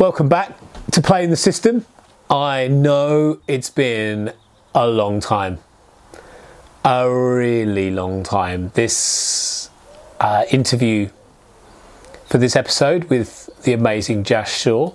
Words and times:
Welcome 0.00 0.30
back 0.30 0.56
to 0.92 1.02
Playing 1.02 1.28
the 1.28 1.36
System. 1.36 1.84
I 2.30 2.68
know 2.68 3.38
it's 3.46 3.68
been 3.68 4.32
a 4.74 4.86
long 4.86 5.20
time, 5.20 5.58
a 6.82 7.06
really 7.06 7.90
long 7.90 8.22
time. 8.22 8.70
This 8.72 9.68
uh, 10.18 10.46
interview 10.50 11.10
for 12.24 12.38
this 12.38 12.56
episode 12.56 13.10
with 13.10 13.50
the 13.64 13.74
amazing 13.74 14.24
Jas 14.24 14.50
Shaw 14.50 14.94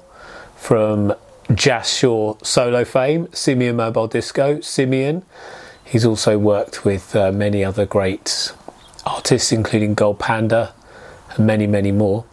from 0.55 1.13
Jas 1.53 1.95
Shaw 1.95 2.37
solo 2.41 2.83
fame, 2.83 3.27
Simian 3.31 3.75
Mobile 3.75 4.07
Disco, 4.07 4.59
Simian. 4.61 5.21
He's 5.83 6.03
also 6.03 6.39
worked 6.39 6.83
with 6.83 7.15
uh, 7.15 7.31
many 7.31 7.63
other 7.63 7.85
great 7.85 8.53
artists, 9.05 9.51
including 9.51 9.93
Gold 9.93 10.17
Panda 10.17 10.73
and 11.35 11.45
many, 11.45 11.67
many 11.67 11.91
more 11.91 12.25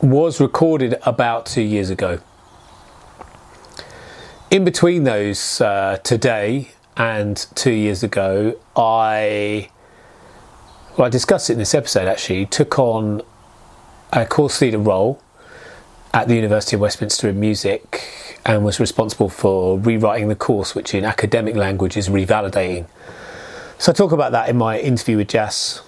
was 0.00 0.40
recorded 0.40 0.96
about 1.04 1.46
two 1.46 1.62
years 1.62 1.90
ago. 1.90 2.20
In 4.50 4.64
between 4.64 5.04
those, 5.04 5.60
uh, 5.60 5.98
today 6.02 6.70
and 6.96 7.36
two 7.54 7.72
years 7.72 8.02
ago, 8.02 8.58
I, 8.76 9.70
well, 10.96 11.06
I 11.06 11.08
discussed 11.10 11.50
it 11.50 11.54
in 11.54 11.58
this 11.58 11.74
episode 11.74 12.08
actually, 12.08 12.46
took 12.46 12.78
on 12.78 13.22
a 14.12 14.24
course 14.24 14.60
leader 14.60 14.78
role 14.78 15.22
at 16.14 16.28
the 16.28 16.34
University 16.34 16.76
of 16.76 16.80
Westminster 16.80 17.28
in 17.28 17.38
music 17.38 18.38
and 18.46 18.64
was 18.64 18.80
responsible 18.80 19.28
for 19.28 19.78
rewriting 19.78 20.28
the 20.28 20.36
course, 20.36 20.74
which 20.74 20.94
in 20.94 21.04
academic 21.04 21.54
language 21.54 21.96
is 21.96 22.08
revalidating. 22.08 22.86
So 23.78 23.92
I 23.92 23.94
talk 23.94 24.12
about 24.12 24.32
that 24.32 24.48
in 24.48 24.56
my 24.56 24.78
interview 24.78 25.18
with 25.18 25.28
Jas. 25.28 25.82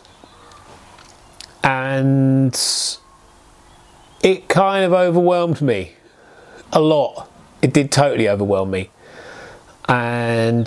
And 1.65 2.55
it 4.23 4.49
kind 4.49 4.85
of 4.85 4.93
overwhelmed 4.93 5.63
me 5.63 5.95
a 6.73 6.81
lot. 6.81 7.29
It 7.63 7.73
did 7.73 7.91
totally 7.91 8.29
overwhelm 8.29 8.71
me. 8.71 8.91
And 9.89 10.67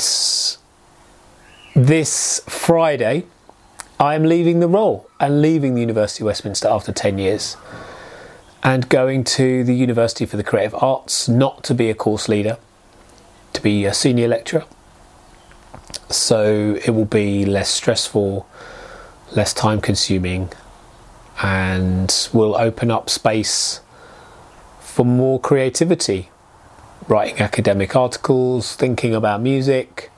this 1.76 2.42
Friday, 2.48 3.26
I'm 4.00 4.24
leaving 4.24 4.60
the 4.60 4.68
role 4.68 5.10
and 5.20 5.42
leaving 5.42 5.76
the 5.76 5.82
University 5.82 6.24
of 6.24 6.28
Westminster 6.28 6.68
after 6.68 6.92
10 6.92 7.18
years 7.18 7.56
and 8.64 8.90
going 8.90 9.24
to 9.24 9.64
the 9.64 9.76
University 9.76 10.26
for 10.26 10.38
the 10.38 10.44
Creative 10.44 10.76
Arts, 10.76 11.28
not 11.28 11.64
to 11.66 11.74
be 11.74 11.90
a 11.90 11.94
course 11.94 12.30
leader, 12.30 12.58
to 13.54 13.62
be 13.62 13.86
a 13.86 13.94
senior 13.94 14.28
lecturer. 14.28 14.66
So 16.10 16.80
it 16.86 16.92
will 16.92 17.06
be 17.06 17.46
less 17.46 17.70
stressful, 17.70 18.48
less 19.36 19.54
time 19.54 19.82
consuming, 19.82 20.50
and 21.42 22.30
will 22.34 22.56
open 22.56 22.92
up 22.92 23.10
space 23.10 23.82
for 24.80 25.06
more 25.06 25.40
creativity. 25.40 26.30
Writing 27.08 27.40
academic 27.40 27.96
articles, 27.96 28.76
thinking 28.76 29.14
about 29.14 29.42
music, 29.42 30.10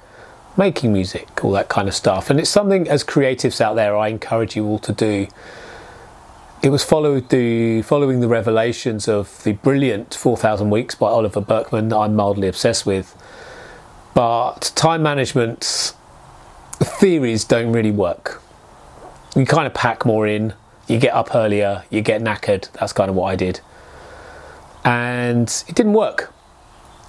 making 0.58 0.94
music, 0.94 1.44
all 1.44 1.52
that 1.52 1.70
kind 1.70 1.88
of 1.88 1.96
stuff. 1.96 2.30
And 2.30 2.40
it's 2.40 2.50
something 2.50 2.88
as 2.88 3.04
creatives 3.04 3.60
out 3.60 3.76
there 3.76 3.96
I 3.96 4.10
encourage 4.10 4.56
you 4.56 4.66
all 4.66 4.80
to 4.80 4.94
do. 4.94 5.28
It 6.62 6.70
was 6.70 6.84
followed 6.84 7.30
the, 7.30 7.82
following 7.82 8.22
the 8.22 8.28
revelations 8.28 9.08
of 9.08 9.44
the 9.44 9.54
brilliant 9.54 10.14
4,000 10.14 10.70
Weeks 10.70 10.96
by 10.96 11.08
Oliver 11.08 11.42
Burkeman 11.42 11.90
that 11.90 11.98
I'm 11.98 12.16
mildly 12.16 12.48
obsessed 12.48 12.86
with. 12.86 13.16
But 14.14 14.72
time 14.76 15.04
management 15.04 15.94
theories 16.80 17.44
don't 17.44 17.72
really 17.72 17.92
work. 17.92 18.42
You 19.36 19.46
kind 19.46 19.68
of 19.68 19.74
pack 19.74 20.06
more 20.06 20.26
in, 20.26 20.54
you 20.88 21.00
get 21.00 21.14
up 21.14 21.34
earlier, 21.34 21.84
you 21.90 22.02
get 22.02 22.22
knackered. 22.22 22.72
That's 22.74 22.94
kind 22.94 23.10
of 23.10 23.16
what 23.16 23.32
I 23.32 23.36
did. 23.36 23.60
And 24.84 25.48
it 25.68 25.76
didn't 25.76 25.94
work. 25.94 26.32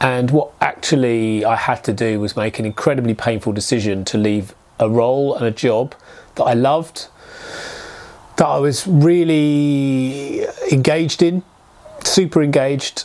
And 0.01 0.31
what 0.31 0.53
actually 0.61 1.45
I 1.45 1.57
had 1.57 1.83
to 1.85 1.93
do 1.93 2.21
was 2.21 2.37
make 2.37 2.59
an 2.59 2.65
incredibly 2.65 3.15
painful 3.15 3.53
decision 3.53 4.05
to 4.07 4.19
leave 4.19 4.55
a 4.79 4.89
role 4.91 5.35
and 5.35 5.47
a 5.47 5.51
job 5.51 5.95
that 6.35 6.45
I 6.45 6.53
loved, 6.53 7.09
that 8.37 8.47
I 8.47 8.59
was 8.59 8.87
really 8.87 10.45
engaged 10.71 11.23
in, 11.23 11.43
super 12.05 12.43
engaged, 12.43 13.05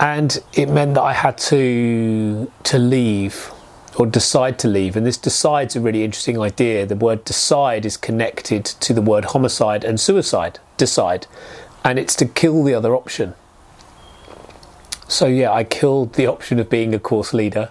and 0.00 0.42
it 0.54 0.68
meant 0.68 0.94
that 0.94 1.02
I 1.02 1.12
had 1.12 1.38
to 1.38 2.50
to 2.64 2.78
leave 2.78 3.52
or 3.98 4.06
decide 4.06 4.58
to 4.60 4.68
leave. 4.68 4.96
And 4.96 5.04
this 5.04 5.16
decide's 5.16 5.74
a 5.74 5.80
really 5.80 6.04
interesting 6.04 6.40
idea. 6.40 6.86
The 6.86 6.94
word 6.94 7.24
decide 7.24 7.84
is 7.84 7.96
connected 7.96 8.64
to 8.64 8.94
the 8.94 9.02
word 9.02 9.26
homicide 9.26 9.84
and 9.84 9.98
suicide, 9.98 10.60
decide. 10.76 11.26
And 11.84 11.98
it's 11.98 12.14
to 12.16 12.26
kill 12.26 12.62
the 12.62 12.74
other 12.74 12.94
option. 12.94 13.34
So, 15.08 15.26
yeah, 15.26 15.52
I 15.52 15.64
killed 15.64 16.12
the 16.14 16.26
option 16.26 16.60
of 16.60 16.70
being 16.70 16.94
a 16.94 16.98
course 17.00 17.34
leader 17.34 17.70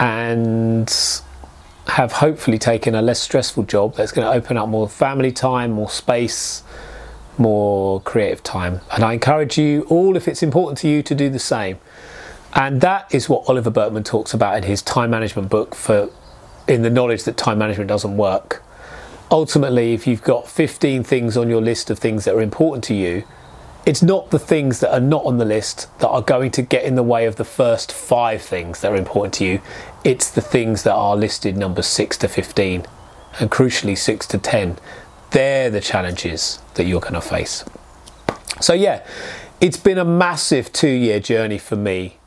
and 0.00 0.92
have 1.86 2.12
hopefully 2.12 2.58
taken 2.58 2.94
a 2.94 3.02
less 3.02 3.20
stressful 3.20 3.64
job 3.64 3.94
that's 3.94 4.12
going 4.12 4.26
to 4.26 4.32
open 4.32 4.56
up 4.56 4.68
more 4.68 4.88
family 4.88 5.30
time, 5.30 5.72
more 5.72 5.90
space, 5.90 6.64
more 7.38 8.00
creative 8.00 8.42
time. 8.42 8.80
And 8.90 9.04
I 9.04 9.12
encourage 9.12 9.56
you 9.58 9.82
all, 9.88 10.16
if 10.16 10.26
it's 10.26 10.42
important 10.42 10.78
to 10.78 10.88
you, 10.88 11.02
to 11.04 11.14
do 11.14 11.30
the 11.30 11.38
same. 11.38 11.78
And 12.54 12.80
that 12.82 13.12
is 13.14 13.28
what 13.28 13.48
Oliver 13.48 13.70
Burkeman 13.70 14.04
talks 14.04 14.34
about 14.34 14.56
in 14.56 14.62
his 14.64 14.82
time 14.82 15.10
management 15.10 15.48
book 15.48 15.74
for 15.74 16.10
in 16.68 16.82
the 16.82 16.90
knowledge 16.90 17.24
that 17.24 17.36
time 17.36 17.58
management 17.58 17.88
doesn't 17.88 18.16
work. 18.16 18.62
Ultimately, 19.30 19.94
if 19.94 20.06
you've 20.06 20.22
got 20.22 20.46
15 20.46 21.02
things 21.02 21.36
on 21.36 21.48
your 21.48 21.62
list 21.62 21.88
of 21.90 21.98
things 21.98 22.24
that 22.24 22.34
are 22.34 22.42
important 22.42 22.84
to 22.84 22.94
you, 22.94 23.24
it's 23.86 24.02
not 24.02 24.30
the 24.30 24.38
things 24.38 24.80
that 24.80 24.92
are 24.92 25.00
not 25.00 25.24
on 25.24 25.38
the 25.38 25.44
list 25.44 25.88
that 25.98 26.08
are 26.08 26.22
going 26.22 26.50
to 26.52 26.62
get 26.62 26.84
in 26.84 26.94
the 26.94 27.02
way 27.02 27.24
of 27.26 27.36
the 27.36 27.44
first 27.44 27.90
five 27.90 28.42
things 28.42 28.80
that 28.80 28.92
are 28.92 28.96
important 28.96 29.34
to 29.34 29.44
you. 29.44 29.60
It's 30.04 30.30
the 30.30 30.40
things 30.40 30.84
that 30.84 30.94
are 30.94 31.16
listed 31.16 31.56
numbers 31.56 31.86
6 31.86 32.18
to 32.18 32.28
15 32.28 32.86
and 33.40 33.50
crucially 33.50 33.98
6 33.98 34.26
to 34.26 34.38
10. 34.38 34.78
They're 35.30 35.70
the 35.70 35.80
challenges 35.80 36.60
that 36.74 36.84
you're 36.84 37.00
going 37.00 37.14
to 37.14 37.20
face. 37.22 37.64
So, 38.60 38.74
yeah, 38.74 39.04
it's 39.60 39.78
been 39.78 39.98
a 39.98 40.04
massive 40.04 40.72
two 40.72 40.88
year 40.88 41.18
journey 41.18 41.58
for 41.58 41.74
me 41.74 42.18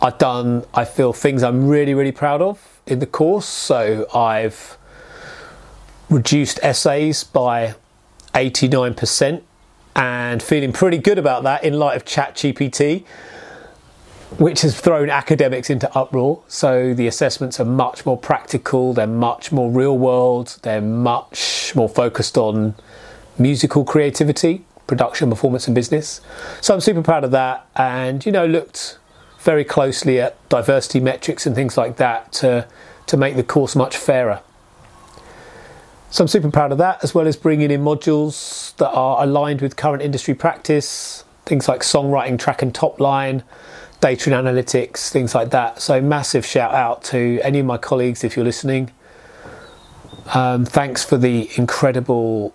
I've 0.00 0.18
done, 0.18 0.64
I 0.74 0.84
feel, 0.84 1.12
things 1.12 1.42
I'm 1.42 1.68
really, 1.68 1.94
really 1.94 2.12
proud 2.12 2.40
of 2.40 2.80
in 2.86 3.00
the 3.00 3.06
course. 3.06 3.46
So 3.46 4.06
I've 4.14 4.78
reduced 6.08 6.60
essays 6.62 7.24
by 7.24 7.74
89% 8.34 9.42
and 9.96 10.42
feeling 10.42 10.72
pretty 10.72 10.98
good 10.98 11.18
about 11.18 11.42
that 11.42 11.64
in 11.64 11.74
light 11.74 11.96
of 11.96 12.04
ChatGPT, 12.04 13.04
which 14.38 14.60
has 14.60 14.80
thrown 14.80 15.10
academics 15.10 15.70
into 15.70 15.92
uproar. 15.98 16.42
So 16.46 16.94
the 16.94 17.08
assessments 17.08 17.58
are 17.58 17.64
much 17.64 18.06
more 18.06 18.16
practical, 18.16 18.94
they're 18.94 19.06
much 19.06 19.50
more 19.50 19.70
real 19.70 19.98
world, 19.98 20.58
they're 20.62 20.80
much 20.80 21.72
more 21.74 21.88
focused 21.88 22.38
on 22.38 22.76
musical 23.38 23.84
creativity, 23.84 24.64
production, 24.86 25.30
performance, 25.30 25.66
and 25.66 25.74
business. 25.74 26.20
So 26.60 26.74
I'm 26.74 26.80
super 26.80 27.02
proud 27.02 27.24
of 27.24 27.32
that 27.32 27.66
and, 27.74 28.24
you 28.24 28.30
know, 28.30 28.46
looked 28.46 28.98
very 29.38 29.64
closely 29.64 30.20
at 30.20 30.36
diversity 30.48 31.00
metrics 31.00 31.46
and 31.46 31.54
things 31.54 31.76
like 31.76 31.96
that 31.96 32.32
to, 32.32 32.66
to 33.06 33.16
make 33.16 33.36
the 33.36 33.42
course 33.42 33.76
much 33.76 33.96
fairer. 33.96 34.40
So 36.10 36.24
I'm 36.24 36.28
super 36.28 36.50
proud 36.50 36.72
of 36.72 36.78
that, 36.78 37.04
as 37.04 37.14
well 37.14 37.26
as 37.26 37.36
bringing 37.36 37.70
in 37.70 37.82
modules 37.82 38.74
that 38.76 38.90
are 38.90 39.22
aligned 39.22 39.60
with 39.60 39.76
current 39.76 40.02
industry 40.02 40.34
practice, 40.34 41.24
things 41.44 41.68
like 41.68 41.82
songwriting, 41.82 42.38
track 42.38 42.62
and 42.62 42.74
top 42.74 42.98
line, 42.98 43.44
data 44.00 44.34
and 44.34 44.46
analytics, 44.46 45.10
things 45.10 45.34
like 45.34 45.50
that. 45.50 45.80
So 45.82 46.00
massive 46.00 46.46
shout 46.46 46.72
out 46.74 47.04
to 47.04 47.40
any 47.42 47.58
of 47.58 47.66
my 47.66 47.76
colleagues 47.76 48.24
if 48.24 48.36
you're 48.36 48.44
listening. 48.44 48.90
Um, 50.34 50.64
thanks 50.64 51.04
for 51.04 51.16
the 51.16 51.50
incredible 51.56 52.54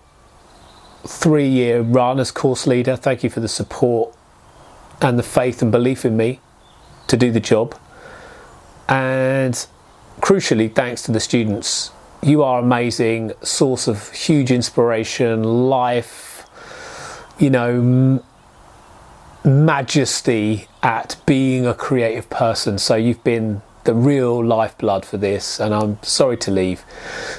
three 1.05 1.47
year 1.47 1.81
run 1.81 2.19
as 2.19 2.31
course 2.31 2.65
leader. 2.65 2.95
Thank 2.95 3.23
you 3.23 3.29
for 3.29 3.39
the 3.39 3.47
support 3.47 4.15
and 5.01 5.17
the 5.17 5.23
faith 5.23 5.61
and 5.61 5.71
belief 5.71 6.05
in 6.05 6.17
me 6.17 6.39
to 7.07 7.17
do 7.17 7.31
the 7.31 7.39
job. 7.39 7.75
And 8.87 9.53
crucially, 10.19 10.73
thanks 10.73 11.01
to 11.03 11.11
the 11.11 11.19
students, 11.19 11.91
you 12.21 12.43
are 12.43 12.59
amazing, 12.59 13.33
source 13.41 13.87
of 13.87 14.11
huge 14.11 14.51
inspiration, 14.51 15.43
life, 15.43 16.45
you 17.37 17.49
know, 17.49 18.23
majesty 19.43 20.67
at 20.81 21.17
being 21.25 21.65
a 21.65 21.73
creative 21.73 22.29
person. 22.29 22.77
So 22.77 22.95
you've 22.95 23.23
been 23.23 23.61
the 23.83 23.93
real 23.93 24.43
lifeblood 24.43 25.05
for 25.05 25.17
this, 25.17 25.59
and 25.59 25.73
I'm 25.73 26.01
sorry 26.03 26.37
to 26.37 26.51
leave. 26.51 26.85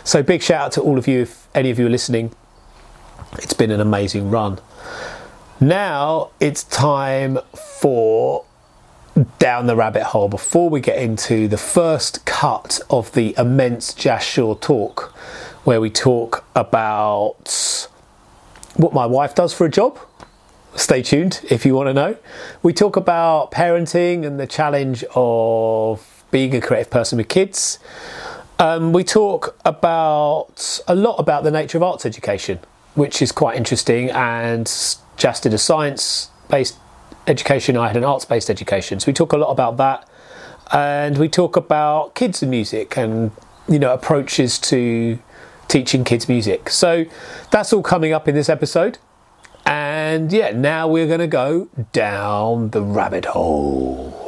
So 0.04 0.22
big 0.22 0.42
shout 0.42 0.66
out 0.66 0.72
to 0.72 0.82
all 0.82 0.98
of 0.98 1.08
you 1.08 1.22
if 1.22 1.48
any 1.54 1.70
of 1.70 1.78
you 1.78 1.86
are 1.86 1.90
listening. 1.90 2.34
It's 3.38 3.54
been 3.54 3.70
an 3.70 3.80
amazing 3.80 4.30
run. 4.30 4.58
Now 5.60 6.30
it's 6.40 6.64
time 6.64 7.38
for 7.80 8.44
down 9.38 9.66
the 9.66 9.76
rabbit 9.76 10.02
hole 10.02 10.28
before 10.28 10.68
we 10.68 10.80
get 10.80 10.98
into 10.98 11.46
the 11.46 11.56
first 11.56 12.24
cut 12.24 12.80
of 12.90 13.12
the 13.12 13.34
immense 13.38 13.94
Jas 13.94 14.24
Shaw 14.24 14.54
talk, 14.54 15.14
where 15.64 15.80
we 15.80 15.90
talk 15.90 16.44
about 16.54 17.88
what 18.76 18.92
my 18.92 19.06
wife 19.06 19.34
does 19.34 19.54
for 19.54 19.66
a 19.66 19.70
job, 19.70 19.98
stay 20.74 21.02
tuned 21.02 21.40
if 21.48 21.64
you 21.64 21.74
want 21.74 21.88
to 21.88 21.94
know. 21.94 22.16
We 22.62 22.72
talk 22.72 22.96
about 22.96 23.52
parenting 23.52 24.26
and 24.26 24.40
the 24.40 24.46
challenge 24.46 25.04
of 25.14 26.24
being 26.30 26.54
a 26.54 26.60
creative 26.60 26.90
person 26.90 27.18
with 27.18 27.28
kids. 27.28 27.78
Um, 28.58 28.92
we 28.92 29.04
talk 29.04 29.56
about 29.64 30.80
a 30.88 30.94
lot 30.94 31.16
about 31.16 31.44
the 31.44 31.50
nature 31.50 31.78
of 31.78 31.82
arts 31.82 32.04
education, 32.04 32.58
which 32.94 33.22
is 33.22 33.30
quite 33.30 33.56
interesting. 33.56 34.10
And 34.10 34.66
Jas 35.16 35.40
did 35.40 35.54
a 35.54 35.58
science 35.58 36.30
based 36.48 36.76
education, 37.26 37.76
I 37.76 37.88
had 37.88 37.96
an 37.96 38.04
arts 38.04 38.24
based 38.24 38.50
education. 38.50 39.00
So 39.00 39.06
we 39.06 39.12
talk 39.12 39.32
a 39.32 39.36
lot 39.36 39.50
about 39.50 39.76
that. 39.78 40.08
And 40.72 41.18
we 41.18 41.28
talk 41.28 41.56
about 41.56 42.14
kids 42.14 42.42
and 42.42 42.50
music 42.50 42.96
and, 42.96 43.30
you 43.68 43.78
know, 43.78 43.92
approaches 43.92 44.58
to 44.60 45.18
teaching 45.68 46.04
kids 46.04 46.28
music. 46.28 46.70
So 46.70 47.04
that's 47.50 47.72
all 47.72 47.82
coming 47.82 48.12
up 48.12 48.28
in 48.28 48.34
this 48.34 48.48
episode. 48.48 48.98
And 49.66 50.32
yeah, 50.32 50.50
now 50.50 50.88
we're 50.88 51.06
going 51.06 51.20
to 51.20 51.26
go 51.26 51.68
down 51.92 52.70
the 52.70 52.82
rabbit 52.82 53.26
hole. 53.26 54.24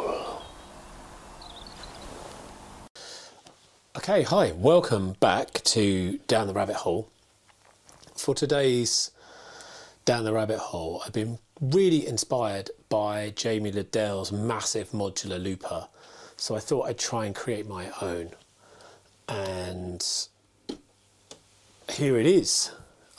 Okay, 3.97 4.23
hi, 4.23 4.53
welcome 4.53 5.13
back 5.21 5.55
to 5.65 6.19
Down 6.29 6.47
the 6.47 6.53
Rabbit 6.53 6.77
Hole. 6.77 7.11
For 8.15 8.35
today's 8.35 9.11
Down 10.05 10.25
the 10.25 10.33
Rabbit 10.33 10.59
Hole, 10.59 11.03
I've 11.05 11.13
been 11.13 11.39
really 11.61 12.07
inspired 12.07 12.71
by 12.89 13.33
Jamie 13.37 13.73
Lidell's 13.73 14.33
massive 14.33 14.91
modular 14.91 15.43
looper. 15.43 15.89
So 16.37 16.55
I 16.55 16.61
thought 16.61 16.89
I'd 16.89 16.99
try 16.99 17.27
and 17.27 17.35
create 17.35 17.67
my 17.67 17.91
own. 18.01 18.31
And 19.29 20.07
here 21.91 22.19
it 22.19 22.27
is. 22.27 22.71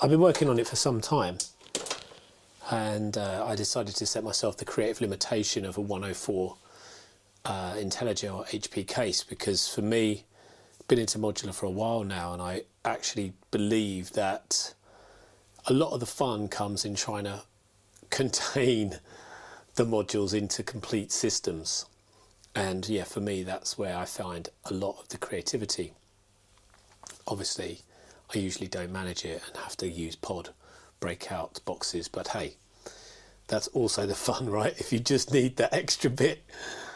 I've 0.02 0.10
been 0.10 0.22
working 0.22 0.50
on 0.50 0.60
it 0.60 0.68
for 0.68 0.76
some 0.76 1.02
time. 1.02 1.38
And 2.70 3.18
uh, 3.18 3.46
I 3.48 3.56
decided 3.56 3.96
to 3.96 4.06
set 4.06 4.24
myself 4.24 4.58
the 4.58 4.66
creative 4.66 5.02
limitation 5.02 5.66
of 5.66 5.78
a 5.78 5.82
104 5.82 6.56
uh, 7.46 7.74
Intellijel 7.76 8.46
HP 8.50 8.88
case 8.88 9.24
because 9.24 9.68
for 9.68 9.82
me, 9.82 10.26
been 10.88 11.00
into 11.00 11.20
modular 11.20 11.54
for 11.54 11.66
a 11.66 11.72
while 11.72 12.04
now, 12.04 12.34
and 12.34 12.42
I 12.42 12.64
actually 12.86 13.34
believe 13.52 14.14
that 14.14 14.74
a 15.66 15.74
lot 15.74 15.92
of 15.92 16.00
the 16.00 16.06
fun 16.06 16.48
comes 16.48 16.86
in 16.86 16.96
trying 16.96 17.26
to 17.26 17.42
contain 18.10 19.00
the 19.78 19.86
modules 19.86 20.34
into 20.34 20.64
complete 20.64 21.12
systems. 21.12 21.86
And 22.56 22.90
yeah, 22.90 23.04
for 23.04 23.20
me, 23.22 23.44
that's 23.44 23.78
where 23.78 23.96
I 23.96 24.06
find 24.06 24.50
a 24.66 24.74
lot 24.74 24.98
of 25.00 25.10
the 25.10 25.20
creativity. 25.20 25.94
Obviously, 27.28 27.82
I 28.34 28.40
usually 28.40 28.68
don't 28.68 28.92
manage 28.92 29.24
it 29.24 29.40
and 29.48 29.56
have 29.58 29.78
to 29.78 29.88
use 29.88 30.16
pod 30.16 30.50
breakout 31.00 31.60
boxes, 31.64 32.08
but 32.08 32.30
hey, 32.30 32.56
that's 33.48 33.68
also 33.68 34.08
the 34.08 34.16
fun, 34.28 34.50
right? 34.50 34.74
If 34.80 34.92
you 34.92 34.98
just 34.98 35.32
need 35.32 35.58
that 35.58 35.74
extra 35.74 36.10
bit, 36.10 36.44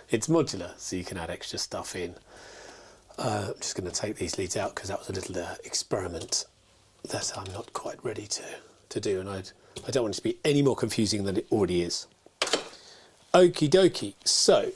it's 0.10 0.27
modular, 0.27 0.72
so 0.77 0.95
you 0.95 1.04
can 1.04 1.19
add 1.19 1.30
extra 1.30 1.60
stuff 1.60 1.95
in. 1.95 2.16
Uh, 3.19 3.50
I'm 3.50 3.60
just 3.60 3.77
going 3.77 3.89
to 3.89 3.95
take 3.95 4.16
these 4.16 4.39
leads 4.39 4.57
out 4.57 4.74
because 4.74 4.89
that 4.89 4.98
was 4.98 5.10
a 5.10 5.13
little 5.13 5.38
uh, 5.38 5.54
experiment 5.63 6.45
that 7.10 7.31
I'm 7.38 7.54
not 7.54 7.74
quite 7.74 8.04
ready 8.04 8.25
to, 8.25 8.44
to 8.89 9.00
do, 9.00 9.19
and 9.19 9.30
I'd, 9.30 9.51
I 9.88 9.92
don't 9.92 10.04
want 10.04 10.16
it 10.16 10.18
to 10.18 10.24
be 10.24 10.39
any 10.44 10.63
more 10.63 10.75
confusing 10.75 11.25
than 11.25 11.38
it 11.38 11.45
already 11.51 11.84
is. 11.84 12.07
Okie 13.33 13.69
dokie. 13.69 14.13
So, 14.25 14.72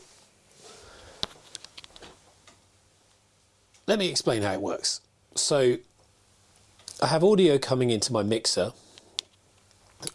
let 3.88 4.00
me 4.00 4.10
explain 4.10 4.42
how 4.42 4.54
it 4.54 4.62
works. 4.62 5.02
So, 5.36 5.78
I 7.02 7.08
have 7.08 7.24
audio 7.24 7.58
coming 7.58 7.90
into 7.90 8.14
my 8.14 8.24
mixer 8.24 8.72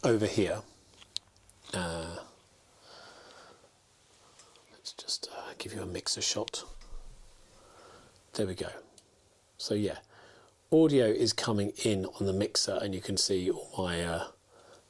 over 0.02 0.26
here. 0.26 0.62
Uh, 1.74 2.16
let's 4.72 4.92
just 4.92 5.28
uh, 5.36 5.52
give 5.58 5.74
you 5.74 5.82
a 5.82 5.86
mixer 5.86 6.22
shot. 6.22 6.64
There 8.34 8.46
we 8.46 8.54
go. 8.54 8.68
So 9.58 9.74
yeah, 9.74 9.98
audio 10.72 11.04
is 11.04 11.32
coming 11.34 11.72
in 11.84 12.06
on 12.06 12.26
the 12.26 12.32
mixer 12.32 12.78
and 12.80 12.94
you 12.94 13.00
can 13.02 13.18
see 13.18 13.50
all 13.50 13.70
my 13.76 14.02
uh, 14.02 14.24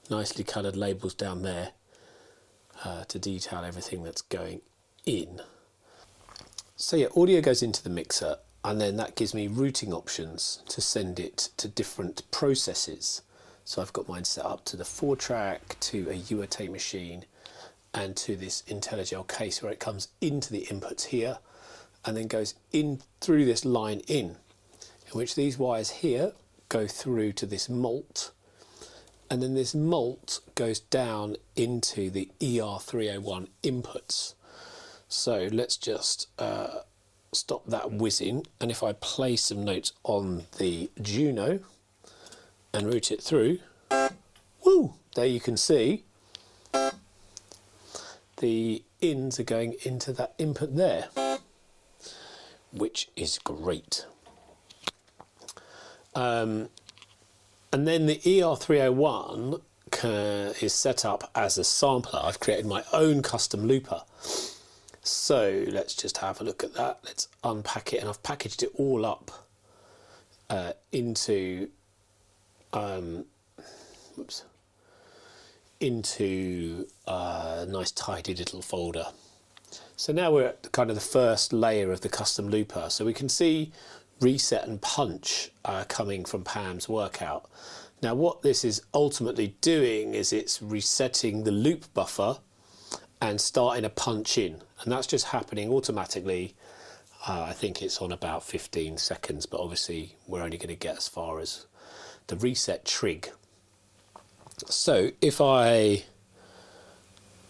nicely 0.09 0.45
coloured 0.45 0.77
labels 0.77 1.15
down 1.15 1.43
there 1.43 1.73
uh, 2.85 3.05
to 3.05 3.19
detail 3.19 3.65
everything 3.65 4.03
that's 4.03 4.23
going 4.23 4.61
in. 5.07 5.41
So 6.77 6.97
yeah, 6.97 7.09
audio 7.17 7.41
goes 7.41 7.63
into 7.63 7.83
the 7.83 7.91
mixer 7.91 8.39
and 8.65 8.81
then 8.81 8.97
that 8.97 9.17
gives 9.17 9.35
me 9.35 9.49
routing 9.49 9.93
options 9.93 10.63
to 10.69 10.81
send 10.81 11.19
it 11.19 11.51
to 11.57 11.69
different 11.69 12.31
processes. 12.31 13.23
So 13.65 13.81
I've 13.81 13.93
got 13.93 14.09
mine 14.09 14.25
set 14.25 14.45
up 14.45 14.65
to 14.67 14.77
the 14.77 14.85
4 14.85 15.17
track, 15.17 15.77
to 15.81 16.09
a 16.11 16.15
UAT 16.15 16.71
machine 16.71 17.25
and 17.95 18.17
to 18.17 18.37
this 18.37 18.63
Intellijel 18.69 19.27
case 19.27 19.63
where 19.63 19.73
it 19.73 19.81
comes 19.81 20.09
into 20.21 20.53
the 20.53 20.67
inputs 20.71 21.07
here 21.07 21.39
and 22.05 22.17
then 22.17 22.27
goes 22.27 22.55
in 22.73 23.01
through 23.21 23.45
this 23.45 23.65
line 23.65 24.01
in, 24.07 24.37
in 25.07 25.13
which 25.13 25.35
these 25.35 25.59
wires 25.59 25.91
here 25.91 26.33
go 26.69 26.87
through 26.87 27.33
to 27.33 27.47
this 27.47 27.69
mult, 27.69 28.31
and 29.31 29.43
then 29.43 29.55
this 29.55 29.75
mult 29.75 30.41
goes 30.55 30.81
down 30.81 31.37
into 31.57 32.11
the 32.11 32.29
ER301 32.41 33.49
inputs. 33.63 34.35
So 35.09 35.49
let's 35.53 35.77
just 35.77 36.27
uh, 36.39 36.81
stop 37.33 37.67
that 37.67 37.93
whizzing, 37.93 38.47
and 38.61 38.71
if 38.71 38.83
I 38.83 38.93
play 38.93 39.37
some 39.37 39.65
notes 39.65 39.93
on 40.03 40.45
the 40.59 40.91
Juno 41.01 41.61
and 42.73 42.93
route 42.93 43.11
it 43.11 43.23
through, 43.23 43.59
woo, 44.65 44.95
there 45.15 45.27
you 45.27 45.41
can 45.41 45.57
see 45.57 46.05
the 48.39 48.83
ins 49.01 49.39
are 49.39 49.45
going 49.45 49.75
into 49.85 50.13
that 50.15 50.35
input 50.39 50.75
there 50.75 51.09
which 52.73 53.09
is 53.17 53.39
great. 53.39 54.07
Um, 56.15 56.69
and 57.73 57.87
then 57.87 58.07
the 58.07 58.17
ER301 58.17 59.61
is 60.63 60.73
set 60.73 61.05
up 61.05 61.31
as 61.35 61.59
a 61.59 61.65
sampler. 61.65 62.21
I've 62.23 62.41
created 62.41 62.67
my 62.67 62.85
own 62.93 63.23
custom 63.23 63.67
looper. 63.67 64.03
So 65.03 65.65
let's 65.69 65.95
just 65.95 66.19
have 66.19 66.41
a 66.41 66.45
look 66.45 66.63
at 66.63 66.75
that. 66.75 67.01
Let's 67.05 67.29
unpack 67.43 67.93
it, 67.93 68.01
and 68.01 68.09
I've 68.09 68.23
packaged 68.23 68.63
it 68.63 68.71
all 68.75 69.07
up 69.07 69.31
uh, 70.49 70.73
into 70.93 71.69
um, 72.73 73.25
whoops, 74.17 74.45
into 75.81 76.87
a 77.07 77.67
nice 77.69 77.91
tidy 77.93 78.35
little 78.35 78.63
folder. 78.63 79.07
So 79.97 80.13
now 80.13 80.33
we're 80.33 80.47
at 80.47 80.73
kind 80.73 80.91
of 80.91 80.97
the 80.97 81.03
first 81.03 81.53
layer 81.53 81.93
of 81.93 82.01
the 82.01 82.09
custom 82.09 82.49
looper. 82.49 82.87
So 82.91 83.05
we 83.05 83.15
can 83.15 83.29
see 83.29 83.73
reset 84.21 84.67
and 84.67 84.81
punch 84.81 85.51
uh, 85.65 85.85
coming 85.89 86.25
from 86.25 86.45
Pam's 86.45 86.89
workout. 86.89 87.49
Now 88.03 88.15
what 88.15 88.43
this 88.43 88.65
is 88.65 88.83
ultimately 88.95 89.57
doing 89.61 90.15
is 90.15 90.33
it's 90.33 90.63
resetting 90.63 91.45
the 91.45 91.51
loop 91.51 91.93
buffer 91.95 92.39
and 93.21 93.41
starting 93.41 93.85
a 93.85 93.91
punch 93.91 94.39
in. 94.39 94.63
And 94.83 94.93
that's 94.93 95.07
just 95.07 95.27
happening 95.27 95.71
automatically. 95.71 96.55
Uh, 97.27 97.43
I 97.49 97.53
think 97.53 97.83
it's 97.83 98.01
on 98.01 98.13
about 98.13 98.43
15 98.45 98.97
seconds, 98.97 99.45
but 99.45 99.61
obviously 99.61 100.17
we're 100.27 100.43
only 100.43 100.57
going 100.57 100.69
to 100.69 100.77
get 100.77 100.97
as 100.97 101.09
far 101.09 101.39
as 101.39 101.67
the 102.29 102.37
reset 102.37 102.85
trig. 102.85 103.31
So 104.69 105.11
if 105.21 105.41
I 105.41 106.05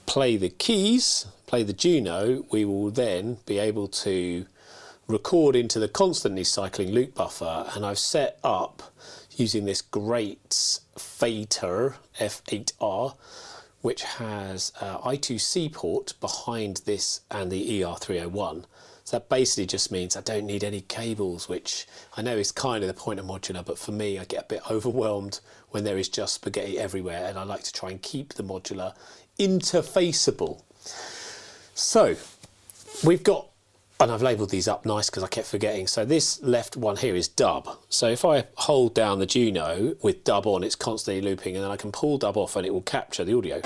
play 0.07 0.37
the 0.37 0.49
keys, 0.49 1.27
play 1.47 1.63
the 1.63 1.73
Juno, 1.73 2.45
we 2.51 2.65
will 2.65 2.91
then 2.91 3.39
be 3.47 3.59
able 3.59 3.87
to 3.89 4.47
record 5.11 5.57
into 5.57 5.79
the 5.79 5.89
constantly 5.89 6.45
cycling 6.45 6.91
loop 6.91 7.15
buffer. 7.15 7.67
And 7.75 7.85
I've 7.85 7.99
set 7.99 8.39
up 8.43 8.83
using 9.37 9.65
this 9.65 9.83
great 9.83 10.81
Fader 10.97 11.97
F8R, 12.19 13.15
which 13.81 14.03
has 14.03 14.73
uh, 14.81 14.99
a 15.03 15.17
I2C 15.17 15.73
port 15.73 16.15
behind 16.21 16.83
this 16.85 17.23
and 17.31 17.51
the 17.51 17.81
ER301. 17.81 18.65
So 19.05 19.17
that 19.17 19.29
basically 19.29 19.67
just 19.67 19.91
means 19.91 20.17
I 20.17 20.21
don't 20.21 20.47
need 20.47 20.63
any 20.63 20.83
cables, 20.83 21.49
which 21.49 21.87
I 22.17 22.23
know 22.23 22.37
is 22.37 22.53
kind 22.53 22.85
of 22.85 22.89
the 22.89 22.95
point 22.95 23.19
of 23.19 23.27
modular, 23.27 23.65
but 23.65 23.79
for 23.79 23.93
me, 23.93 24.19
I 24.19 24.25
get 24.25 24.43
a 24.43 24.47
bit 24.47 24.71
overwhelmed 24.71 25.41
when 25.71 25.85
there 25.85 25.99
is 25.99 26.09
just 26.09 26.35
spaghetti 26.35 26.79
everywhere, 26.79 27.27
and 27.27 27.39
I 27.39 27.43
like 27.43 27.63
to 27.65 27.73
try 27.73 27.91
and 27.91 28.01
keep 28.03 28.35
the 28.35 28.45
modular 28.45 28.95
interfaceable. 29.39 30.63
So 31.75 32.17
we've 33.03 33.23
got, 33.23 33.49
and 34.01 34.11
I've 34.11 34.23
labelled 34.23 34.49
these 34.49 34.67
up 34.67 34.87
nice 34.87 35.11
because 35.11 35.23
I 35.23 35.29
kept 35.29 35.47
forgetting. 35.47 35.87
So 35.87 36.07
this 36.07 36.43
left 36.43 36.75
one 36.75 36.97
here 36.97 37.15
is 37.15 37.29
dub. 37.29 37.69
So 37.91 38.09
if 38.09 38.25
I 38.25 38.47
hold 38.55 38.95
down 38.95 39.19
the 39.19 39.27
Juno 39.27 39.95
with 40.03 40.25
dub 40.25 40.47
on, 40.47 40.65
it's 40.65 40.75
constantly 40.75 41.21
looping, 41.21 41.55
and 41.55 41.63
then 41.63 41.71
I 41.71 41.77
can 41.77 41.93
pull 41.93 42.17
dub 42.17 42.39
off 42.39 42.57
and 42.57 42.67
it 42.67 42.73
will 42.73 42.81
capture 42.81 43.25
the 43.25 43.37
audio. 43.37 43.61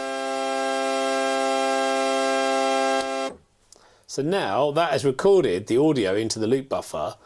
So 4.08 4.22
now 4.22 4.72
that 4.72 4.90
has 4.90 5.04
recorded 5.04 5.68
the 5.68 5.78
audio 5.78 6.14
into 6.14 6.38
the 6.38 6.46
loop 6.46 6.68
buffer 6.68 7.16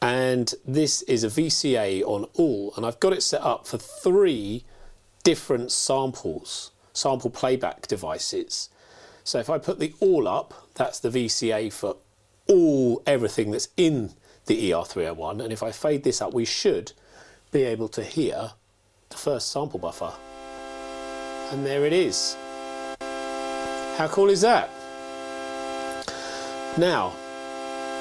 and 0.00 0.52
this 0.66 1.02
is 1.02 1.22
a 1.22 1.28
VCA 1.28 2.02
on 2.02 2.26
all 2.34 2.72
and 2.76 2.84
I've 2.84 2.98
got 2.98 3.12
it 3.12 3.22
set 3.22 3.42
up 3.42 3.66
for 3.66 3.78
three 3.78 4.64
different 5.22 5.70
samples 5.70 6.72
sample 6.92 7.30
playback 7.30 7.86
devices. 7.86 8.68
So 9.24 9.38
if 9.38 9.48
I 9.48 9.58
put 9.58 9.78
the 9.78 9.94
all 10.00 10.26
up, 10.26 10.68
that's 10.74 10.98
the 10.98 11.10
VCA 11.10 11.72
for 11.72 11.96
all 12.48 13.02
everything 13.06 13.50
that's 13.50 13.68
in 13.76 14.12
the 14.46 14.70
ER301. 14.70 15.42
And 15.42 15.52
if 15.52 15.62
I 15.62 15.70
fade 15.72 16.04
this 16.04 16.20
up, 16.20 16.34
we 16.34 16.44
should 16.44 16.92
be 17.50 17.62
able 17.62 17.88
to 17.88 18.02
hear 18.02 18.52
the 19.10 19.16
first 19.16 19.50
sample 19.52 19.78
buffer. 19.78 20.12
And 21.50 21.64
there 21.66 21.84
it 21.84 21.92
is. 21.92 22.36
How 23.00 24.08
cool 24.10 24.30
is 24.30 24.40
that? 24.40 24.70
Now, 26.78 27.12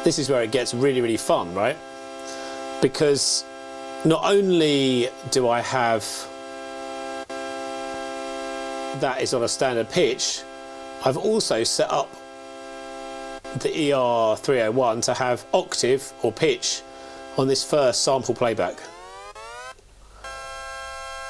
this 0.03 0.17
is 0.17 0.29
where 0.29 0.41
it 0.41 0.51
gets 0.51 0.73
really, 0.73 1.01
really 1.01 1.17
fun, 1.17 1.53
right? 1.53 1.77
Because 2.81 3.43
not 4.05 4.23
only 4.23 5.09
do 5.29 5.49
I 5.49 5.61
have 5.61 6.03
that 8.99 9.21
is 9.21 9.33
on 9.33 9.43
a 9.43 9.47
standard 9.47 9.89
pitch, 9.89 10.43
I've 11.03 11.17
also 11.17 11.63
set 11.63 11.91
up 11.91 12.09
the 13.59 13.69
ER301 13.69 15.03
to 15.05 15.13
have 15.13 15.45
octave 15.53 16.13
or 16.23 16.31
pitch 16.31 16.81
on 17.37 17.47
this 17.47 17.63
first 17.63 18.03
sample 18.03 18.33
playback. 18.33 18.79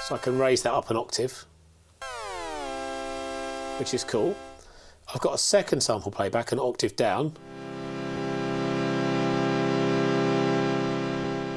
So 0.08 0.16
I 0.16 0.18
can 0.22 0.38
raise 0.38 0.62
that 0.64 0.74
up 0.74 0.90
an 0.90 0.98
octave, 0.98 1.46
which 3.80 3.94
is 3.94 4.04
cool. 4.04 4.36
I've 5.14 5.22
got 5.22 5.34
a 5.34 5.38
second 5.38 5.82
sample 5.82 6.12
playback, 6.12 6.52
an 6.52 6.60
octave 6.60 6.96
down. 6.96 7.36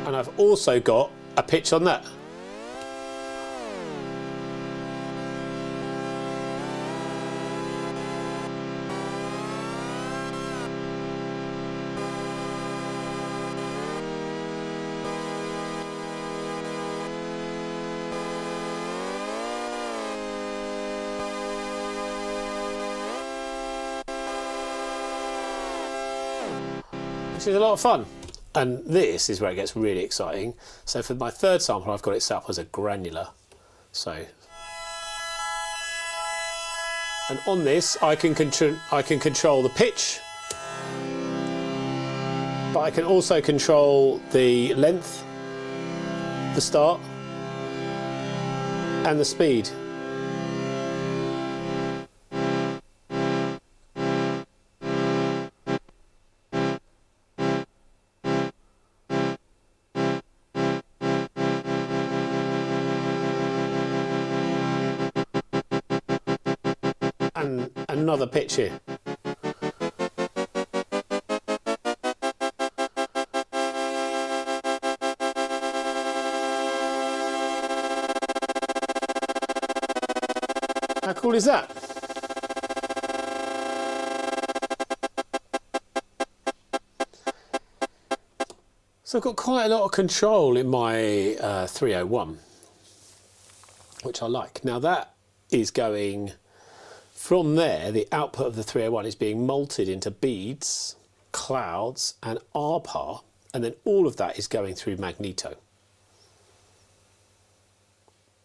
And 0.07 0.17
I've 0.17 0.39
also 0.39 0.81
got 0.81 1.11
a 1.37 1.43
pitch 1.43 1.73
on 1.73 1.85
that. 1.85 2.05
Is 27.47 27.57
a 27.57 27.61
lot 27.61 27.73
of 27.73 27.81
fun. 27.81 28.07
And 28.55 28.85
this 28.87 29.29
is 29.29 29.41
where 29.41 29.51
it 29.51 29.57
gets 29.57 29.75
really 29.75 30.05
exciting. 30.05 30.55
So 30.85 31.03
for 31.03 31.15
my 31.15 31.31
third 31.31 31.61
sample, 31.61 31.93
I've 31.93 32.03
got 32.03 32.15
it 32.15 32.23
set 32.23 32.37
up 32.37 32.49
as 32.49 32.59
a 32.59 32.65
granular. 32.65 33.29
So, 33.93 34.13
and 37.31 37.41
on 37.47 37.65
this, 37.65 37.97
I 38.03 38.17
can 38.17 38.35
control 38.35 38.77
I 38.93 39.03
can 39.03 39.19
control 39.19 39.63
the 39.63 39.69
pitch, 39.71 40.21
but 42.73 42.81
I 42.81 42.91
can 42.91 43.05
also 43.05 43.41
control 43.41 44.21
the 44.33 44.75
length, 44.75 45.25
the 46.55 46.61
start, 46.61 47.01
and 49.07 49.19
the 49.19 49.25
speed. 49.25 49.69
Pitch 68.35 68.57
here. 68.57 68.81
How 81.05 81.13
cool 81.13 81.35
is 81.37 81.45
that? 81.45 81.71
So 89.05 89.19
I've 89.19 89.23
got 89.23 89.37
quite 89.37 89.67
a 89.67 89.69
lot 89.69 89.85
of 89.85 89.93
control 89.93 90.57
in 90.57 90.67
my 90.67 91.37
uh, 91.37 91.69
301, 91.69 92.41
which 94.03 94.23
I 94.23 94.27
like. 94.27 94.65
Now 94.65 94.81
that 94.81 95.15
is 95.53 95.71
going 95.71 96.33
from 97.25 97.55
there, 97.55 97.91
the 97.91 98.07
output 98.13 98.49
of 98.49 98.55
the 98.55 98.63
301 98.63 99.07
is 99.07 99.15
being 99.15 99.47
multed 99.47 99.89
into 99.89 100.11
beads, 100.11 100.97
clouds, 101.33 102.17
and 102.23 102.39
Arbhar, 102.55 103.23
and 103.55 103.65
then 103.65 103.73
all 103.87 104.07
of 104.07 104.17
that 104.17 104.39
is 104.39 104.47
going 104.47 104.75
through 104.75 104.99
magneto. 104.99 105.57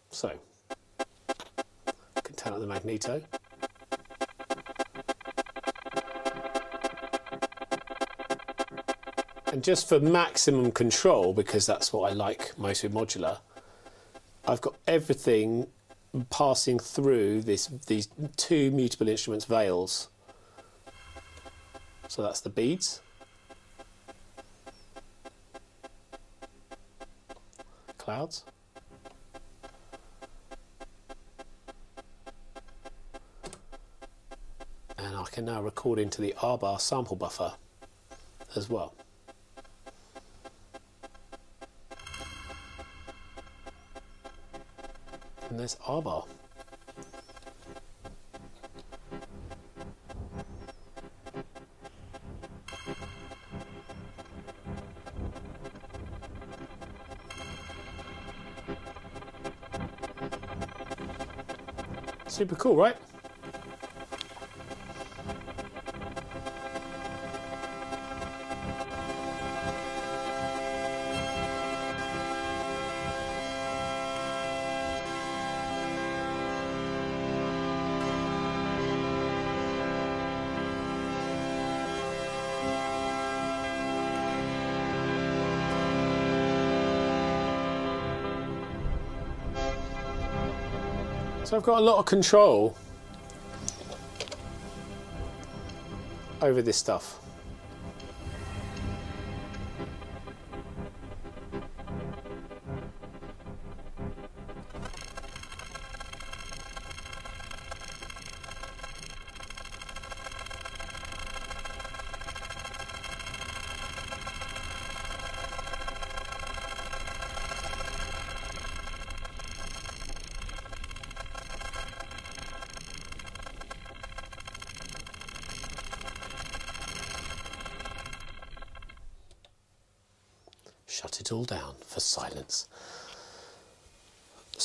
So, 0.08 0.32
I 0.98 2.20
can 2.22 2.34
turn 2.36 2.54
up 2.54 2.60
the 2.60 2.66
magneto. 2.66 3.20
And 9.52 9.62
just 9.62 9.90
for 9.90 10.00
maximum 10.00 10.72
control, 10.72 11.34
because 11.34 11.66
that's 11.66 11.92
what 11.92 12.10
I 12.10 12.14
like 12.14 12.58
most 12.58 12.82
with 12.82 12.94
modular, 12.94 13.40
I've 14.48 14.62
got 14.62 14.76
everything 14.86 15.66
passing 16.28 16.78
through 16.78 17.42
this 17.42 17.66
these 17.86 18.08
two 18.36 18.70
mutable 18.70 19.08
instruments 19.08 19.44
veils. 19.44 20.08
So 22.08 22.22
that's 22.22 22.40
the 22.40 22.50
beads. 22.50 23.00
Clouds. 27.98 28.44
And 34.98 35.16
I 35.16 35.24
can 35.30 35.44
now 35.44 35.62
record 35.62 35.98
into 35.98 36.20
the 36.20 36.34
Arbhar 36.38 36.80
sample 36.80 37.16
buffer 37.16 37.54
as 38.56 38.68
well. 38.68 38.94
There's 45.60 45.76
Super 62.26 62.54
cool, 62.56 62.74
right? 62.74 62.96
So 91.50 91.56
I've 91.56 91.64
got 91.64 91.78
a 91.78 91.84
lot 91.84 91.98
of 91.98 92.06
control 92.06 92.76
over 96.40 96.62
this 96.62 96.76
stuff. 96.76 97.19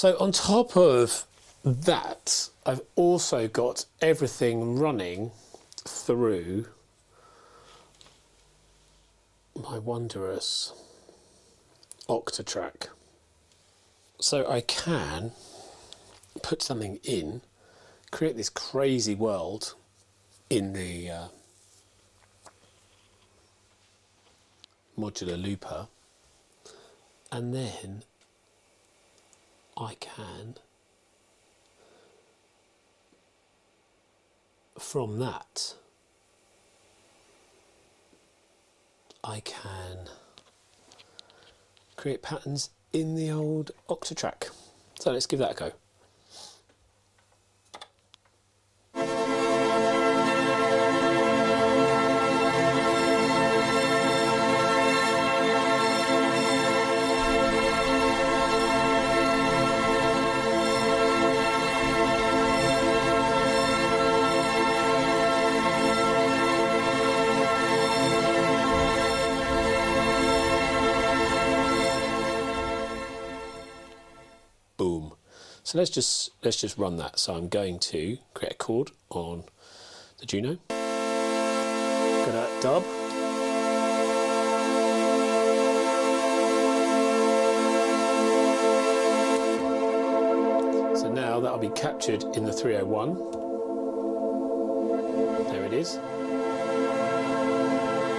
So, 0.05 0.15
on 0.19 0.31
top 0.33 0.77
of 0.77 1.25
that, 1.63 2.49
I've 2.63 2.81
also 2.95 3.47
got 3.47 3.85
everything 4.03 4.77
running 4.77 5.31
through 5.83 6.67
my 9.59 9.79
wondrous 9.79 10.73
Octatrack. 12.07 12.89
So 14.19 14.47
I 14.47 14.61
can 14.61 15.31
put 16.43 16.61
something 16.61 16.99
in, 17.03 17.41
create 18.11 18.37
this 18.37 18.49
crazy 18.49 19.15
world 19.15 19.73
in 20.51 20.73
the 20.73 21.09
uh, 21.09 21.27
modular 24.95 25.41
looper, 25.41 25.87
and 27.31 27.55
then 27.55 28.03
I 29.77 29.95
can, 29.99 30.55
from 34.79 35.19
that, 35.19 35.75
I 39.23 39.41
can 39.41 40.09
create 41.97 42.21
patterns 42.21 42.69
in 42.93 43.15
the 43.15 43.31
old 43.31 43.71
Octatrack. 43.89 44.49
So 44.99 45.11
let's 45.11 45.25
give 45.25 45.39
that 45.39 45.51
a 45.51 45.55
go. 45.55 45.71
So 75.75 75.79
let's 75.79 75.91
just 75.91 76.31
let's 76.41 76.55
just 76.55 76.77
run 76.77 76.95
that. 76.95 77.19
So 77.19 77.35
I'm 77.35 77.49
going 77.49 77.79
to 77.79 78.17
create 78.33 78.53
a 78.53 78.55
chord 78.55 78.91
on 79.09 79.43
the 80.19 80.25
Juno. 80.25 80.57
Go 80.69 82.31
to 82.31 82.47
dub. 82.61 82.83
So 90.95 91.11
now 91.13 91.41
that'll 91.41 91.57
be 91.57 91.67
captured 91.71 92.23
in 92.37 92.45
the 92.45 92.53
301. 92.53 93.15
There 95.51 95.65
it 95.65 95.73
is. 95.73 95.99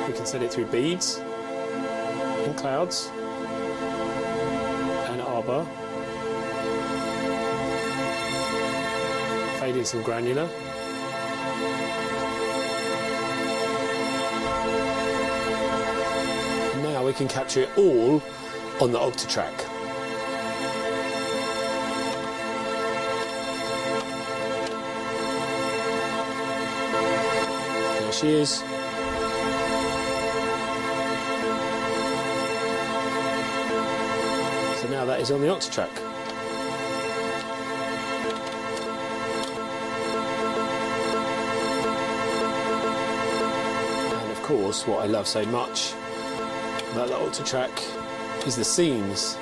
We 0.06 0.12
can 0.12 0.26
send 0.26 0.44
it 0.44 0.52
through 0.52 0.66
beads 0.66 1.16
and 1.16 2.54
clouds 2.58 3.10
and 5.08 5.22
Arbhar. 5.22 5.85
Some 9.84 10.02
granular. 10.02 10.48
Now 16.82 17.04
we 17.04 17.12
can 17.12 17.28
capture 17.28 17.62
it 17.62 17.70
all 17.76 18.22
on 18.80 18.92
the 18.92 18.98
Octatrack. 18.98 19.56
There 28.00 28.12
she 28.12 28.28
is. 28.30 28.58
So 34.80 34.88
now 34.88 35.04
that 35.04 35.20
is 35.20 35.30
on 35.30 35.40
the 35.40 35.48
Octatrack. 35.48 36.05
Course, 44.46 44.86
what 44.86 45.02
I 45.02 45.06
love 45.06 45.26
so 45.26 45.44
much 45.46 45.92
about 46.92 47.08
the 47.08 47.14
Octatrack 47.14 48.46
is 48.46 48.54
the 48.54 48.64
scenes. 48.64 49.36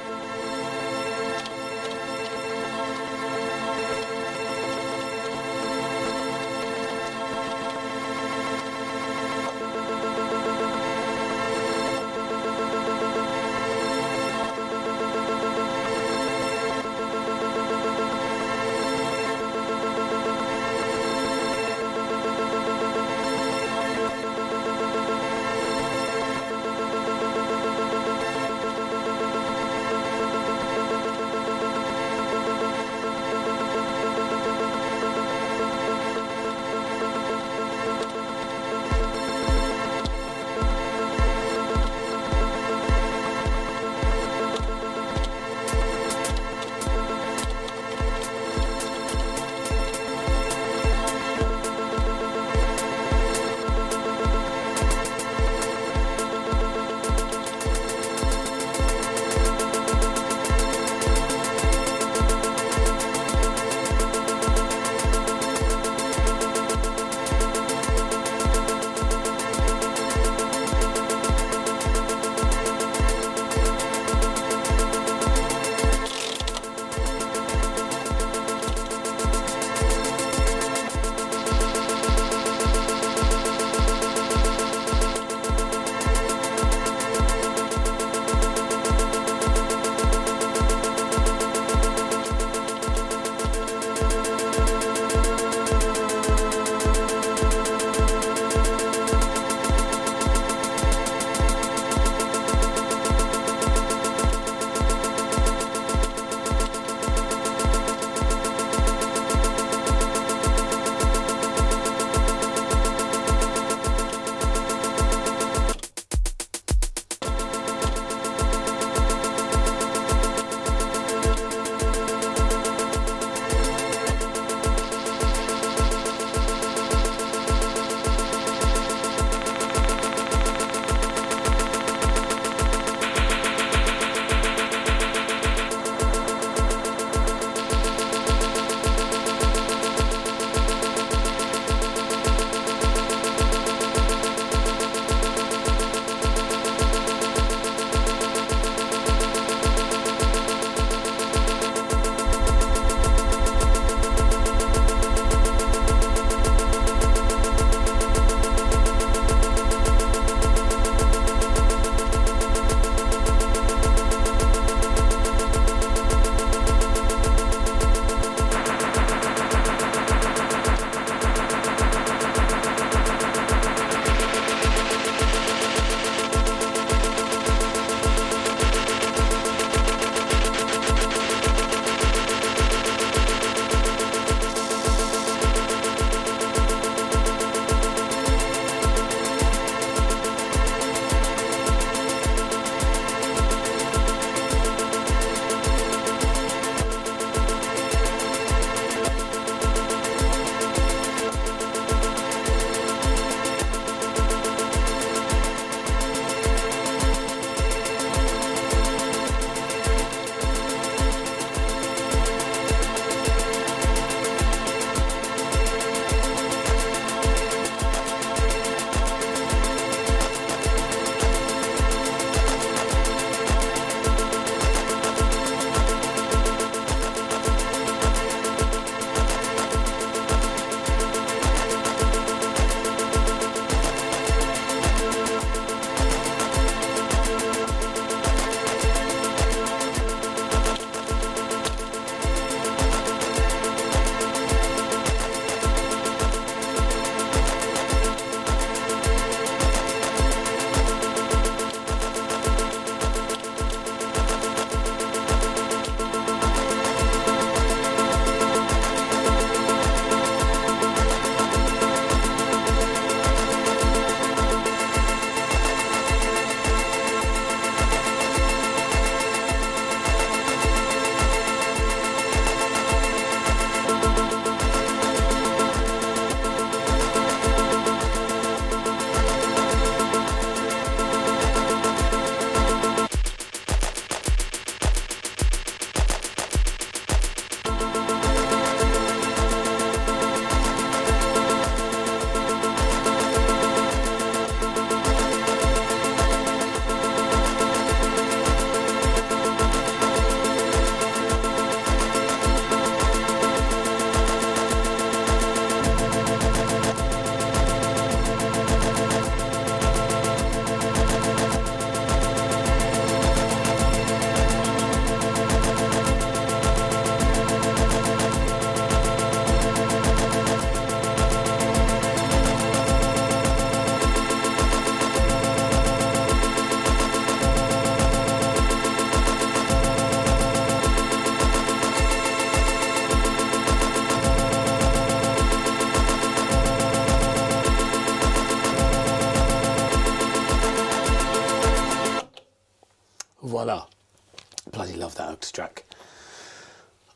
Bloody 344.73 344.95
love 344.95 345.15
that 345.17 345.29
Octatrack. 345.41 345.83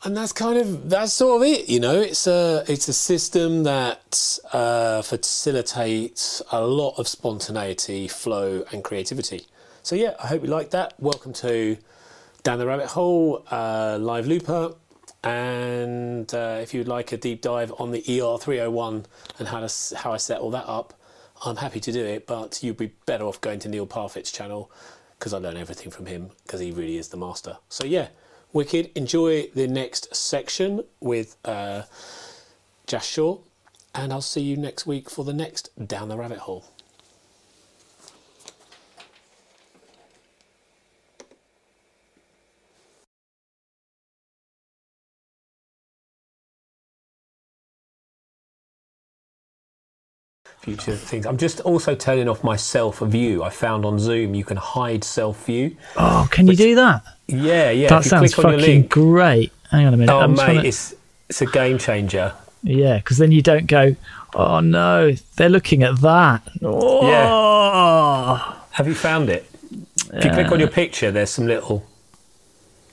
And 0.05 0.17
that's 0.17 0.33
kind 0.33 0.59
of 0.59 0.91
that's 0.91 1.13
sort 1.13 1.43
of 1.43 1.49
it, 1.49 1.69
you 1.69 1.81
know. 1.81 2.01
It's 2.01 2.29
a 2.29 2.65
it's 2.69 2.87
a 2.87 2.93
system 2.93 3.65
that 3.65 4.39
uh, 4.53 5.03
facilitates 5.03 6.41
a 6.53 6.65
lot 6.65 6.99
of 6.99 7.09
spontaneity, 7.09 8.07
flow, 8.07 8.65
and 8.71 8.85
creativity. 8.85 9.47
So 9.83 9.97
yeah, 9.97 10.15
I 10.23 10.29
hope 10.29 10.43
you 10.43 10.49
like 10.49 10.71
that. 10.71 10.95
Welcome 11.01 11.33
to 11.35 11.79
Down 12.45 12.61
the 12.61 12.67
Rabbit 12.67 12.87
Hole 12.87 13.45
uh, 13.51 13.99
live 14.01 14.29
looper. 14.29 14.75
And 15.25 16.33
uh, 16.33 16.61
if 16.63 16.73
you'd 16.75 16.87
like 16.87 17.11
a 17.11 17.17
deep 17.17 17.43
dive 17.43 17.73
on 17.79 17.91
the 17.91 18.03
ER301 18.03 19.05
and 19.41 19.49
how 19.49 19.67
to 19.67 19.97
how 19.97 20.13
I 20.13 20.19
set 20.19 20.39
all 20.39 20.53
that 20.53 20.69
up, 20.69 20.95
I'm 21.45 21.57
happy 21.57 21.81
to 21.81 21.91
do 21.91 22.05
it. 22.05 22.25
But 22.25 22.63
you'd 22.63 22.77
be 22.77 22.93
better 23.05 23.25
off 23.25 23.41
going 23.41 23.59
to 23.61 23.69
Neil 23.69 23.87
Parfitt's 23.87 24.31
channel 24.31 24.71
because 25.19 25.33
I 25.35 25.39
learn 25.39 25.57
everything 25.57 25.91
from 25.91 26.07
him 26.07 26.31
because 26.45 26.61
he 26.61 26.71
really 26.71 26.97
is 26.97 27.09
the 27.09 27.17
master. 27.17 27.59
So 27.69 27.85
yeah, 27.85 28.09
wicked. 28.53 28.91
Enjoy 28.95 29.49
the 29.55 29.67
next 29.67 30.15
section 30.15 30.85
with 31.01 31.37
uh, 31.45 31.83
Jas 32.87 33.07
Shaw, 33.07 33.39
and 33.95 34.13
I'll 34.13 34.21
see 34.21 34.41
you 34.41 34.57
next 34.57 34.87
week 34.87 35.11
for 35.11 35.25
the 35.25 35.33
next 35.33 35.71
Down 35.87 36.09
the 36.09 36.17
Rabbit 36.17 36.39
Hole. 36.39 36.65
Future 50.69 50.97
things. 50.97 51.27
I'm 51.27 51.37
just 51.37 51.61
also 51.61 51.95
turning 51.95 52.29
off 52.29 52.45
my 52.45 52.57
self 52.57 52.99
view. 53.01 53.43
I 53.43 53.51
found 53.51 53.85
on 53.85 53.99
Zoom 53.99 54.35
you 54.35 54.45
can 54.45 54.57
hide 54.57 55.05
self 55.05 55.47
view. 55.47 55.77
Oh, 55.97 56.29
can 56.31 56.47
you 56.47 56.57
do 56.57 56.75
that? 56.77 57.03
Yeah, 57.27 57.71
yeah. 57.71 57.89
That 57.89 58.05
sounds 58.05 58.35
click 58.35 58.45
on 58.47 58.53
fucking 58.53 58.67
link, 58.67 58.91
great. 58.91 59.53
Hang 59.71 59.87
on 59.87 59.95
a 59.95 59.97
minute. 59.97 60.13
oh 60.13 60.21
I'm 60.21 60.35
mate, 60.35 60.63
to- 60.63 60.69
it's 60.69 60.95
it's 61.29 61.43
a 61.43 61.47
game 61.47 61.79
changer. 61.79 62.33
Yeah, 62.63 62.97
because 62.97 63.19
then 63.19 63.31
you 63.33 63.43
don't 63.43 63.67
go, 63.67 63.95
oh 64.35 64.61
no, 64.61 65.13
they're 65.37 65.49
looking 65.49 65.83
at 65.83 66.01
that. 66.01 66.43
Oh. 66.63 68.55
Have 68.73 68.87
you 68.87 68.95
found 68.95 69.29
it? 69.29 69.47
If 70.13 70.25
you 70.25 70.31
click 70.31 70.51
on 70.51 70.59
your 70.59 70.69
uh, 70.69 70.73
picture, 70.73 71.11
there's 71.11 71.31
some 71.31 71.47
little 71.47 71.85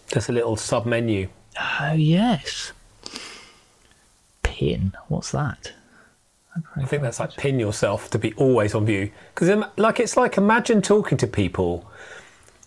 there's 0.09 0.29
a 0.29 0.33
little 0.33 0.55
sub 0.55 0.85
menu. 0.85 1.29
Oh, 1.59 1.93
yes. 1.93 2.73
Pin. 4.43 4.93
What's 5.07 5.31
that? 5.31 5.73
I 6.77 6.85
think 6.85 7.01
that's 7.01 7.19
like 7.19 7.35
pin 7.35 7.59
yourself 7.59 8.09
to 8.11 8.19
be 8.19 8.33
always 8.33 8.73
on 8.75 8.85
view. 8.85 9.11
Because 9.33 9.63
like 9.77 9.99
it's 9.99 10.15
like 10.15 10.37
imagine 10.37 10.81
talking 10.81 11.17
to 11.17 11.27
people. 11.27 11.89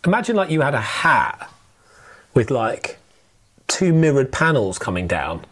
Imagine 0.04 0.36
like 0.36 0.50
you 0.50 0.60
had 0.60 0.74
a 0.74 0.80
hat 0.80 1.50
with 2.34 2.50
like 2.50 2.98
two 3.66 3.92
mirrored 3.92 4.30
panels 4.32 4.78
coming 4.78 5.06
down, 5.06 5.44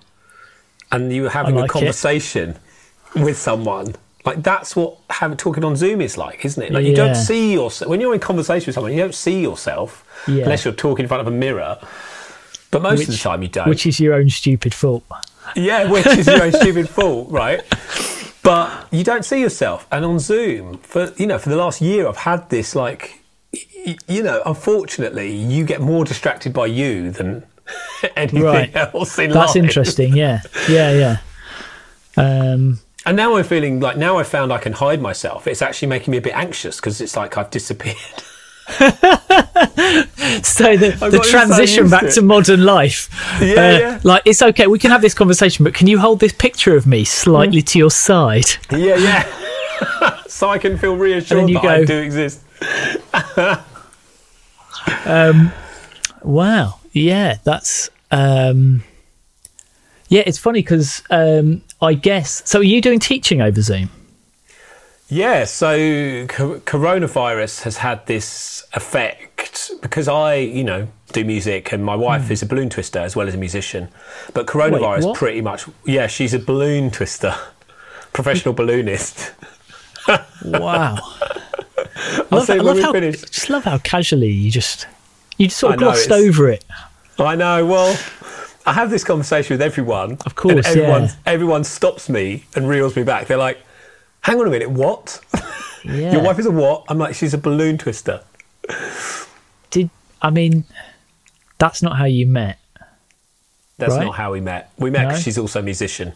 and 0.93 1.13
you 1.13 1.23
were 1.23 1.31
having 1.31 1.55
like 1.55 1.63
a 1.63 1.65
it. 1.65 1.71
conversation 1.71 2.57
with 3.15 3.39
someone. 3.39 3.95
Like 4.25 4.43
that's 4.43 4.75
what 4.77 4.99
having 5.09 5.37
talking 5.37 5.65
on 5.65 5.77
Zoom 5.77 6.01
is 6.01 6.19
like, 6.19 6.45
isn't 6.45 6.63
it? 6.63 6.73
Like 6.73 6.85
you 6.85 6.95
don't 6.95 7.15
see 7.15 7.53
yourself 7.55 7.89
when 7.89 8.01
you're 8.01 8.13
in 8.15 8.21
conversation 8.21 8.67
with 8.67 8.75
someone. 8.75 8.93
You 8.93 8.99
don't 9.01 9.15
see 9.15 9.41
yourself 9.41 10.05
Yeah. 10.27 10.43
unless 10.43 10.65
you're 10.65 10.75
talking 10.75 11.05
in 11.05 11.09
front 11.09 11.21
of 11.21 11.27
a 11.27 11.37
mirror. 11.37 11.79
But 12.73 12.83
most 12.83 13.03
of 13.03 13.09
the 13.09 13.17
time 13.17 13.43
you 13.43 13.49
don't. 13.49 13.69
Which 13.69 13.87
is 13.87 14.01
your 14.01 14.15
own 14.15 14.29
stupid 14.29 14.75
fault. 14.75 15.05
Yeah, 15.55 15.89
which 15.91 16.07
is 16.07 16.27
your 16.27 16.43
own 16.43 16.53
stupid 16.61 16.89
fault, 16.89 17.31
right? 17.31 17.63
But 18.47 18.87
you 18.93 19.03
don't 19.05 19.25
see 19.25 19.41
yourself. 19.41 19.87
And 19.91 20.05
on 20.05 20.19
Zoom, 20.21 20.79
for 20.79 21.13
you 21.17 21.27
know, 21.27 21.39
for 21.39 21.49
the 21.51 21.57
last 21.57 21.81
year, 21.83 22.07
I've 22.09 22.17
had 22.19 22.49
this 22.49 22.75
like, 22.77 23.21
you 24.07 24.23
know, 24.23 24.41
unfortunately, 24.47 25.33
you 25.35 25.65
get 25.65 25.81
more 25.81 26.05
distracted 26.05 26.53
by 26.53 26.67
you 26.67 27.11
than 27.11 27.45
anything 28.17 28.43
Right. 28.43 28.75
else 28.77 29.19
in 29.19 29.31
That's 29.33 29.57
life. 29.57 29.65
interesting. 29.65 30.17
Yeah. 30.17 30.41
Yeah, 30.69 30.93
yeah. 30.93 31.17
Um, 32.17 32.79
And 33.05 33.17
now 33.17 33.37
I'm 33.37 33.45
feeling 33.45 33.81
like 33.81 33.97
now 33.97 34.17
I 34.17 34.23
found 34.23 34.53
I 34.53 34.59
can 34.59 34.73
hide 34.75 35.01
myself. 35.03 35.47
It's 35.47 35.63
actually 35.63 35.89
making 35.89 36.13
me 36.13 36.19
a 36.19 36.23
bit 36.23 36.35
anxious 36.35 36.77
because 36.77 37.01
it's 37.01 37.17
like 37.17 37.37
I've 37.37 37.51
disappeared. 37.51 37.97
so 40.43 40.77
the, 40.77 40.97
the 41.11 41.25
transition 41.31 41.89
back 41.89 42.03
to 42.03 42.11
to 42.11 42.23
modern 42.23 42.65
life. 42.65 43.09
Yeah, 43.41 43.47
uh, 43.47 43.79
yeah. 43.79 44.01
Like, 44.03 44.23
it's 44.25 44.43
okay. 44.43 44.67
We 44.67 44.79
can 44.79 44.91
have 44.91 45.03
this 45.03 45.15
conversation, 45.15 45.65
but 45.65 45.73
can 45.73 45.87
you 45.87 45.99
hold 45.99 46.19
this 46.21 46.33
picture 46.33 46.77
of 46.77 46.87
me 46.87 47.05
slightly 47.05 47.63
to 47.63 47.79
your 47.79 47.91
side? 47.91 48.47
yeah, 48.71 48.97
yeah. 48.97 50.23
so 50.27 50.51
I 50.51 50.59
can 50.59 50.79
feel 50.79 50.97
reassured 50.97 51.41
And 51.41 51.49
then 51.49 51.49
you 51.49 51.61
that 51.61 51.81
I 51.81 51.85
do 51.85 51.99
exist. 51.99 52.43
Wow. 56.27 56.81
Yeah, 56.93 57.39
that's. 57.45 57.89
Um, 58.11 58.83
yeah, 60.09 60.23
it's 60.27 60.39
funny 60.39 60.61
because 60.61 61.03
um, 61.11 61.63
I 61.81 61.95
guess. 61.95 62.43
So, 62.49 62.61
are 62.61 62.65
you 62.65 62.81
doing 62.81 62.99
teaching 62.99 63.41
over 63.41 63.61
Zoom? 63.61 63.91
Yeah, 65.09 65.45
so 65.45 66.27
co- 66.27 66.61
coronavirus 66.61 67.63
has 67.63 67.77
had 67.79 68.07
this 68.07 68.56
effect 68.73 69.71
because 69.81 70.09
I, 70.09 70.35
you 70.35 70.65
know, 70.65 70.89
do 71.13 71.25
music 71.25 71.73
and 71.73 71.85
my 71.85 71.95
wife 71.97 72.27
hmm. 72.27 72.33
is 72.33 72.43
a 72.43 72.47
balloon 72.47 72.69
twister 72.69 72.99
as 72.99 73.17
well 73.17 73.29
as 73.29 73.35
a 73.35 73.39
musician. 73.39 73.89
But 74.35 74.47
coronavirus 74.47 75.07
what? 75.07 75.17
pretty 75.17 75.41
much, 75.41 75.67
yeah, 75.85 76.07
she's 76.07 76.35
a 76.35 76.39
balloon 76.39 76.91
twister, 76.91 77.35
professional 78.13 78.55
balloonist. 78.55 79.33
Wow. 80.45 80.99
I'll 81.97 82.27
love, 82.31 82.47
say 82.47 82.59
I 82.59 82.63
love 82.63 82.77
we 82.77 82.83
how, 82.83 82.93
just 82.93 83.51
love 83.51 83.65
how 83.65 83.79
casually 83.79 84.31
you 84.31 84.51
just 84.51 84.87
you 85.39 85.49
just 85.49 85.59
sort 85.59 85.75
of 85.75 85.81
I 85.81 85.85
know, 85.85 85.93
glossed 85.93 86.11
over 86.11 86.49
it. 86.51 86.65
I 87.19 87.35
know. 87.35 87.65
Well, 87.67 87.99
I 88.67 88.73
have 88.73 88.91
this 88.91 89.05
conversation 89.05 89.55
with 89.55 89.63
everyone. 89.63 90.19
Of 90.27 90.35
course, 90.35 90.67
everyone, 90.67 91.05
yeah. 91.05 91.15
everyone 91.25 91.65
stops 91.65 92.09
me 92.09 92.45
and 92.55 92.69
reels 92.69 92.97
me 92.97 93.03
back. 93.03 93.27
They're 93.27 93.37
like, 93.37 93.59
"Hang 94.23 94.41
on 94.41 94.47
a 94.47 94.51
minute, 94.51 94.71
what? 94.71 95.21
Yeah. 95.85 96.15
Your 96.15 96.23
wife 96.25 96.41
is 96.41 96.47
a 96.47 96.51
what?" 96.51 96.85
I'm 96.89 96.99
like, 96.99 97.15
"She's 97.15 97.33
a 97.33 97.39
balloon 97.39 97.79
twister." 97.79 98.21
Did 99.71 99.91
I 100.23 100.31
mean 100.31 100.65
that's 101.59 101.83
not 101.83 101.97
how 101.97 102.05
you 102.05 102.27
met, 102.27 102.59
That's 103.79 103.95
Right. 103.95 104.05
not 104.05 104.15
how 104.17 104.33
we 104.33 104.41
met. 104.41 104.71
We 104.79 104.91
met 104.91 105.07
because 105.09 105.21
No? 105.21 105.23
she's 105.25 105.39
also 105.39 105.61
a 105.61 105.63
musician. 105.63 106.13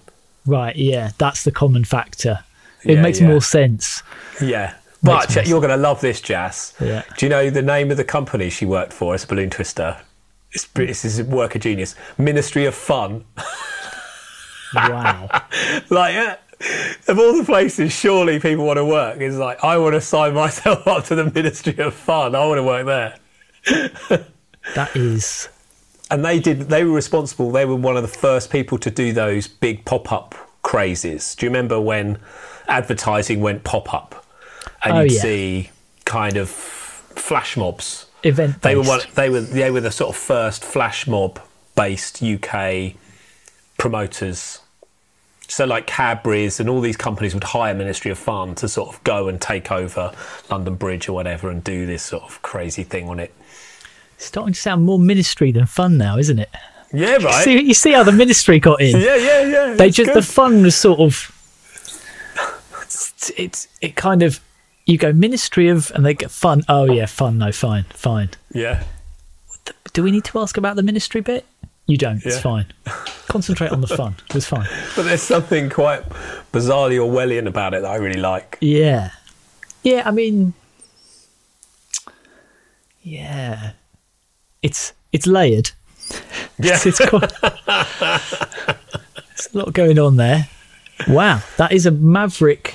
right? 0.46 0.74
Yeah, 0.76 1.10
that's 1.18 1.44
the 1.44 1.50
common 1.52 1.84
factor. 1.84 2.40
It 2.84 2.94
Yeah, 2.94 3.02
makes 3.02 3.20
yeah. 3.20 3.28
more 3.28 3.40
sense. 3.42 4.02
Yeah. 4.40 4.74
But 5.02 5.34
Makes 5.34 5.48
you're 5.48 5.60
going 5.60 5.70
to 5.70 5.76
love 5.78 6.00
this, 6.02 6.20
Jas. 6.20 6.74
Yeah. 6.80 7.02
Do 7.16 7.24
you 7.26 7.30
know 7.30 7.48
the 7.48 7.62
name 7.62 7.90
of 7.90 7.96
the 7.96 8.04
company 8.04 8.50
she 8.50 8.66
worked 8.66 8.92
for 8.92 9.14
as 9.14 9.24
a 9.24 9.26
balloon 9.26 9.48
twister? 9.48 9.96
It's, 10.52 10.64
this 10.74 11.04
is 11.06 11.18
a 11.20 11.24
work 11.24 11.54
of 11.54 11.62
genius. 11.62 11.94
Ministry 12.18 12.66
of 12.66 12.74
Fun. 12.74 13.24
Wow. 14.74 15.28
like, 15.90 16.14
uh, 16.16 16.36
of 17.08 17.18
all 17.18 17.36
the 17.36 17.44
places, 17.44 17.92
surely 17.92 18.38
people 18.38 18.64
want 18.66 18.76
to 18.76 18.84
work. 18.84 19.20
It's 19.20 19.36
like, 19.36 19.62
I 19.64 19.78
want 19.78 19.94
to 19.94 20.00
sign 20.00 20.34
myself 20.34 20.86
up 20.88 21.04
to 21.06 21.14
the 21.14 21.30
Ministry 21.30 21.76
of 21.78 21.94
Fun. 21.94 22.34
I 22.34 22.44
want 22.46 22.58
to 22.58 22.62
work 22.62 22.86
there. 22.86 24.20
that 24.74 24.94
is 24.96 25.48
And 26.10 26.24
they 26.24 26.38
did. 26.40 26.60
They 26.68 26.84
were 26.84 26.94
responsible. 26.94 27.50
They 27.50 27.64
were 27.64 27.76
one 27.76 27.96
of 27.96 28.02
the 28.02 28.08
first 28.08 28.50
people 28.50 28.78
to 28.78 28.90
do 28.90 29.12
those 29.12 29.48
big 29.48 29.84
pop-up 29.84 30.34
crazes. 30.62 31.34
Do 31.34 31.46
you 31.46 31.50
remember 31.50 31.80
when 31.80 32.18
advertising 32.68 33.40
went 33.40 33.64
pop-up, 33.64 34.24
and 34.84 34.92
Oh, 34.96 35.00
you'd 35.00 35.12
yeah. 35.12 35.20
see 35.22 35.70
kind 36.04 36.36
of 36.36 36.48
flash 36.50 37.56
mobs? 37.56 38.06
event. 38.22 38.60
They 38.60 38.76
were 38.76 38.82
one, 38.82 39.00
they 39.14 39.30
were 39.30 39.40
they 39.40 39.70
were 39.70 39.80
the 39.80 39.90
sort 39.90 40.10
of 40.10 40.16
first 40.16 40.62
flash 40.62 41.06
mob 41.06 41.40
based 41.74 42.22
UK 42.22 42.92
promoters. 43.78 44.60
So 45.50 45.64
like 45.64 45.86
Cadbury's 45.86 46.60
and 46.60 46.68
all 46.68 46.80
these 46.80 46.96
companies 46.96 47.34
would 47.34 47.42
hire 47.44 47.74
Ministry 47.74 48.10
of 48.10 48.18
Fun 48.18 48.54
to 48.56 48.68
sort 48.68 48.94
of 48.94 49.02
go 49.02 49.26
and 49.26 49.40
take 49.40 49.72
over 49.72 50.12
London 50.48 50.76
Bridge 50.76 51.08
or 51.08 51.12
whatever 51.12 51.50
and 51.50 51.62
do 51.62 51.86
this 51.86 52.04
sort 52.04 52.22
of 52.22 52.40
crazy 52.42 52.84
thing 52.84 53.08
on 53.08 53.18
it. 53.18 53.34
It's 54.14 54.26
starting 54.26 54.54
to 54.54 54.60
sound 54.60 54.84
more 54.84 54.98
ministry 54.98 55.50
than 55.50 55.66
fun 55.66 55.98
now, 55.98 56.18
isn't 56.18 56.38
it? 56.38 56.50
Yeah, 56.92 57.16
right. 57.16 57.44
See, 57.44 57.60
you 57.60 57.74
see 57.74 57.92
how 57.92 58.04
the 58.04 58.12
ministry 58.12 58.60
got 58.60 58.80
in. 58.80 59.00
yeah, 59.00 59.16
yeah, 59.16 59.42
yeah. 59.42 59.74
they 59.74 59.90
just 59.90 60.14
the 60.14 60.22
fun 60.22 60.62
was 60.62 60.76
sort 60.76 61.00
of 61.00 61.36
it's, 62.82 63.30
it's 63.36 63.68
it 63.80 63.96
kind 63.96 64.22
of 64.22 64.40
you 64.86 64.98
go 64.98 65.12
ministry 65.12 65.68
of 65.68 65.90
and 65.94 66.04
they 66.04 66.14
get 66.14 66.30
fun 66.30 66.62
oh 66.68 66.84
yeah 66.84 67.06
fun 67.06 67.38
no 67.38 67.52
fine 67.52 67.84
fine 67.90 68.28
yeah. 68.52 68.82
do 69.92 70.02
we 70.02 70.10
need 70.10 70.24
to 70.24 70.38
ask 70.38 70.56
about 70.56 70.74
the 70.74 70.82
ministry 70.82 71.20
bit 71.20 71.44
you 71.90 71.96
don't. 71.98 72.24
It's 72.24 72.36
Yeah. 72.36 72.40
fine. 72.42 72.66
Concentrate 73.28 73.70
on 73.72 73.80
the 73.80 73.86
fun. 73.88 74.14
It 74.28 74.34
was 74.34 74.46
fine. 74.46 74.66
But 74.96 75.04
there's 75.04 75.22
something 75.22 75.68
quite 75.70 76.02
bizarrely 76.52 76.98
Orwellian 76.98 77.46
about 77.46 77.74
it 77.74 77.82
that 77.82 77.90
I 77.90 77.96
really 77.96 78.20
like. 78.20 78.58
yeah. 78.60 79.10
Yeah 79.82 80.02
i 80.06 80.10
mean 80.10 80.52
yeah. 83.02 83.72
It's 84.62 84.92
it's 85.12 85.26
layered. 85.26 85.70
Yeah. 86.62 86.74
it's, 86.74 86.84
it's 86.86 86.98
quite 87.08 87.32
there's 87.40 89.48
a 89.54 89.58
lot 89.58 89.72
going 89.72 89.98
on 89.98 90.16
there. 90.16 90.48
Wow 91.08 91.40
that 91.56 91.72
is 91.72 91.86
a 91.86 91.90
maverick 91.90 92.74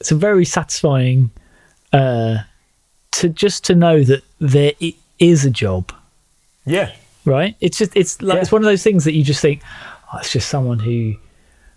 it's 0.00 0.12
a 0.12 0.14
very 0.14 0.44
satisfying 0.44 1.30
uh 1.92 2.38
to 3.12 3.28
just 3.28 3.64
to 3.64 3.74
know 3.74 4.04
that 4.04 4.22
there 4.40 4.72
i- 4.82 4.94
a 5.46 5.50
job, 5.50 5.92
Yeah. 6.66 6.92
Right? 7.26 7.56
It's 7.60 7.78
just 7.78 7.92
it's 7.96 8.22
like 8.22 8.36
Yeah. 8.36 8.40
it's 8.42 8.52
one 8.52 8.62
of 8.62 8.66
those 8.66 8.82
things 8.82 9.04
that 9.04 9.12
you 9.14 9.22
just 9.24 9.40
think, 9.42 9.62
oh, 10.12 10.18
it's 10.18 10.32
just 10.32 10.48
someone 10.48 10.78
who 10.78 11.14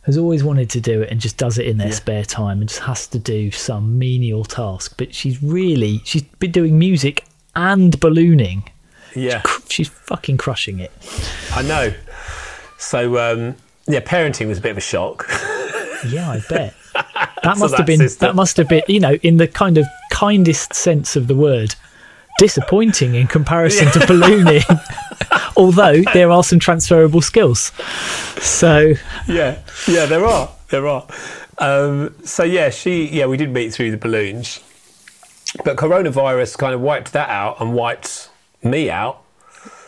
has 0.04 0.18
always 0.18 0.44
wanted 0.44 0.70
to 0.72 0.80
do 0.82 1.02
it 1.02 1.10
and 1.12 1.20
just 1.20 1.38
does 1.38 1.58
it 1.58 1.66
in 1.68 1.78
their 1.78 1.90
Yeah. 1.90 1.94
spare 1.94 2.24
time 2.26 2.60
and 2.62 2.70
just 2.70 2.82
has 2.82 3.06
to 3.08 3.20
do 3.20 3.52
some 3.52 4.00
menial 4.00 4.46
task. 4.46 4.96
But 4.98 5.14
she's 5.14 5.42
really 5.44 6.02
she's 6.06 6.24
been 6.24 6.52
doing 6.52 6.80
music 6.80 7.26
and 7.56 8.00
ballooning. 8.00 8.70
Yeah. 9.16 9.42
Cr- 9.44 9.62
She's 9.70 9.88
fucking 9.90 10.38
crushing 10.38 10.80
it. 10.80 10.92
I 11.56 11.62
know. 11.64 11.94
So 12.78 13.18
um, 13.18 13.56
yeah, 13.88 14.00
parenting 14.02 14.48
was 14.48 14.60
a 14.60 14.62
bit 14.62 14.72
of 14.72 14.78
a 14.78 14.82
shock. 14.82 15.28
Yeah, 16.08 16.30
I 16.32 16.40
bet. 16.48 16.74
That 17.44 17.58
must 17.58 17.76
have 17.76 17.86
been 17.86 17.98
sister. 18.00 18.26
that 18.28 18.34
must 18.34 18.56
have 18.56 18.70
been 18.70 18.84
you 18.88 19.02
know 19.02 19.16
in 19.16 19.36
the 19.36 19.50
kind 19.50 19.78
of 19.78 19.86
kindest 20.12 20.74
sense 20.74 21.18
of 21.18 21.28
the 21.28 21.36
word 21.36 21.76
disappointing 22.38 23.16
in 23.16 23.28
comparison 23.28 23.92
to 23.92 24.08
ballooning. 24.08 24.62
Although 25.60 26.02
there 26.14 26.32
are 26.32 26.44
some 26.44 26.58
transferable 26.58 27.22
skills. 27.22 27.72
So 28.42 28.94
yeah, 29.28 29.60
yeah, 29.88 30.06
there 30.08 30.26
are, 30.26 30.50
there 30.70 30.88
are. 30.88 31.06
Um, 31.58 32.16
so 32.24 32.44
yeah, 32.44 32.70
she, 32.70 33.08
yeah, 33.10 33.26
we 33.26 33.36
did 33.36 33.52
meet 33.52 33.74
through 33.74 33.92
the 33.92 33.98
balloons, 33.98 34.62
but 35.66 35.76
coronavirus 35.76 36.58
kind 36.58 36.74
of 36.74 36.80
wiped 36.80 37.12
that 37.12 37.30
out 37.30 37.60
and 37.60 37.74
wiped 37.74 38.30
me 38.64 38.90
out 38.90 39.22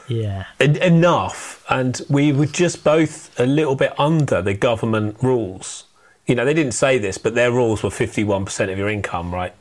yeah. 0.09 0.47
en- 0.59 0.75
enough, 0.75 1.63
and 1.69 2.01
we 2.09 2.33
were 2.33 2.45
just 2.45 2.83
both 2.83 3.39
a 3.39 3.45
little 3.45 3.75
bit 3.75 3.97
under 3.97 4.41
the 4.41 4.53
government 4.53 5.15
rules. 5.21 5.85
You 6.27 6.35
know, 6.35 6.45
they 6.45 6.53
didn't 6.53 6.73
say 6.73 6.97
this, 6.97 7.17
but 7.17 7.33
their 7.33 7.51
rules 7.51 7.81
were 7.81 7.89
fifty-one 7.89 8.43
percent 8.45 8.69
of 8.69 8.77
your 8.77 8.89
income, 8.89 9.33
right? 9.33 9.55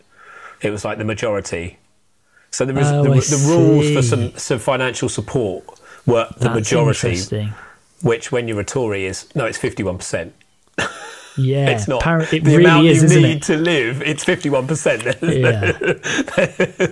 It 0.60 0.70
was 0.70 0.84
like 0.84 0.98
the 0.98 1.04
majority. 1.04 1.78
So 2.50 2.64
there 2.64 2.74
was 2.74 2.90
Oh, 2.90 3.04
the, 3.04 3.10
the 3.10 3.44
rules 3.46 3.92
for 3.92 4.02
some, 4.02 4.36
some 4.36 4.58
financial 4.58 5.08
support 5.08 5.79
were 6.10 6.28
the 6.36 6.48
That's 6.48 6.54
majority, 6.54 7.50
which 8.02 8.32
when 8.32 8.48
you're 8.48 8.60
a 8.60 8.64
Tory 8.64 9.06
is 9.06 9.26
no, 9.34 9.46
it's 9.46 9.58
fifty-one 9.58 9.98
percent. 9.98 10.34
Yeah. 11.36 11.70
It's 11.70 11.88
not. 11.88 12.02
appar- 12.02 12.32
it 12.32 12.44
the 12.44 12.56
really 12.56 12.64
amount 12.64 12.86
is, 12.86 13.02
you 13.14 13.20
need 13.20 13.36
it? 13.38 13.42
to 13.44 13.56
live, 13.56 14.02
it's 14.02 14.24
51%. 14.24 15.20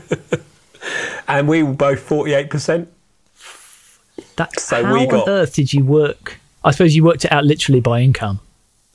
Yeah. 0.09 0.89
and 1.29 1.49
we 1.49 1.63
were 1.63 1.73
both 1.75 2.09
48%. 2.09 2.87
That, 4.37 4.59
So 4.59 4.85
how 4.85 4.93
we 4.95 5.07
got- 5.07 5.29
on 5.29 5.29
earth 5.29 5.55
did 5.55 5.73
you 5.73 5.85
work? 5.85 6.39
I 6.65 6.71
suppose 6.71 6.95
you 6.95 7.05
worked 7.05 7.25
it 7.25 7.33
out 7.33 7.45
literally 7.45 7.81
by 7.81 8.01
income. 8.01 8.41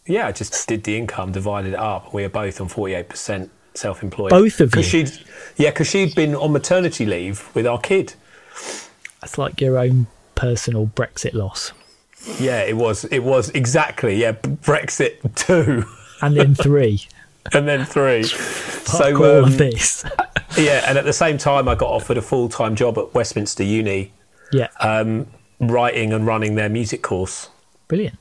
Yeah, 0.05 0.27
I 0.27 0.31
just 0.31 0.67
did 0.67 0.83
the 0.83 0.97
income, 0.97 1.31
divided 1.31 1.73
it 1.73 1.79
up. 1.79 2.13
We 2.13 2.23
were 2.23 2.29
both 2.29 2.59
on 2.59 2.67
48% 2.67 3.49
self 3.73 4.03
employed. 4.03 4.31
Both 4.31 4.59
of 4.59 4.75
you? 4.75 4.83
She'd, 4.83 5.11
yeah, 5.55 5.69
because 5.69 5.87
she'd 5.87 6.13
been 6.13 6.35
on 6.35 6.51
maternity 6.51 7.05
leave 7.05 7.49
with 7.55 7.65
our 7.65 7.79
kid. 7.79 8.13
That's 9.23 9.37
like 9.37 9.61
your 9.61 9.77
own 9.77 10.07
personal 10.35 10.85
Brexit 10.85 11.33
loss. 11.33 11.71
Yeah, 12.41 12.61
it 12.63 12.75
was. 12.75 13.05
It 13.05 13.19
was 13.23 13.49
exactly. 13.51 14.17
Yeah, 14.17 14.33
Brexit 14.33 15.33
two, 15.35 15.85
And 16.21 16.35
then 16.35 16.55
three. 16.55 17.07
and 17.53 17.65
then 17.65 17.85
three. 17.85 18.23
So 18.23 19.15
all 19.15 19.37
um, 19.37 19.45
of 19.45 19.57
this. 19.57 20.03
yeah, 20.57 20.83
and 20.89 20.97
at 20.97 21.05
the 21.05 21.13
same 21.13 21.37
time, 21.37 21.69
I 21.69 21.75
got 21.75 21.89
offered 21.89 22.17
a 22.17 22.21
full 22.21 22.49
time 22.49 22.75
job 22.75 22.97
at 22.97 23.13
Westminster 23.13 23.63
Uni, 23.63 24.11
Yeah. 24.51 24.67
um, 24.81 25.27
writing 25.61 26.11
and 26.11 26.27
running 26.27 26.55
their 26.55 26.67
music 26.67 27.01
course. 27.01 27.47
Brilliant. 27.87 28.19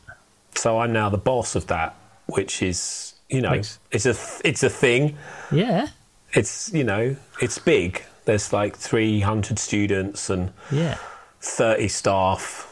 So 0.55 0.79
I'm 0.79 0.93
now 0.93 1.09
the 1.09 1.19
boss 1.19 1.57
of 1.57 1.67
that, 1.67 1.97
which 2.27 2.62
is 2.62 3.15
you 3.29 3.41
know 3.41 3.51
Makes- 3.51 3.81
it's 3.91 4.07
a 4.07 4.15
it's 4.45 4.62
a 4.62 4.71
thing. 4.71 5.19
Yeah. 5.51 5.88
It's 6.33 6.73
you 6.73 6.85
know 6.85 7.17
it's 7.41 7.59
big. 7.59 8.05
There's 8.24 8.52
like 8.52 8.76
300 8.76 9.58
students 9.58 10.30
and 10.30 10.52
Yeah. 10.70 10.96
30 11.40 11.88
staff, 11.88 12.68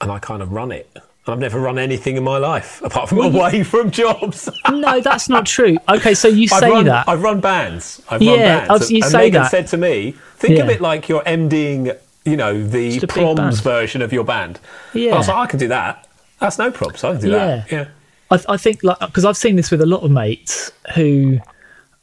and 0.00 0.10
I 0.10 0.18
kind 0.18 0.42
of 0.42 0.52
run 0.52 0.72
it. 0.72 0.90
I've 1.26 1.38
never 1.38 1.60
run 1.60 1.78
anything 1.78 2.16
in 2.16 2.24
my 2.24 2.38
life 2.38 2.82
apart 2.82 3.08
from 3.10 3.18
away 3.20 3.62
from 3.62 3.90
jobs. 3.90 4.48
No, 4.70 5.00
that's 5.00 5.28
not 5.28 5.46
true. 5.46 5.76
Okay, 5.88 6.14
so 6.14 6.26
you 6.28 6.48
I've 6.52 6.60
say 6.60 6.70
run, 6.70 6.84
that. 6.86 7.08
I've 7.08 7.22
run 7.22 7.40
bands. 7.40 8.02
I've 8.10 8.20
Yeah, 8.22 8.30
run 8.30 8.40
bands. 8.68 8.70
I've- 8.84 8.94
you 8.94 8.96
and, 8.98 9.04
and 9.04 9.12
say 9.12 9.18
Megan 9.18 9.42
that. 9.42 9.50
said 9.50 9.66
to 9.68 9.76
me, 9.76 10.14
"Think 10.36 10.58
of 10.58 10.68
it 10.68 10.80
like 10.80 11.08
you're 11.08 11.22
MDing, 11.22 11.96
you 12.24 12.36
know, 12.36 12.62
the 12.66 12.90
Just 12.92 13.04
a 13.04 13.06
big 13.06 13.14
proms 13.36 13.60
version 13.60 14.02
of 14.02 14.12
your 14.12 14.24
band." 14.24 14.58
Yeah. 14.94 15.14
I 15.14 15.18
was 15.18 15.28
like, 15.28 15.36
"I 15.36 15.46
can 15.46 15.58
do 15.58 15.68
that. 15.68 16.06
That's 16.40 16.58
no 16.58 16.70
props. 16.70 17.04
I 17.04 17.12
can 17.12 17.20
do 17.20 17.30
that." 17.30 17.70
Yeah. 17.70 17.84
I, 18.30 18.40
I 18.48 18.56
think 18.56 18.82
like 18.82 18.98
because 19.00 19.24
I've 19.24 19.36
seen 19.36 19.56
this 19.56 19.70
with 19.70 19.82
a 19.82 19.86
lot 19.86 20.02
of 20.02 20.10
mates 20.10 20.72
who 20.94 21.38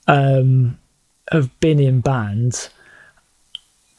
um, 0.08 0.78
have 1.32 1.58
been 1.60 1.80
in 1.80 2.02
bands, 2.02 2.70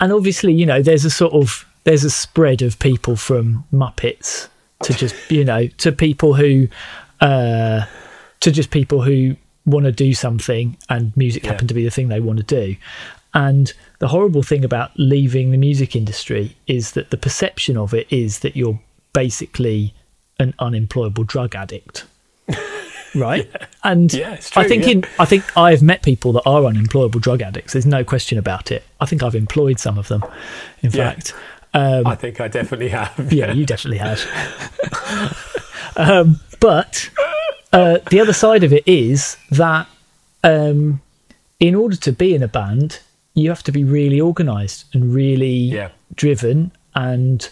and 0.00 0.12
obviously 0.12 0.52
you 0.52 0.66
know 0.66 0.82
there's 0.82 1.04
a 1.04 1.11
sort 1.11 1.32
of 1.32 1.64
there's 1.84 2.04
a 2.04 2.11
spread 2.11 2.62
of 2.62 2.78
people 2.78 3.16
from 3.16 3.64
Muppets 3.72 4.48
to 4.82 4.92
just 4.92 5.14
you 5.30 5.44
know 5.44 5.66
to 5.66 5.92
people 5.92 6.34
who 6.34 6.68
uh, 7.20 7.84
to 8.40 8.50
just 8.50 8.70
people 8.70 9.02
who 9.02 9.37
want 9.66 9.84
to 9.84 9.92
do 9.92 10.14
something 10.14 10.76
and 10.88 11.16
music 11.16 11.42
Yeah. 11.44 11.50
happen 11.52 11.66
to 11.68 11.74
be 11.74 11.84
the 11.84 11.90
thing 11.90 12.08
they 12.08 12.20
want 12.20 12.38
to 12.38 12.44
do. 12.44 12.76
And 13.34 13.72
the 13.98 14.08
horrible 14.08 14.42
thing 14.42 14.64
about 14.64 14.90
leaving 14.96 15.50
the 15.50 15.58
music 15.58 15.94
industry 15.94 16.56
is 16.66 16.92
that 16.92 17.11
the 17.11 17.16
perception 17.18 17.76
of 17.76 17.92
it 17.92 18.06
is 18.11 18.38
that 18.38 18.56
you're 18.56 18.80
basically 19.12 19.92
an 20.40 20.54
unemployable 20.58 21.24
drug 21.24 21.54
addict. 21.54 22.04
Right? 23.14 23.49
And 23.85 24.12
Yeah, 24.12 24.35
it's 24.35 24.55
I 24.57 24.66
think 24.68 24.85
yeah. 24.85 24.90
in 24.92 25.05
I 25.18 25.25
think 25.25 25.44
I've 25.57 25.83
met 25.83 26.03
people 26.03 26.33
that 26.33 26.42
are 26.47 26.64
unemployable 26.64 27.21
drug 27.21 27.40
addicts. 27.42 27.73
There's 27.73 27.87
no 27.87 28.05
question 28.05 28.37
about 28.38 28.71
it. 28.71 28.83
I 29.01 29.07
think 29.07 29.23
I've 29.23 29.35
employed 29.37 29.79
some 29.81 29.97
of 29.99 30.09
them. 30.09 30.23
In 30.83 30.90
Yeah. 30.90 31.11
fact. 31.12 31.33
Um, 31.75 32.07
I 32.07 32.14
think 32.16 32.40
I 32.40 32.49
definitely 32.49 32.88
have. 32.90 33.33
yeah, 33.33 33.53
you 33.53 33.64
definitely 33.66 33.99
have. 33.99 34.21
um, 35.97 36.40
but 36.61 37.09
uh, 37.73 37.99
the 38.11 38.21
other 38.21 38.33
side 38.33 38.64
of 38.64 38.73
it 38.73 38.87
is 38.87 39.37
that 39.51 39.87
um, 40.44 41.01
in 41.61 41.75
order 41.75 41.97
to 41.97 42.12
be 42.12 42.35
in 42.35 42.42
a 42.42 42.49
band, 42.49 43.01
you 43.35 43.49
have 43.51 43.62
to 43.64 43.73
be 43.73 43.85
really 43.85 44.21
organised 44.21 44.87
and 44.94 45.14
really 45.14 45.49
Yeah. 45.79 45.90
driven, 46.14 46.73
and 46.94 47.49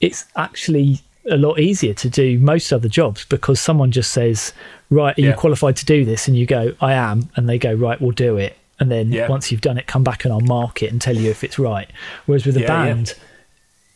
it's 0.00 0.24
actually 0.36 1.00
a 1.30 1.36
lot 1.36 1.60
easier 1.60 1.94
to 1.94 2.08
do 2.10 2.38
most 2.38 2.72
other 2.72 2.88
jobs 2.88 3.24
because 3.26 3.60
someone 3.60 3.92
just 3.92 4.10
says, 4.10 4.52
"Right, 4.92 5.16
are 5.18 5.20
you 5.22 5.32
qualified 5.34 5.76
to 5.76 5.84
do 5.84 6.04
this?" 6.04 6.28
and 6.28 6.36
you 6.36 6.46
go, 6.46 6.74
"I 6.80 6.92
am," 6.92 7.30
and 7.36 7.48
they 7.48 7.58
go, 7.58 7.72
"Right, 7.72 8.00
we'll 8.00 8.10
do 8.12 8.36
it." 8.36 8.56
And 8.80 8.90
then 8.90 9.12
Yeah. 9.12 9.28
once 9.28 9.50
you've 9.50 9.60
done 9.60 9.78
it, 9.78 9.86
come 9.86 10.02
back 10.04 10.24
and 10.24 10.32
I'll 10.32 10.40
mark 10.40 10.82
it 10.82 10.90
and 10.92 11.00
tell 11.00 11.16
you 11.16 11.30
if 11.30 11.44
it's 11.44 11.58
right. 11.58 11.88
Whereas 12.26 12.44
with 12.46 12.56
a 12.56 12.60
Yeah, 12.60 12.66
yeah. 12.66 12.84
band, 12.94 13.14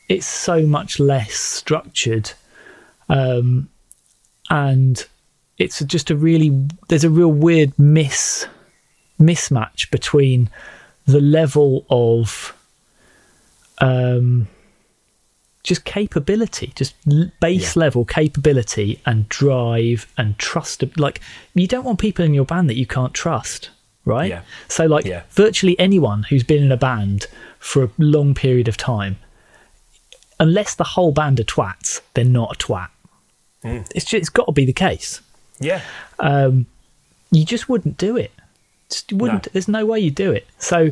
it's 0.08 0.26
so 0.26 0.66
much 0.66 1.00
less 1.00 1.32
structured 1.34 2.30
um, 3.08 3.68
and 4.50 5.04
it's 5.58 5.80
just 5.84 6.10
a 6.10 6.16
really 6.16 6.66
there's 6.88 7.04
a 7.04 7.10
real 7.10 7.32
weird 7.32 7.76
miss 7.78 8.46
mismatch 9.20 9.90
between 9.90 10.50
the 11.06 11.20
level 11.20 11.84
of 11.90 12.54
um, 13.78 14.48
just 15.66 15.84
capability 15.84 16.72
just 16.74 16.94
base 17.40 17.74
Yeah. 17.76 17.80
level 17.84 18.04
capability 18.04 19.00
and 19.04 19.28
drive 19.28 20.06
and 20.16 20.38
trust 20.38 20.84
like 20.96 21.20
you 21.54 21.66
don't 21.66 21.84
want 21.84 21.98
people 21.98 22.24
in 22.24 22.32
your 22.34 22.44
band 22.44 22.68
that 22.70 22.76
you 22.76 22.86
can't 22.86 23.12
trust 23.14 23.70
right 24.04 24.30
Yeah. 24.30 24.42
so 24.68 24.86
like 24.86 25.04
Yeah. 25.04 25.22
virtually 25.30 25.78
anyone 25.78 26.22
who's 26.28 26.44
been 26.44 26.62
in 26.62 26.70
a 26.70 26.76
band 26.76 27.26
for 27.58 27.84
a 27.84 27.90
long 27.98 28.34
period 28.34 28.68
of 28.68 28.76
time 28.76 29.16
unless 30.38 30.74
the 30.74 30.84
whole 30.84 31.12
band 31.12 31.40
are 31.40 31.44
twats, 31.44 32.00
they're 32.14 32.24
not 32.24 32.54
a 32.54 32.58
twat. 32.66 32.88
It's 33.64 34.04
just, 34.04 34.14
it's 34.14 34.28
got 34.28 34.44
to 34.44 34.52
be 34.52 34.66
the 34.66 34.72
case. 34.72 35.22
Yeah. 35.58 35.80
You 36.22 37.44
just 37.44 37.68
wouldn't 37.68 37.96
do 37.98 38.16
it. 38.16 38.30
Just 38.90 39.12
wouldn't. 39.12 39.46
No. 39.46 39.50
There's 39.52 39.66
no 39.66 39.84
way 39.86 39.98
you 39.98 40.10
do 40.10 40.30
it. 40.30 40.46
So 40.58 40.90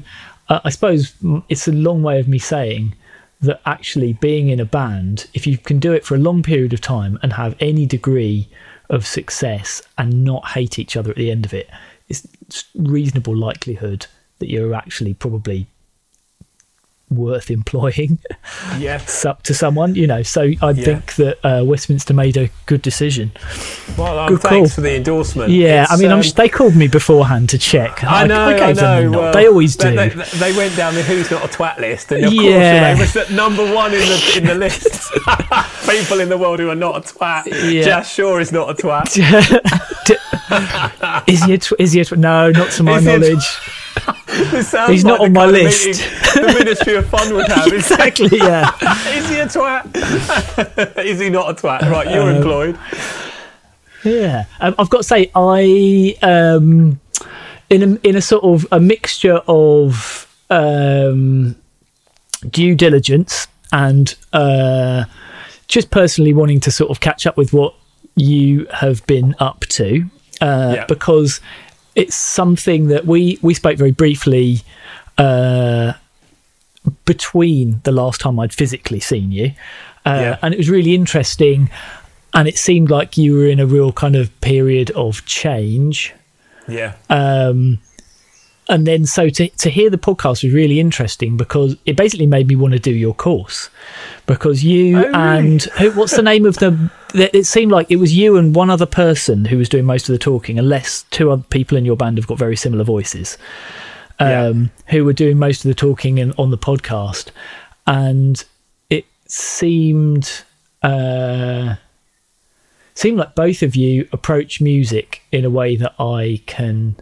uh, 0.49 0.61
I 0.65 0.71
suppose 0.71 1.13
mm, 1.23 1.43
it's 1.49 1.69
a 1.69 1.73
long 1.73 2.03
way 2.03 2.19
of 2.19 2.27
me 2.27 2.39
saying 2.39 2.95
that 3.45 3.61
actually 3.67 4.13
being 4.15 4.49
in 4.49 4.61
a 4.61 4.65
band, 4.65 5.29
if 5.35 5.47
you 5.47 5.59
can 5.59 5.79
do 5.79 5.93
it 5.93 6.05
for 6.05 6.15
a 6.15 6.19
long 6.19 6.43
period 6.43 6.73
of 6.73 6.81
time 6.81 7.19
and 7.23 7.33
have 7.33 7.57
any 7.61 7.87
degree 7.87 8.49
of 8.91 9.07
success 9.07 9.83
and 9.97 10.25
not 10.25 10.49
hate 10.49 10.79
each 10.79 10.97
other 10.97 11.11
at 11.11 11.17
the 11.17 11.31
end 11.31 11.45
of 11.45 11.55
it, 11.55 11.69
it's 12.09 12.65
reasonable 12.75 13.37
likelihood 13.37 14.07
that 14.39 14.51
you're 14.51 14.75
actually 14.75 15.15
probably 15.15 15.67
worth 17.11 17.51
employing. 17.51 18.19
Yeah. 18.79 19.01
up 19.25 19.43
to 19.45 19.55
someone, 19.55 19.95
you 19.95 20.07
know. 20.07 20.23
So 20.23 20.43
I 20.63 20.71
Yeah. 20.71 20.85
think 20.85 21.15
that 21.17 21.39
uh, 21.45 21.65
Westminster 21.65 22.15
made 22.15 22.37
a 22.37 22.49
good 22.67 22.83
decision. 22.83 23.33
Well, 23.97 24.19
um, 24.19 24.29
Good 24.29 24.41
thanks 24.41 24.71
call. 24.71 24.75
for 24.77 24.81
the 24.81 24.97
endorsement. 24.97 25.51
Yeah, 25.51 25.83
It's, 25.85 25.93
I 25.93 25.97
mean, 25.97 26.11
I'm 26.11 26.19
um, 26.21 26.25
they 26.37 26.49
called 26.49 26.75
me 26.75 26.89
beforehand 26.89 27.51
to 27.51 27.59
check. 27.59 28.03
I 28.03 28.27
know, 28.27 28.47
I, 28.49 28.59
gave 28.59 28.77
them 28.77 28.85
know. 28.85 29.11
the 29.11 29.19
well, 29.19 29.33
they 29.33 29.47
always 29.47 29.77
do. 29.77 29.95
They, 29.95 30.09
they, 30.09 30.25
they 30.39 30.57
went 30.57 30.77
down 30.77 30.95
the 30.95 31.03
"Who's 31.03 31.31
Not 31.31 31.45
a 31.45 31.49
Twat" 31.49 31.79
list, 31.79 32.11
and 32.13 32.25
of 32.25 32.33
Yeah. 32.33 32.97
course, 32.97 33.13
they 33.15 33.21
was 33.21 33.31
number 33.31 33.73
one 33.75 33.93
in 33.95 34.01
the 34.01 34.35
in 34.39 34.45
the 34.47 34.55
list. 34.55 35.13
People 35.89 36.21
in 36.21 36.29
the 36.29 36.39
world 36.39 36.59
who 36.59 36.71
are 36.71 36.75
not 36.75 36.97
a 36.97 37.01
twat. 37.15 37.47
Yeah. 37.73 37.83
Jas 37.85 38.13
Shaw 38.13 38.39
is 38.39 38.51
not 38.53 38.71
a 38.71 38.75
twat. 38.75 39.15
is 41.29 41.45
he? 41.45 41.55
A 41.55 41.59
tw- 41.59 41.73
is 41.79 41.93
he? 41.93 42.01
A 42.01 42.05
tw- 42.05 42.17
no, 42.19 42.51
not 42.51 42.71
to 42.73 42.83
my 42.83 42.99
Is 42.99 43.07
a 43.07 43.19
tw- 43.19 43.21
knowledge. 43.21 43.47
He's 44.89 45.05
not 45.05 45.21
on 45.21 45.33
my 45.33 45.47
list. 45.47 46.01
the 46.35 46.55
Ministry 46.59 46.97
of 46.97 47.07
Fun 47.09 47.33
would 47.35 47.47
have. 47.49 47.67
Exactly. 47.73 48.29
Yeah. 48.39 48.71
is 49.17 49.29
he 49.29 49.39
a 49.39 49.47
twat? 49.47 50.99
is 51.05 51.21
he 51.21 51.31
not 51.31 51.51
a 51.51 51.55
twat? 51.55 51.83
Right, 51.91 52.11
you're 52.11 52.23
Um, 52.31 52.37
employed. 52.37 52.79
Yeah, 54.05 54.45
um, 54.61 54.75
I've 54.79 54.91
got 54.91 54.99
to 54.99 55.05
say, 55.05 55.31
I 55.35 56.15
um, 56.23 57.01
in 57.71 57.83
a, 57.83 58.09
in 58.09 58.17
a 58.17 58.21
sort 58.21 58.45
of 58.45 58.67
a 58.71 58.79
mixture 58.81 59.41
of 59.49 60.27
um, 60.51 61.57
due 62.51 62.75
diligence 62.75 63.47
and 63.73 64.15
uh, 64.35 65.05
just 65.69 65.91
personally 65.91 66.35
wanting 66.35 66.61
to 66.61 66.71
sort 66.71 66.91
of 66.91 67.01
catch 67.01 67.27
up 67.27 67.37
with 67.39 67.53
what 67.55 67.75
you 68.17 68.67
have 68.73 69.05
been 69.07 69.35
up 69.39 69.61
to, 69.61 70.05
uh, 70.43 70.73
Yeah. 70.77 70.85
because 70.87 71.41
it's 71.95 72.17
something 72.17 72.89
that 72.89 73.07
we 73.07 73.39
we 73.43 73.55
spoke 73.55 73.79
very 73.79 73.93
briefly. 73.93 74.63
Uh, 75.19 75.93
between 77.07 77.81
the 77.85 77.93
last 77.93 78.21
time 78.21 78.39
I'd 78.39 78.53
physically 78.53 79.01
seen 79.01 79.33
you, 79.33 79.53
uh, 80.05 80.19
Yeah. 80.21 80.39
and 80.43 80.53
it 80.53 80.59
was 80.59 80.69
really 80.69 80.95
interesting. 80.95 81.71
And 82.35 82.47
it 82.49 82.59
seemed 82.59 82.91
like 82.91 83.17
you 83.17 83.35
were 83.37 83.47
in 83.47 83.61
a 83.61 83.67
real 83.67 83.93
kind 83.93 84.17
of 84.17 84.29
period 84.41 84.91
of 84.91 85.25
change. 85.25 86.13
Yeah. 86.69 86.95
Um, 87.09 87.79
and 88.69 88.87
then 88.87 89.07
so 89.07 89.29
to, 89.31 89.49
to 89.49 89.71
hear 89.71 89.89
the 89.89 89.99
podcast 89.99 90.43
was 90.43 90.53
really 90.53 90.81
interesting 90.81 91.37
because 91.37 91.77
it 91.87 91.97
basically 91.97 92.27
made 92.27 92.49
me 92.49 92.57
want 92.57 92.73
to 92.73 92.79
do 92.81 92.91
your 92.91 93.15
course 93.15 93.71
because 94.27 94.65
you 94.65 94.97
Oh, 94.99 95.03
really? 95.03 95.15
and 95.15 95.63
who, 95.63 95.91
what's 95.93 96.17
the 96.17 96.23
name 96.23 96.45
of 96.45 96.57
the 96.59 96.91
it 97.15 97.47
seemed 97.47 97.71
like 97.73 97.91
it 97.91 97.97
was 97.97 98.15
you 98.17 98.37
and 98.37 98.55
one 98.55 98.71
other 98.71 98.87
person 98.87 99.45
who 99.45 99.57
was 99.59 99.69
doing 99.69 99.85
most 99.85 100.09
of 100.09 100.13
the 100.13 100.19
talking 100.19 100.59
unless 100.59 101.05
two 101.11 101.31
other 101.31 101.45
people 101.51 101.79
in 101.79 101.85
your 101.85 101.97
band 101.97 102.19
have 102.19 102.27
got 102.27 102.39
very 102.39 102.57
similar 102.57 102.85
voices 102.85 103.39
Yeah. 104.21 104.47
um, 104.47 104.71
who 104.89 105.05
were 105.05 105.13
doing 105.13 105.39
most 105.39 105.65
of 105.65 105.69
the 105.69 105.75
talking 105.75 106.19
in, 106.19 106.33
on 106.39 106.51
the 106.51 106.59
podcast 106.59 107.31
and 107.87 108.45
it 108.91 109.05
seemed 109.27 110.43
uh, 110.83 111.77
seemed 112.95 113.17
like 113.19 113.35
both 113.35 113.63
of 113.63 113.75
you 113.77 114.09
approach 114.13 114.61
music 114.61 115.23
in 115.33 115.45
a 115.45 115.51
way 115.51 115.77
that 115.77 115.95
I 115.99 116.43
can 116.47 116.97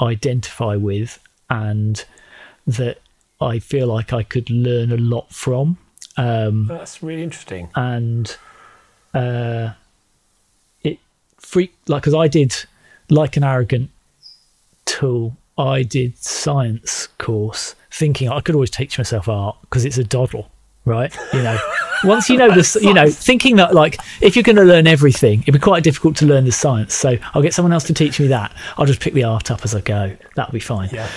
identify 0.00 0.76
with 0.76 1.18
and 1.50 2.04
that 2.66 2.98
I 3.40 3.58
feel 3.58 3.86
like 3.88 4.12
I 4.12 4.22
could 4.22 4.50
learn 4.50 4.92
a 4.92 4.96
lot 4.96 5.32
from. 5.32 5.78
Um, 6.16 6.66
That's 6.66 7.02
really 7.02 7.22
interesting. 7.22 7.68
and 7.74 8.36
uh, 9.14 9.70
it 10.82 10.98
freak 11.36 11.74
like 11.86 12.02
because 12.02 12.14
I 12.14 12.28
did 12.28 12.54
like 13.10 13.36
an 13.36 13.44
arrogant 13.44 13.90
tool. 14.84 15.36
I 15.56 15.82
did 15.82 16.16
science 16.18 17.08
course, 17.18 17.74
thinking 17.90 18.28
I 18.28 18.40
could 18.40 18.54
always 18.54 18.70
teach 18.70 18.96
myself 18.96 19.28
art 19.28 19.56
because 19.62 19.84
it's 19.84 19.98
a 19.98 20.04
doddle, 20.04 20.50
right? 20.84 21.14
You 21.32 21.42
know, 21.42 21.58
once 22.04 22.30
you 22.30 22.36
know 22.36 22.54
this, 22.54 22.76
you 22.76 22.94
know, 22.94 23.10
thinking 23.10 23.56
that 23.56 23.74
like 23.74 23.98
if 24.20 24.36
you're 24.36 24.44
going 24.44 24.56
to 24.56 24.62
learn 24.62 24.86
everything, 24.86 25.42
it'd 25.42 25.54
be 25.54 25.58
quite 25.58 25.82
difficult 25.82 26.16
to 26.18 26.26
learn 26.26 26.44
the 26.44 26.52
science. 26.52 26.94
So 26.94 27.16
I'll 27.34 27.42
get 27.42 27.54
someone 27.54 27.72
else 27.72 27.84
to 27.84 27.94
teach 27.94 28.20
me 28.20 28.28
that. 28.28 28.54
I'll 28.76 28.86
just 28.86 29.00
pick 29.00 29.14
the 29.14 29.24
art 29.24 29.50
up 29.50 29.64
as 29.64 29.74
I 29.74 29.80
go. 29.80 30.16
That'll 30.36 30.52
be 30.52 30.60
fine. 30.60 30.90
Yeah. 30.92 31.08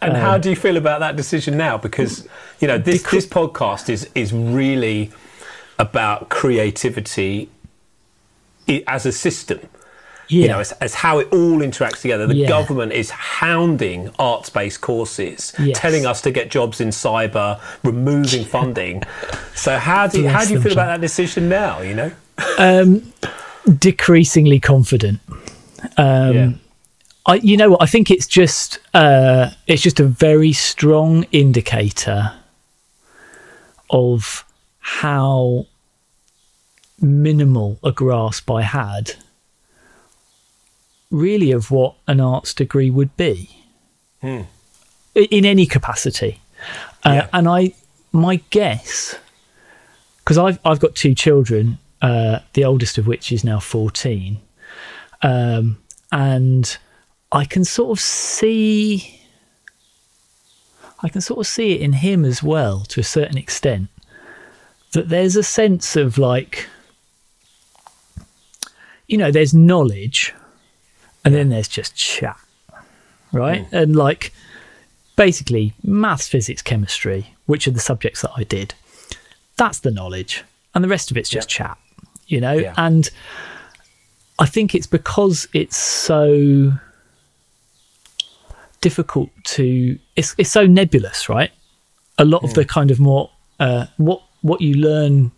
And 0.00 0.16
how 0.16 0.38
do 0.38 0.48
you 0.48 0.56
feel 0.56 0.76
about 0.76 1.00
that 1.00 1.16
decision 1.16 1.56
now? 1.56 1.76
Because 1.76 2.28
you 2.60 2.68
know 2.68 2.78
this 2.78 3.02
this 3.02 3.26
podcast 3.26 3.88
is 3.88 4.08
is 4.14 4.32
really 4.32 5.10
about 5.78 6.28
creativity 6.28 7.48
as 8.86 9.06
a 9.06 9.12
system. 9.12 9.60
Yeah. 10.28 10.42
You 10.42 10.48
know, 10.48 10.58
as, 10.60 10.72
as 10.72 10.94
how 10.94 11.20
it 11.20 11.28
all 11.32 11.60
interacts 11.60 12.02
together. 12.02 12.26
The 12.26 12.34
Yeah. 12.34 12.48
government 12.48 12.92
is 12.92 13.08
hounding 13.10 14.10
arts-based 14.18 14.82
courses, 14.82 15.54
Yes. 15.58 15.78
telling 15.78 16.04
us 16.04 16.20
to 16.22 16.30
get 16.30 16.50
jobs 16.50 16.80
in 16.82 16.88
cyber, 16.88 17.58
removing 17.82 18.44
funding. 18.56 19.04
so 19.54 19.78
how 19.78 20.06
do 20.06 20.20
you, 20.20 20.28
how 20.28 20.44
do 20.44 20.52
you 20.52 20.60
feel 20.60 20.72
about 20.72 20.86
that 20.88 21.00
decision 21.00 21.48
now? 21.48 21.80
You 21.80 21.94
know, 21.94 22.12
um, 22.58 23.10
decreasingly 23.78 24.60
confident. 24.60 25.20
Um, 25.96 26.34
Yeah. 26.34 26.50
I, 27.24 27.34
you 27.36 27.56
know 27.56 27.70
what? 27.70 27.82
I 27.82 27.86
think 27.86 28.10
it's 28.10 28.26
just 28.26 28.78
uh, 28.94 29.50
it's 29.66 29.82
just 29.82 30.00
a 30.00 30.04
very 30.04 30.52
strong 30.52 31.24
indicator 31.32 32.32
of 33.90 34.44
how 34.96 35.66
minimal 37.00 37.78
a 37.84 37.92
grasp 37.92 38.50
I 38.50 38.62
had, 38.62 39.12
really, 41.10 41.52
of 41.52 41.70
what 41.70 41.94
an 42.06 42.20
arts 42.20 42.54
degree 42.54 42.90
would 42.90 43.16
be 43.16 43.50
Hmm. 44.20 44.42
In 45.14 45.44
any 45.44 45.64
capacity. 45.66 46.40
Uh, 47.04 47.12
Yeah. 47.12 47.28
And 47.32 47.46
I, 47.48 47.72
my 48.12 48.40
guess, 48.50 49.14
because 50.18 50.38
I've 50.38 50.58
I've 50.64 50.80
got 50.80 50.96
two 50.96 51.14
children, 51.14 51.78
uh, 52.02 52.40
the 52.54 52.64
oldest 52.64 52.98
of 52.98 53.06
which 53.06 53.30
is 53.30 53.44
now 53.44 53.60
fourteen, 53.60 54.38
um, 55.22 55.78
and 56.10 56.76
I 57.30 57.44
can 57.44 57.64
sort 57.64 57.90
of 57.96 58.00
see, 58.00 59.20
I 61.04 61.08
can 61.08 61.20
sort 61.20 61.38
of 61.38 61.46
see 61.46 61.74
it 61.74 61.80
in 61.80 61.92
him 61.92 62.24
as 62.24 62.42
well 62.42 62.80
to 62.88 63.00
a 63.00 63.04
certain 63.04 63.38
extent, 63.38 63.88
that 64.92 65.08
there's 65.08 65.36
a 65.36 65.42
sense 65.42 65.96
of 65.96 66.18
like, 66.18 66.68
you 69.06 69.18
know, 69.18 69.30
there's 69.30 69.54
knowledge, 69.54 70.34
and 71.24 71.34
then 71.34 71.48
there's 71.48 71.68
just 71.68 71.94
chat, 71.94 72.38
right? 73.32 73.66
And 73.72 73.96
like, 73.96 74.32
basically, 75.16 75.74
maths, 75.82 76.28
physics, 76.28 76.62
chemistry, 76.62 77.34
which 77.46 77.66
are 77.66 77.70
the 77.70 77.80
subjects 77.80 78.22
that 78.22 78.32
I 78.36 78.44
did. 78.44 78.74
That's 79.56 79.80
the 79.80 79.90
knowledge, 79.90 80.44
and 80.74 80.84
the 80.84 80.88
rest 80.88 81.10
of 81.10 81.16
it's 81.16 81.28
just 81.28 81.48
chat, 81.48 81.76
you 82.26 82.40
know. 82.40 82.52
Yeah. 82.52 82.74
And 82.76 83.10
I 84.38 84.46
think 84.46 84.74
it's 84.74 84.86
because 84.86 85.48
it's 85.52 85.76
so 85.76 86.72
difficult 88.80 89.30
to. 89.44 89.98
It's 90.16 90.34
it's 90.38 90.50
so 90.50 90.66
nebulous, 90.66 91.28
right? 91.28 91.50
A 92.18 92.24
lot 92.24 92.42
of 92.44 92.54
the 92.54 92.64
kind 92.64 92.90
of 92.90 92.98
more 93.00 93.30
uh, 93.60 93.86
what 93.96 94.22
what 94.42 94.60
you 94.60 94.74
learn, 94.74 95.32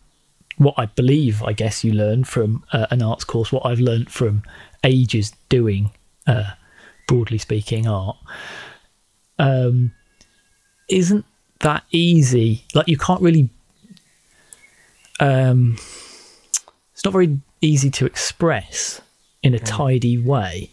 what 0.57 0.75
I 0.77 0.87
believe, 0.87 1.43
I 1.43 1.53
guess 1.53 1.85
you 1.85 1.93
learn 1.93 2.25
from 2.25 2.65
uh, 2.73 2.87
an 2.91 3.03
arts 3.03 3.25
course. 3.25 3.53
What 3.53 3.67
I've 3.67 3.81
learned 3.81 4.11
from 4.11 4.43
ages 4.85 5.33
doing, 5.49 5.91
uh, 6.27 6.53
broadly 7.07 7.39
speaking, 7.39 7.87
art 7.87 8.17
um, 9.41 9.93
isn't 10.89 11.25
that 11.61 11.85
easy. 11.91 12.65
Like 12.75 12.89
you 12.89 12.97
can't 12.97 13.23
really. 13.23 13.49
Um, 15.19 15.77
it's 16.93 17.05
not 17.05 17.13
very 17.13 17.39
easy 17.61 17.91
to 17.91 18.07
express 18.07 19.01
in 19.43 19.55
a 19.55 19.59
tidy 19.59 20.19
way, 20.19 20.71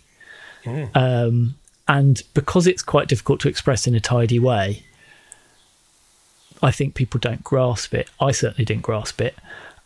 um, 0.95 1.55
and 1.87 2.21
because 2.33 2.67
it's 2.67 2.83
quite 2.83 3.07
difficult 3.07 3.39
to 3.41 3.49
express 3.49 3.87
in 3.87 3.95
a 3.95 3.99
tidy 3.99 4.39
way, 4.39 4.83
I 6.61 6.71
think 6.71 6.95
people 6.95 7.19
don't 7.19 7.43
grasp 7.43 7.93
it. 7.93 8.09
I 8.19 8.31
certainly 8.31 8.65
didn't 8.65 8.83
grasp 8.83 9.21
it, 9.21 9.35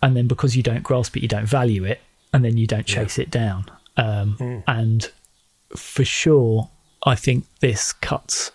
and 0.01 0.15
then 0.15 0.27
because 0.27 0.55
you 0.55 0.63
don't 0.63 0.83
grasp 0.83 1.17
it, 1.17 1.21
you 1.21 1.27
don't 1.27 1.45
value 1.45 1.83
it, 1.83 1.99
and 2.33 2.43
then 2.45 2.57
you 2.57 2.67
don't 2.67 2.85
chase 2.85 3.19
it 3.19 3.29
down. 3.29 3.65
Um, 3.97 4.63
And 4.67 5.11
for 5.75 6.05
sure, 6.05 6.69
I 7.05 7.15
think 7.15 7.45
this 7.59 7.91
cuts 7.93 8.51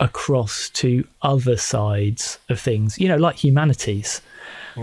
across 0.00 0.68
to 0.70 1.06
other 1.22 1.56
sides 1.56 2.38
of 2.48 2.58
things, 2.60 2.98
you 2.98 3.06
know, 3.08 3.16
like 3.16 3.36
humanities, 3.44 4.20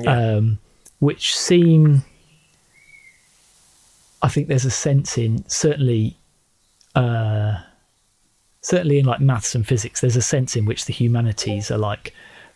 um, 0.07 0.59
which 0.99 1.35
seem, 1.35 2.03
I 4.21 4.29
think 4.29 4.47
there's 4.47 4.65
a 4.65 4.71
sense 4.71 5.17
in 5.17 5.43
certainly, 5.49 6.15
uh, 6.95 7.61
certainly 8.61 8.99
in 8.99 9.05
like 9.05 9.19
maths 9.19 9.55
and 9.55 9.65
physics, 9.65 10.01
there's 10.01 10.15
a 10.15 10.21
sense 10.21 10.55
in 10.55 10.65
which 10.65 10.85
the 10.85 10.93
humanities 10.93 11.71
are 11.71 11.77
like 11.77 12.13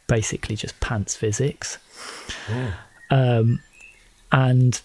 basically 0.07 0.55
just 0.55 0.79
pants 0.79 1.15
physics. 1.15 1.77
Um, 3.09 3.61
and 4.31 4.81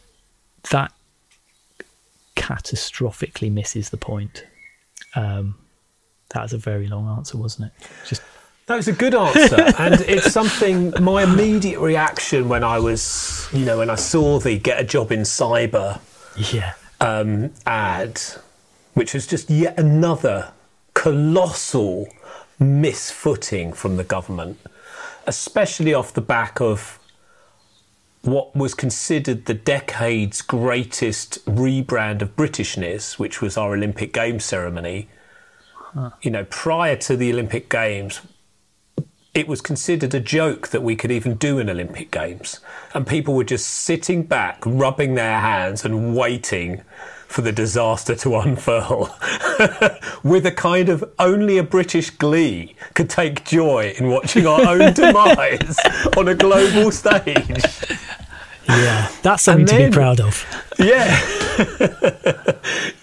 that 0.70 0.92
catastrophically 2.36 3.50
misses 3.50 3.90
the 3.90 3.96
point. 3.96 4.44
Um, 5.14 5.56
that 6.30 6.42
was 6.42 6.52
a 6.52 6.58
very 6.58 6.86
long 6.86 7.08
answer, 7.08 7.38
wasn't 7.38 7.72
it? 7.72 7.88
Just 8.06 8.22
That 8.66 8.76
was 8.76 8.86
a 8.86 8.92
good 8.92 9.14
answer, 9.14 9.56
and 9.78 10.00
it's 10.02 10.30
something. 10.30 10.92
My 11.00 11.22
immediate 11.22 11.80
reaction 11.80 12.48
when 12.48 12.62
I 12.62 12.78
was, 12.78 13.48
you 13.52 13.64
know, 13.64 13.78
when 13.78 13.88
I 13.88 13.94
saw 13.94 14.38
the 14.38 14.58
"get 14.58 14.78
a 14.78 14.84
job 14.84 15.10
in 15.10 15.20
cyber" 15.20 16.00
yeah, 16.52 16.74
um, 17.00 17.50
ad, 17.66 18.20
which 18.92 19.14
was 19.14 19.26
just 19.26 19.48
yet 19.48 19.78
another 19.78 20.52
colossal 20.98 22.08
misfooting 22.60 23.72
from 23.72 23.96
the 23.96 24.02
government, 24.02 24.58
especially 25.28 25.94
off 25.94 26.12
the 26.12 26.20
back 26.20 26.60
of 26.60 26.98
what 28.22 28.54
was 28.56 28.74
considered 28.74 29.44
the 29.44 29.54
decade's 29.54 30.42
greatest 30.42 31.38
rebrand 31.46 32.20
of 32.20 32.34
Britishness, 32.34 33.16
which 33.16 33.40
was 33.40 33.56
our 33.56 33.74
Olympic 33.74 34.12
Games 34.12 34.44
ceremony. 34.44 35.08
You 36.20 36.32
know, 36.32 36.44
prior 36.50 36.96
to 36.96 37.16
the 37.16 37.32
Olympic 37.32 37.68
Games, 37.68 38.20
it 39.34 39.46
was 39.46 39.60
considered 39.60 40.12
a 40.14 40.20
joke 40.20 40.68
that 40.68 40.82
we 40.82 40.96
could 40.96 41.12
even 41.12 41.36
do 41.36 41.60
an 41.60 41.70
Olympic 41.70 42.10
Games. 42.10 42.58
And 42.92 43.06
people 43.06 43.34
were 43.34 43.44
just 43.44 43.68
sitting 43.68 44.24
back, 44.24 44.66
rubbing 44.66 45.14
their 45.14 45.38
hands 45.38 45.84
and 45.84 46.16
waiting 46.16 46.82
for 47.28 47.42
the 47.42 47.52
disaster 47.52 48.14
to 48.16 48.36
unfurl 48.40 49.14
with 50.24 50.44
a 50.46 50.52
kind 50.52 50.88
of 50.88 51.04
only 51.18 51.58
a 51.58 51.62
British 51.62 52.10
glee 52.10 52.74
could 52.94 53.08
take 53.08 53.44
joy 53.44 53.94
in 53.98 54.08
watching 54.08 54.46
our 54.46 54.60
own 54.66 54.92
demise 54.94 55.78
on 56.16 56.26
a 56.28 56.34
global 56.34 56.90
stage. 56.90 57.62
Yeah, 58.66 59.10
that's 59.22 59.44
something 59.44 59.60
And 59.60 59.68
to 59.68 59.88
be 59.90 59.92
proud 59.92 60.20
of. 60.20 60.44
Yeah. 60.78 61.18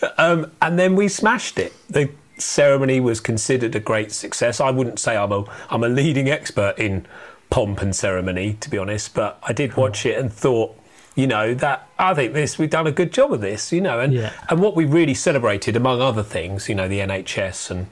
um, 0.17 0.51
and 0.61 0.77
then 0.77 0.95
we 0.95 1.07
smashed 1.07 1.57
it. 1.57 1.73
The 1.89 2.09
ceremony 2.37 2.99
was 2.99 3.19
considered 3.19 3.75
a 3.75 3.79
great 3.79 4.11
success. 4.11 4.59
I 4.59 4.69
wouldn't 4.69 4.99
say 4.99 5.15
I'm 5.15 5.31
a 5.31 5.45
I'm 5.69 5.83
a 5.83 5.89
leading 5.89 6.29
expert 6.29 6.77
in 6.77 7.07
pomp 7.49 7.81
and 7.81 7.95
ceremony, 7.95 8.57
to 8.59 8.69
be 8.69 8.77
honest, 8.77 9.13
but 9.13 9.39
I 9.43 9.53
did 9.53 9.75
watch 9.75 10.05
it 10.05 10.17
and 10.17 10.31
thought, 10.31 10.77
you 11.15 11.27
know, 11.27 11.53
that 11.53 11.87
I 11.97 12.13
think 12.13 12.33
this 12.33 12.57
we've 12.59 12.69
done 12.69 12.87
a 12.87 12.91
good 12.91 13.11
job 13.13 13.31
of 13.33 13.41
this, 13.41 13.71
you 13.71 13.81
know, 13.81 13.99
and 13.99 14.13
Yeah. 14.13 14.31
and 14.49 14.59
what 14.59 14.75
we 14.75 14.85
really 14.85 15.13
celebrated, 15.13 15.75
among 15.75 16.01
other 16.01 16.23
things, 16.23 16.67
you 16.69 16.75
know, 16.75 16.87
the 16.87 16.99
NHS 16.99 17.71
and 17.71 17.87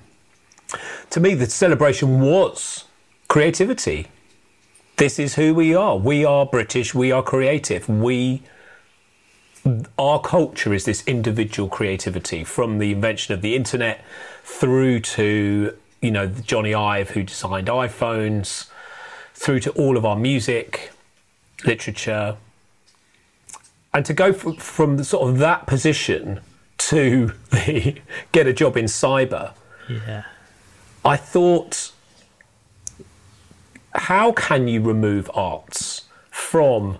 to 1.09 1.19
me 1.19 1.33
the 1.35 1.45
celebration 1.45 2.19
was 2.21 2.85
creativity. 3.27 4.07
This 4.97 5.17
is 5.19 5.35
who 5.35 5.53
we 5.53 5.73
are. 5.75 5.97
We 5.97 6.25
are 6.25 6.45
British. 6.45 6.93
We 6.93 7.11
are 7.11 7.23
creative. 7.23 7.87
We 7.89 8.41
our 9.97 10.19
culture 10.19 10.73
is 10.73 10.83
this 10.83 11.03
individual 11.07 11.69
creativity 11.69 12.43
from 12.43 12.79
the 12.79 12.91
invention 12.91 13.33
of 13.33 13.41
the 13.41 13.55
internet 13.55 14.03
through 14.43 14.99
to 14.99 15.73
you 16.01 16.11
know 16.11 16.27
Jony 16.27 16.75
Ive 16.77 17.11
who 17.11 17.23
designed 17.23 17.67
iPhones 17.67 18.67
through 19.33 19.61
to 19.61 19.71
all 19.71 19.95
of 19.95 20.03
our 20.05 20.17
music 20.17 20.91
literature 21.65 22.35
and 23.93 24.05
to 24.05 24.13
go 24.13 24.27
f- 24.27 24.57
from 24.57 24.97
the, 24.97 25.03
sort 25.03 25.29
of 25.29 25.37
that 25.39 25.67
position 25.67 26.39
to 26.77 27.31
the 27.51 27.95
get 28.31 28.47
a 28.47 28.53
job 28.53 28.77
in 28.77 28.85
cyber 28.85 29.53
Yeah. 29.89 30.23
I 31.05 31.17
thought, 31.17 31.91
how 33.93 34.31
can 34.31 34.67
you 34.67 34.81
remove 34.81 35.29
arts 35.33 36.03
from 36.31 36.97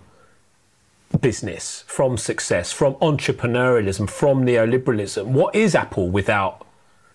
business, 1.22 1.84
from 1.88 2.18
success, 2.18 2.72
from 2.74 2.96
entrepreneurialism, 2.96 4.10
from 4.10 4.46
neoliberalism? 4.46 5.26
What 5.26 5.56
is 5.56 5.74
Apple 5.74 6.10
without 6.10 6.66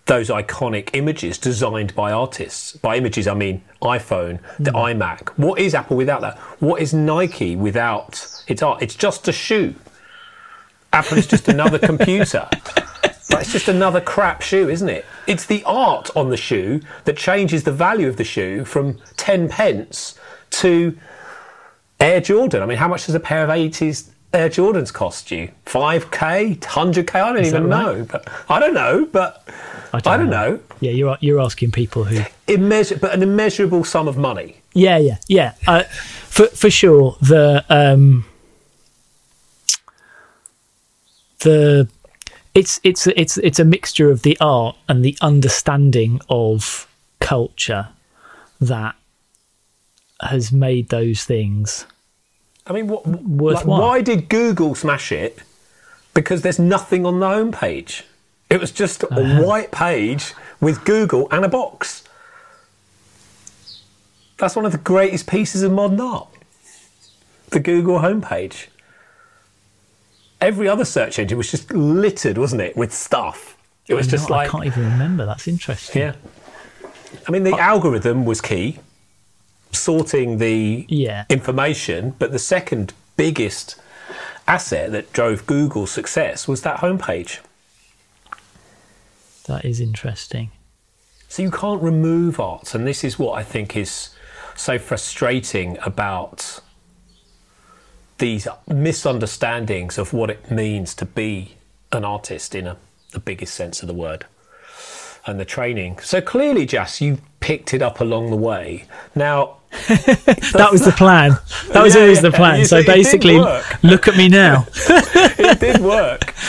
those 0.09 0.29
iconic 0.29 0.91
images 0.95 1.39
designed 1.39 1.95
by 1.95 2.11
artists? 2.11 2.73
By 2.73 2.97
images, 2.97 3.29
I 3.29 3.35
mean 3.35 3.63
iPhone, 3.81 4.41
the 4.59 4.73
hmm. 4.73 4.77
iMac. 4.77 5.29
What 5.39 5.61
is 5.61 5.75
Apple 5.75 5.97
without 5.97 6.21
that? 6.23 6.37
What 6.61 6.83
is 6.83 6.93
Nike 6.93 7.55
without 7.55 8.27
its 8.49 8.63
art? 8.63 8.83
It's 8.83 8.97
just 8.97 9.29
a 9.29 9.33
shoe. 9.33 9.75
Apple 10.93 11.19
is 11.19 11.27
just 11.27 11.49
another 11.49 11.79
computer. 11.79 12.49
But 13.31 13.43
it's 13.43 13.53
just 13.53 13.69
another 13.69 14.01
crap 14.01 14.41
shoe, 14.41 14.71
isn't 14.71 14.89
it? 14.89 15.05
It's 15.27 15.45
the 15.45 15.63
art 15.65 16.11
on 16.17 16.31
the 16.31 16.37
shoe 16.37 16.81
that 17.05 17.17
changes 17.19 17.65
the 17.65 17.73
value 17.73 18.09
of 18.09 18.17
the 18.17 18.25
shoe 18.25 18.65
from 18.65 18.99
10 19.19 19.51
pence 19.51 20.19
to 20.51 20.97
Air 22.01 22.21
Jordan. 22.23 22.63
I 22.63 22.67
mean, 22.67 22.79
how 22.79 22.89
much 22.89 23.07
does 23.07 23.15
a 23.15 23.21
pair 23.21 23.45
of 23.45 23.51
80s 23.51 24.09
Air 24.33 24.49
Jordans 24.49 24.93
cost 24.93 25.31
you? 25.31 25.51
5k? 25.67 26.59
100k? 26.59 27.15
I 27.15 27.33
don't 27.33 27.43
Is 27.43 27.49
even 27.49 27.69
right? 27.69 27.99
know. 27.99 28.05
But 28.05 28.29
I 28.49 28.59
don't 28.59 28.75
know, 28.75 29.07
but 29.13 29.47
I 29.93 30.01
don't, 30.01 30.31
know. 30.31 30.61
Yeah, 30.81 30.91
you're 30.93 31.17
you're 31.21 31.41
asking 31.41 31.73
people 31.73 32.05
who. 32.05 32.21
Immeasur- 32.47 33.01
but 33.01 33.13
an 33.13 33.23
immeasurable 33.23 33.85
sum 33.85 34.09
of 34.09 34.17
money. 34.17 34.57
Yeah, 34.75 34.99
yeah, 34.99 35.17
yeah. 35.29 35.55
Uh, 35.67 35.85
for 35.85 36.47
for 36.49 36.71
sure, 36.71 37.17
the 37.21 37.65
um, 37.69 38.25
the 41.41 41.89
it's 42.55 42.81
it's 42.83 43.07
it's 43.07 43.39
it's 43.39 43.59
a 43.59 43.65
mixture 43.65 44.11
of 44.11 44.23
the 44.23 44.37
art 44.41 44.77
and 44.89 45.05
the 45.05 45.17
understanding 45.21 46.21
of 46.29 46.87
culture 47.21 47.89
that 48.61 48.95
has 50.21 50.51
made 50.53 50.89
those 50.89 51.25
things. 51.25 51.87
I 52.67 52.73
mean, 52.73 52.89
what, 52.89 53.07
like, 53.07 53.67
why 53.67 54.03
did 54.03 54.29
Google 54.29 54.75
smash 54.75 55.11
it? 55.11 55.39
Because 56.13 56.43
there's 56.43 56.59
nothing 56.59 57.07
on 57.07 57.21
the 57.21 57.27
homepage. 57.27 58.03
It 58.51 58.61
was 58.61 58.71
just 58.73 59.03
a 59.03 59.09
Uh-huh. 59.15 59.43
white 59.43 59.71
page 59.71 60.35
with 60.61 60.85
Google 60.85 61.29
and 61.31 61.45
a 61.45 61.49
box. 61.49 62.03
That's 64.39 64.55
one 64.57 64.65
of 64.65 64.73
the 64.73 64.79
greatest 64.79 65.27
pieces 65.27 65.63
of 65.63 65.73
modern 65.73 66.01
art. 66.01 66.29
The 67.51 67.61
Google 67.61 67.99
homepage. 68.01 68.67
Every 70.41 70.69
other 70.69 70.85
search 70.85 71.19
engine 71.19 71.37
was 71.37 71.51
just 71.51 71.73
littered, 71.73 72.39
wasn't 72.39 72.63
it, 72.63 72.77
with 72.77 72.95
stuff. 72.95 73.57
It 73.89 73.95
was 73.95 74.07
just 74.07 74.31
like 74.31 74.49
I 74.49 74.51
can't 74.51 74.67
even 74.67 74.85
remember. 74.93 75.27
That's 75.27 75.49
interesting. 75.49 76.03
yeah. 76.03 76.13
I 77.27 77.31
mean, 77.31 77.43
the 77.43 77.57
algorithm 77.59 78.25
was 78.27 78.41
key, 78.41 78.79
sorting 79.73 80.39
the 80.39 80.85
Yeah. 80.89 81.25
information, 81.31 82.15
but 82.19 82.31
the 82.31 82.39
second 82.39 82.93
biggest 83.17 83.77
asset 84.47 84.93
that 84.93 85.13
drove 85.13 85.47
Google's 85.47 85.91
success 85.91 86.47
was 86.47 86.63
that 86.63 86.79
homepage. 86.79 87.39
That 89.49 89.65
is 89.65 89.81
interesting. 89.81 90.51
So 91.29 91.43
you 91.43 91.51
can't 91.51 91.83
remove 91.83 92.39
art, 92.39 92.75
and 92.75 92.87
this 92.87 93.03
is 93.03 93.19
what 93.19 93.33
I 93.33 93.43
think 93.43 93.77
is 93.77 94.11
so 94.55 94.79
frustrating 94.79 95.79
about 95.83 96.61
these 98.19 98.47
misunderstandings 98.67 99.99
of 99.99 100.13
what 100.13 100.31
it 100.31 100.51
means 100.51 100.95
to 100.97 101.05
be 101.07 101.57
an 101.93 102.05
artist 102.05 102.55
in 102.55 102.67
a, 102.67 102.77
the 103.13 103.21
biggest 103.21 103.55
sense 103.55 103.83
of 103.83 103.89
the 103.89 103.95
word 103.95 104.27
and 105.27 105.41
the 105.41 105.45
training. 105.45 105.99
So 106.01 106.21
clearly, 106.21 106.67
Jas, 106.67 107.01
you 107.01 107.19
picked 107.41 107.73
it 107.73 107.83
up 107.83 108.01
along 108.01 108.31
the 108.31 108.37
way. 108.37 108.85
Now, 109.15 109.57
That 109.89 110.69
was 110.73 110.85
the 110.85 110.93
plan. 110.93 111.33
That 111.73 111.83
was 111.83 111.95
Yeah, 111.95 112.03
always 112.03 112.23
the 112.23 112.33
plan. 112.33 112.65
So 112.65 112.83
basically, 112.83 113.39
look 113.83 114.09
at 114.09 114.17
me 114.17 114.29
now. 114.29 114.67
it 114.77 115.61
did 115.61 115.81
work. 115.81 116.35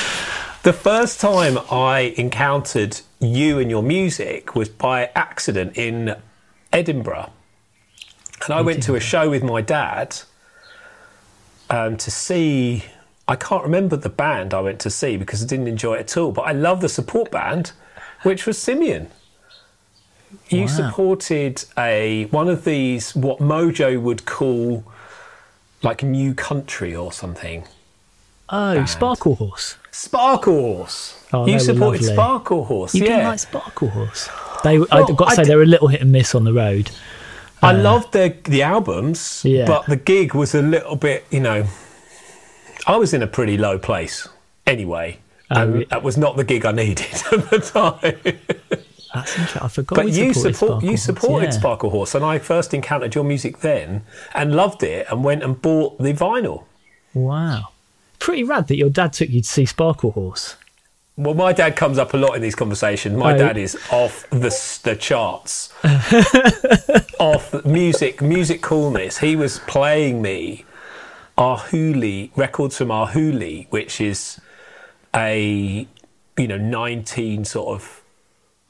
The 0.63 0.73
first 0.73 1.21
time 1.21 1.57
I 1.71 2.13
encountered 2.17 2.99
you 3.19 3.59
and 3.59 3.69
your 3.69 3.83
music 3.83 4.55
was 4.55 4.67
by 4.67 5.09
accident 5.15 5.77
in 5.77 6.15
Edinburgh. 6.73 7.31
And 8.43 8.53
I 8.53 8.61
went 8.61 8.83
to 8.83 8.95
a 8.95 8.99
show 8.99 9.29
with 9.29 9.43
my 9.43 9.61
dad 9.61 10.17
um, 11.69 11.97
to 11.97 12.11
see. 12.11 12.85
I 13.27 13.35
can't 13.35 13.63
remember 13.63 13.95
the 13.95 14.09
band 14.09 14.53
I 14.53 14.59
went 14.59 14.79
to 14.81 14.89
see 14.89 15.15
because 15.15 15.43
I 15.43 15.45
didn't 15.45 15.67
enjoy 15.67 15.95
it 15.95 15.99
at 16.01 16.17
all, 16.17 16.31
but 16.31 16.41
I 16.41 16.51
love 16.51 16.81
the 16.81 16.89
support 16.89 17.31
band, 17.31 17.71
which 18.23 18.45
was 18.45 18.57
Simian. 18.57 19.09
You 20.49 20.61
Wow. 20.61 20.67
supported 20.67 21.63
a 21.77 22.25
one 22.25 22.49
of 22.49 22.65
these 22.65 23.15
what 23.15 23.39
Mojo 23.39 23.99
would 24.01 24.25
call 24.25 24.83
like 25.83 26.03
new 26.03 26.33
country 26.33 26.95
or 26.95 27.11
something. 27.11 27.63
Oh, 28.49 28.83
Sparklehorse. 28.87 29.75
Sparklehorse. 29.91 31.15
Oh, 31.33 31.45
you 31.47 31.59
supported 31.59 32.01
lovely. 32.03 32.15
Sparklehorse. 32.15 32.93
You 32.93 33.03
yeah. 33.03 33.09
didn't 33.09 33.25
like 33.25 33.39
Sparklehorse. 33.39 34.61
They, 34.63 34.79
Well, 34.79 34.87
I've 34.91 35.15
got 35.15 35.25
to 35.25 35.31
I 35.31 35.35
say, 35.35 35.43
d- 35.43 35.49
they 35.49 35.55
were 35.55 35.63
a 35.63 35.67
little 35.67 35.87
hit 35.87 36.01
and 36.01 36.11
miss 36.11 36.33
on 36.35 36.43
the 36.43 36.53
road. 36.53 36.91
I 37.61 37.73
uh, 37.73 37.77
loved 37.81 38.13
the 38.13 38.35
the 38.45 38.63
albums, 38.63 39.41
Yeah. 39.45 39.65
but 39.65 39.85
the 39.85 39.95
gig 39.97 40.33
was 40.33 40.55
a 40.55 40.61
little 40.61 40.95
bit, 40.95 41.25
you 41.29 41.39
know. 41.41 41.65
I 42.87 42.95
was 42.95 43.13
in 43.13 43.21
a 43.21 43.27
pretty 43.27 43.57
low 43.57 43.77
place 43.77 44.27
anyway, 44.65 45.19
oh, 45.51 45.61
and 45.61 45.85
that 45.89 46.01
was 46.03 46.17
not 46.17 46.37
the 46.37 46.43
gig 46.45 46.65
I 46.65 46.71
needed 46.71 47.05
at 47.31 47.49
the 47.49 47.59
time. 47.59 48.39
That's 49.13 49.31
interesting. 49.37 49.61
I 49.61 49.67
forgot. 49.67 49.95
but 49.95 50.09
you 50.09 50.33
supported 50.33 50.55
support 50.55 50.83
you 50.83 50.89
Horse, 50.91 51.03
supported 51.03 51.53
yeah. 51.53 51.59
Sparklehorse, 51.59 52.15
and 52.15 52.23
I 52.23 52.39
first 52.39 52.73
encountered 52.73 53.13
your 53.15 53.23
music 53.25 53.59
then 53.59 54.03
and 54.33 54.55
loved 54.55 54.81
it, 54.83 55.07
and 55.11 55.23
went 55.23 55.43
and 55.43 55.61
bought 55.61 55.97
the 55.99 56.13
vinyl. 56.13 56.63
Wow, 57.13 57.69
pretty 58.19 58.43
rad 58.43 58.67
that 58.67 58.77
your 58.77 58.89
dad 58.89 59.13
took 59.13 59.29
you 59.29 59.41
to 59.41 59.47
see 59.47 59.63
Sparklehorse. 59.63 60.55
Well, 61.17 61.33
my 61.33 61.51
dad 61.51 61.75
comes 61.75 61.97
up 61.97 62.13
a 62.13 62.17
lot 62.17 62.35
in 62.35 62.41
these 62.41 62.55
conversations. 62.55 63.17
My 63.17 63.33
Oh. 63.33 63.37
dad 63.37 63.57
is 63.57 63.77
off 63.91 64.25
the 64.29 64.49
the 64.83 64.95
charts, 64.95 65.73
off 67.19 67.65
music 67.65 68.21
music 68.21 68.61
coolness. 68.61 69.17
He 69.17 69.35
was 69.35 69.59
playing 69.59 70.21
me 70.21 70.65
Arhoolie 71.37 72.31
records 72.35 72.77
from 72.77 72.87
Arhoolie, 72.89 73.67
which 73.69 73.99
is 74.01 74.39
a 75.15 75.87
you 76.37 76.47
know 76.47 76.57
nineteen 76.57 77.43
sort 77.45 77.75
of 77.75 78.01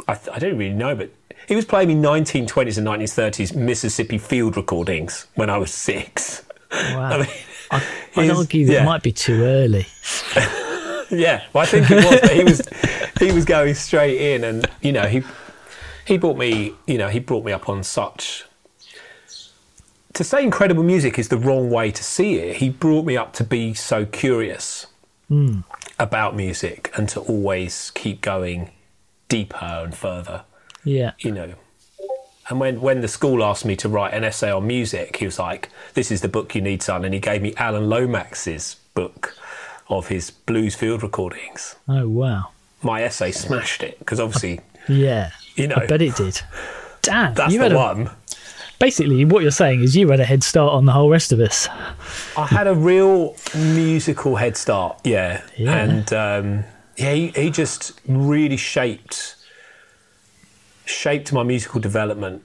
I, 0.08 0.16
th- 0.16 0.36
I 0.36 0.40
don't 0.40 0.58
really 0.58 0.74
know, 0.74 0.96
but 0.96 1.12
he 1.48 1.56
was 1.56 1.66
playing 1.66 1.90
me 1.90 1.96
nineteen 1.96 2.48
twenties 2.48 2.78
and 2.78 2.86
nineteen 2.86 3.08
thirties 3.08 3.54
Mississippi 3.54 4.18
field 4.18 4.58
recordings 4.58 5.28
when 5.36 5.50
I 5.50 5.58
was 5.58 5.72
six. 5.72 6.44
Wow. 6.72 7.10
I 7.10 7.18
mean, 7.22 7.28
I, 7.72 7.84
I'd 8.16 8.30
argue 8.32 8.66
that 8.66 8.74
yeah. 8.74 8.82
it 8.82 8.86
might 8.86 9.04
be 9.04 9.12
too 9.12 9.44
early. 9.44 9.88
Yeah, 11.12 11.44
well, 11.54 11.64
I 11.64 11.66
think 11.66 11.90
it 11.90 11.96
was. 11.96 12.22
But 12.22 12.36
he 12.36 12.44
was 12.44 12.62
he 13.20 13.32
was 13.32 13.44
going 13.44 13.74
straight 13.74 14.22
in, 14.22 14.44
and 14.44 14.70
you 14.82 14.92
know 14.92 15.08
he 15.08 15.24
he 16.06 16.18
brought 16.18 16.38
me, 16.38 16.74
you 16.88 16.98
know, 16.98 17.08
he 17.08 17.20
brought 17.20 17.46
me 17.46 17.52
up 17.52 17.70
on 17.70 17.84
such. 17.84 18.46
To 20.14 20.24
say 20.24 20.44
incredible 20.44 20.84
music 20.84 21.20
is 21.20 21.30
the 21.30 21.38
wrong 21.38 21.70
way 21.70 21.92
to 21.92 22.04
see 22.04 22.36
it. 22.36 22.58
He 22.58 22.70
brought 22.70 23.06
me 23.06 23.16
up 23.16 23.32
to 23.34 23.44
be 23.44 23.76
so 23.76 24.06
curious 24.06 24.88
hmm. 25.28 25.60
about 26.00 26.36
music 26.36 26.92
and 26.98 27.08
to 27.10 27.20
always 27.22 27.92
keep 27.92 28.22
going 28.22 28.72
deeper 29.30 29.58
and 29.64 29.96
further. 29.96 30.44
Yeah. 30.84 31.12
You 31.20 31.32
know. 31.32 31.54
And 32.50 32.60
when, 32.60 32.82
when 32.82 33.02
the 33.02 33.08
school 33.08 33.44
asked 33.44 33.64
me 33.64 33.76
to 33.78 33.88
write 33.90 34.14
an 34.14 34.24
essay 34.24 34.52
on 34.52 34.66
music, 34.66 35.18
he 35.18 35.26
was 35.26 35.38
like, 35.40 35.70
This 35.94 36.10
is 36.12 36.22
the 36.22 36.28
book 36.28 36.56
you 36.56 36.62
need, 36.62 36.82
son. 36.82 37.06
And 37.06 37.14
he 37.14 37.20
gave 37.20 37.42
me 37.42 37.54
Alan 37.58 37.88
Lomax's 37.90 38.78
book 38.96 39.36
of 39.88 40.08
his 40.08 40.32
blues 40.32 40.76
field 40.76 41.04
recordings. 41.04 41.76
Oh 41.88 42.08
wow. 42.08 42.50
My 42.82 43.04
essay 43.04 43.32
smashed 43.32 43.84
it 43.84 44.00
because 44.00 44.20
obviously, 44.20 44.62
Yeah. 44.88 45.32
you 45.56 45.68
know, 45.68 45.76
I 45.78 45.86
bet 45.86 46.02
it 46.02 46.16
did. 46.16 46.42
Damn. 47.02 47.34
that's 47.36 47.54
you 47.54 47.60
the 47.60 47.66
had 47.66 47.72
a, 47.74 47.78
one. 47.78 48.10
basically 48.80 49.24
what 49.26 49.42
you're 49.42 49.52
saying 49.52 49.82
is 49.82 49.96
you 49.96 50.10
had 50.10 50.20
a 50.20 50.26
head 50.26 50.44
start 50.44 50.74
on 50.74 50.86
the 50.86 50.92
whole 50.92 51.10
rest 51.10 51.32
of 51.32 51.40
us. 51.40 51.68
I 52.38 52.46
had 52.48 52.68
a 52.68 52.76
real 52.76 53.36
musical 53.56 54.36
head 54.38 54.58
start, 54.58 55.00
yeah. 55.04 55.42
Yeah. 55.58 55.76
And 55.78 56.14
um, 56.14 56.64
yeah, 56.98 57.14
he, 57.14 57.28
he 57.30 57.52
just 57.52 58.00
really 58.08 58.58
shaped 58.58 59.36
shaped 60.90 61.32
my 61.32 61.44
musical 61.44 61.80
development 61.80 62.42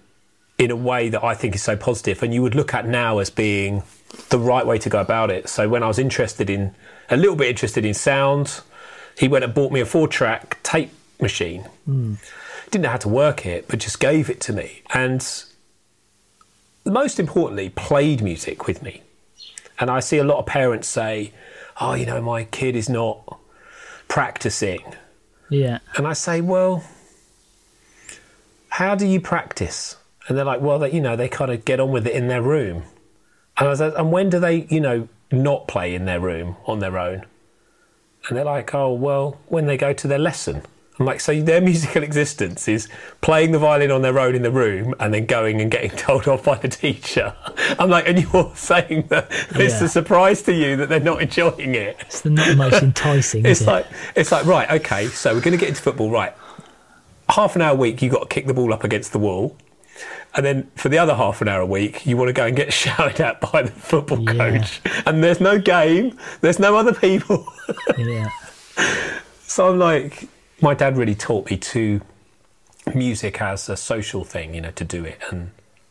in 0.59 0.71
a 0.71 0.77
way 0.77 1.09
that 1.09 1.25
I 1.25 1.35
think 1.35 1.55
is 1.55 1.63
so 1.63 1.77
positive 1.77 2.23
and 2.23 2.33
you 2.33 2.43
would 2.43 2.55
look 2.55 2.75
at 2.75 2.87
now 2.87 3.19
as 3.19 3.31
being 3.31 3.83
the 4.29 4.39
right 4.39 4.65
way 4.67 4.79
to 4.79 4.89
go 4.89 5.01
about 5.01 5.31
it. 5.31 5.49
So 5.49 5.69
when 5.69 5.83
I 5.83 5.89
was 5.89 5.99
interested 5.99 6.49
in 6.51 6.75
a 7.11 7.17
little 7.17 7.37
bit 7.37 7.49
interested 7.49 7.85
in 7.85 7.95
sound, 7.95 8.61
he 9.19 9.27
went 9.29 9.45
and 9.45 9.55
bought 9.55 9.73
me 9.73 9.81
a 9.81 9.87
four 9.87 10.07
track 10.07 10.63
tape 10.63 10.93
machine. 11.21 11.63
Hmm. 11.87 12.15
Didn't 12.71 12.83
know 12.83 12.91
how 12.91 12.99
to 12.99 13.09
work 13.09 13.47
it, 13.47 13.67
but 13.67 13.79
just 13.81 13.99
gave 13.99 14.29
it 14.31 14.41
to 14.43 14.53
me. 14.53 14.83
And 14.93 15.27
most 16.85 17.19
importantly, 17.19 17.71
played 17.71 18.23
music 18.23 18.67
with 18.67 18.83
me. 18.83 19.03
And 19.81 19.91
I 19.91 20.01
see 20.01 20.19
a 20.19 20.25
lot 20.25 20.39
of 20.39 20.47
parents 20.47 20.87
say, 20.87 21.33
"Oh, 21.81 21.95
you 21.95 22.07
know, 22.07 22.21
my 22.21 22.45
kid 22.45 22.77
is 22.77 22.89
not 22.89 23.39
practicing," 24.09 24.95
Yeah. 25.49 25.79
and 25.97 26.07
I 26.07 26.13
say, 26.13 26.41
"Well, 26.41 26.85
how 28.79 28.95
do 28.95 29.07
you 29.07 29.21
practice?" 29.21 29.97
And 30.27 30.37
they're 30.37 30.45
like, 30.53 30.61
"Well, 30.61 30.79
they, 30.79 30.91
you 30.91 31.01
know, 31.01 31.17
they 31.17 31.29
kind 31.29 31.51
of 31.51 31.65
get 31.65 31.81
on 31.81 31.91
with 31.93 32.07
it 32.07 32.15
in 32.15 32.29
their 32.29 32.43
room." 32.43 32.85
And 33.59 33.67
I 33.69 33.71
was 33.71 33.81
like, 33.81 33.95
"And 33.97 34.11
when 34.13 34.31
do 34.31 34.39
they, 34.41 34.67
you 34.71 34.81
know, 34.81 35.09
not 35.31 35.69
play 35.69 35.95
in 35.95 36.05
their 36.07 36.21
room 36.21 36.57
on 36.67 36.79
their 36.81 36.97
own?" 36.99 37.25
And 38.29 38.37
they're 38.37 38.45
like, 38.45 38.75
"Oh, 38.75 38.93
well, 38.93 39.39
when 39.49 39.67
they 39.67 39.77
go 39.77 39.93
to 39.93 40.09
their 40.09 40.19
lesson." 40.19 40.63
I'm 40.99 41.07
like, 41.07 41.19
so 41.21 41.41
their 41.43 41.61
musical 41.73 42.05
existence 42.05 42.69
is 42.69 42.89
playing 43.21 43.51
the 43.51 43.59
violin 43.59 43.91
on 43.91 44.03
their 44.03 44.17
own 44.17 44.37
in 44.37 44.43
the 44.43 44.51
room 44.53 44.95
and 45.01 45.13
then 45.13 45.27
going 45.27 45.61
and 45.61 45.69
getting 45.69 45.91
told 46.07 46.29
off 46.29 46.45
by 46.45 46.55
the 46.55 46.69
teacher. 46.69 47.35
I'm 47.81 47.91
like, 47.91 48.09
and 48.09 48.23
you're 48.23 48.53
saying 48.55 49.09
that 49.09 49.27
it's 49.57 49.81
Yeah. 49.81 49.87
a 49.87 49.89
surprise 49.89 50.43
to 50.43 50.53
you 50.53 50.77
that 50.77 50.89
they're 50.89 51.01
not 51.01 51.21
enjoying 51.21 51.75
it. 51.75 51.97
It's 52.01 52.21
the 52.21 52.31
not 52.31 52.47
the 52.47 52.55
most 52.55 52.81
enticing, 52.83 53.45
It's 53.45 53.61
is 53.61 53.67
it? 53.67 53.71
like, 53.71 53.87
it's 54.15 54.31
like, 54.31 54.47
right, 54.47 54.71
okay, 54.81 55.07
so 55.09 55.35
we're 55.35 55.41
going 55.41 55.59
to 55.59 55.59
get 55.59 55.69
into 55.71 55.83
football, 55.83 56.13
right? 56.13 56.33
Half 57.35 57.57
an 57.57 57.63
hour 57.63 57.73
a 57.73 57.77
week, 57.77 58.01
you've 58.03 58.13
got 58.13 58.21
to 58.21 58.27
kick 58.35 58.47
the 58.47 58.55
ball 58.55 58.73
up 58.73 58.85
against 58.85 59.13
the 59.13 59.19
wall. 59.19 59.57
And 60.37 60.45
then 60.45 60.71
for 60.75 60.89
the 60.89 60.99
other 60.99 61.15
half 61.15 61.41
an 61.43 61.49
hour 61.49 61.61
a 61.61 61.67
week, 61.67 62.05
you 62.07 62.17
want 62.17 62.29
to 62.29 62.33
go 62.33 62.47
and 62.47 62.57
get 62.57 62.73
shouted 62.83 63.21
at 63.21 63.41
by 63.41 63.63
the 63.63 63.71
football 63.71 64.21
Yeah. 64.21 64.33
coach. 64.61 64.81
And 65.07 65.23
there's 65.23 65.41
no 65.41 65.59
game, 65.59 66.19
there's 66.41 66.59
no 66.59 66.77
other 66.77 66.93
people. 66.93 67.47
yeah. 67.99 68.29
So 69.43 69.71
I'm 69.71 69.79
like, 69.79 70.29
my 70.61 70.75
dad 70.75 70.97
really 70.97 71.15
taught 71.15 71.51
me 71.51 71.57
to 71.57 72.01
music 72.95 73.41
as 73.41 73.69
a 73.69 73.77
social 73.77 74.25
thing, 74.25 74.55
you 74.55 74.61
know, 74.61 74.73
to 74.73 74.85
do 74.85 75.05
it, 75.05 75.19
and 75.31 75.51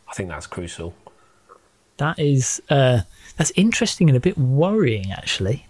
I 0.10 0.14
think 0.14 0.30
that's 0.30 0.48
crucial. 0.48 0.94
That 1.98 2.20
is 2.20 2.62
uh, 2.70 3.02
that's 3.38 3.52
interesting 3.56 4.10
and 4.10 4.18
a 4.18 4.20
bit 4.20 4.38
worrying, 4.38 5.12
actually. 5.12 5.68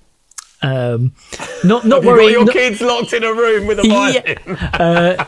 Um, 0.61 1.13
not 1.63 1.85
not 1.85 2.03
Have 2.03 2.15
you 2.15 2.19
got 2.21 2.31
your 2.31 2.45
not- 2.45 2.53
kids 2.53 2.81
locked 2.81 3.13
in 3.13 3.23
a 3.23 3.33
room 3.33 3.67
with 3.67 3.79
a 3.79 3.87
Yeah. 3.87 5.17
violin? 5.19 5.27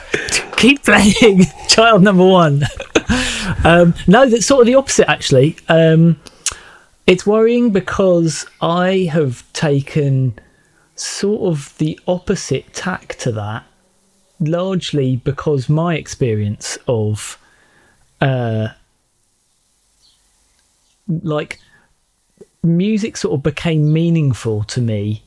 keep 0.56 0.82
playing, 0.84 1.44
child 1.68 2.02
number 2.02 2.26
one. 2.26 2.64
um, 3.64 3.94
no, 4.06 4.28
that's 4.28 4.46
sort 4.46 4.62
of 4.62 4.66
the 4.66 4.74
opposite, 4.74 5.08
actually. 5.08 5.56
Um, 5.68 6.20
it's 7.06 7.26
worrying 7.26 7.70
because 7.70 8.46
I 8.60 9.08
have 9.12 9.50
taken 9.52 10.38
sort 10.94 11.52
of 11.52 11.76
the 11.78 11.98
opposite 12.06 12.72
tack 12.72 13.16
to 13.16 13.32
that, 13.32 13.64
largely 14.40 15.16
because 15.16 15.68
my 15.68 15.96
experience 15.96 16.78
of 16.86 17.38
uh, 18.20 18.68
like 21.08 21.58
music 22.62 23.16
sort 23.16 23.34
of 23.34 23.42
became 23.42 23.92
meaningful 23.92 24.62
to 24.64 24.80
me 24.80 25.22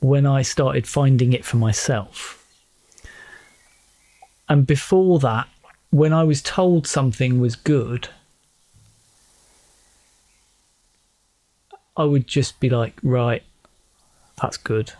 when 0.00 0.26
I 0.26 0.42
started 0.42 0.86
finding 0.86 1.32
it 1.32 1.44
for 1.44 1.56
myself. 1.56 2.39
And 4.50 4.66
before 4.66 5.20
that, 5.20 5.48
when 5.90 6.12
I 6.12 6.24
was 6.24 6.42
told 6.42 6.86
something 6.86 7.40
was 7.40 7.54
good, 7.56 8.08
I 11.96 12.04
would 12.04 12.26
just 12.26 12.58
be 12.60 12.68
like, 12.68 12.94
right, 13.02 13.42
that's 14.42 14.56
good, 14.56 14.92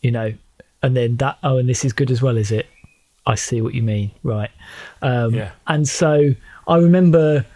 you 0.00 0.10
know, 0.10 0.34
and 0.82 0.96
then 0.96 1.16
that, 1.18 1.38
oh, 1.44 1.58
and 1.58 1.68
this 1.68 1.84
is 1.84 1.92
good 1.92 2.10
as 2.10 2.20
well, 2.20 2.36
is 2.36 2.50
it? 2.50 2.66
I 3.24 3.36
see 3.36 3.60
what 3.60 3.72
you 3.72 3.82
mean, 3.82 4.10
right? 4.24 4.50
Um, 5.00 5.32
Yeah. 5.34 5.52
And 5.68 5.88
so 5.88 6.34
I 6.66 6.76
remember, 6.76 7.46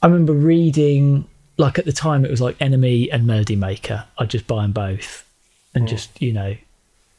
I 0.00 0.06
remember 0.06 0.32
reading, 0.32 1.26
like 1.56 1.78
at 1.78 1.86
the 1.86 1.92
time, 1.92 2.24
it 2.24 2.30
was 2.30 2.40
like 2.40 2.56
NME 2.58 3.08
and 3.12 3.26
Melody 3.26 3.56
Maker. 3.56 4.04
I'd 4.18 4.30
just 4.30 4.46
buy 4.46 4.62
them 4.62 4.72
both, 4.72 5.24
and 5.74 5.88
just 5.88 6.22
you 6.22 6.32
know, 6.32 6.56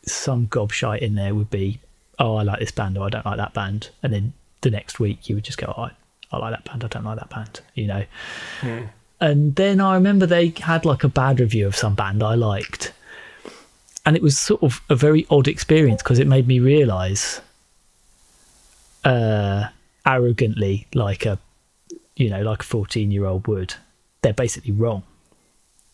some 0.06 0.48
gobshite 0.48 1.00
in 1.00 1.16
there 1.16 1.36
would 1.36 1.50
be, 1.50 1.80
oh, 2.20 2.36
I 2.36 2.44
like 2.44 2.60
this 2.60 2.72
band 2.72 2.98
or 2.98 3.06
I 3.06 3.10
don't 3.10 3.26
like 3.26 3.38
that 3.38 3.54
band, 3.54 3.90
and 4.02 4.14
then 4.14 4.34
the 4.62 4.70
next 4.72 5.00
week 5.00 5.28
you 5.30 5.36
would 5.36 5.44
just 5.44 5.58
go, 5.58 5.74
oh, 5.78 5.82
I, 5.84 5.92
I 6.32 6.38
like 6.38 6.52
that 6.52 6.66
band, 6.66 6.84
I 6.84 6.88
don't 6.88 7.04
like 7.04 7.20
that 7.20 7.30
band, 7.30 7.62
you 7.76 7.88
know. 7.88 8.06
And 9.20 9.56
then 9.56 9.80
I 9.80 9.94
remember 9.96 10.26
they 10.26 10.50
had 10.60 10.84
like 10.86 11.04
a 11.04 11.08
bad 11.10 11.40
review 11.40 11.66
of 11.68 11.76
some 11.76 11.96
band 11.96 12.22
I 12.24 12.36
liked, 12.36 12.92
and 14.06 14.16
it 14.16 14.22
was 14.22 14.38
sort 14.38 14.62
of 14.64 14.82
a 14.90 14.96
very 14.96 15.26
odd 15.30 15.48
experience 15.48 16.04
because 16.04 16.20
it 16.20 16.28
made 16.28 16.46
me 16.48 16.60
realise, 16.60 17.40
uh, 19.04 19.68
arrogantly, 20.06 20.88
like 20.94 21.26
a, 21.26 21.40
you 22.16 22.30
know, 22.30 22.42
like 22.42 22.62
a 22.62 22.66
fourteen-year-old 22.66 23.48
would, 23.48 23.76
they're 24.22 24.34
basically 24.34 24.72
wrong. 24.72 25.04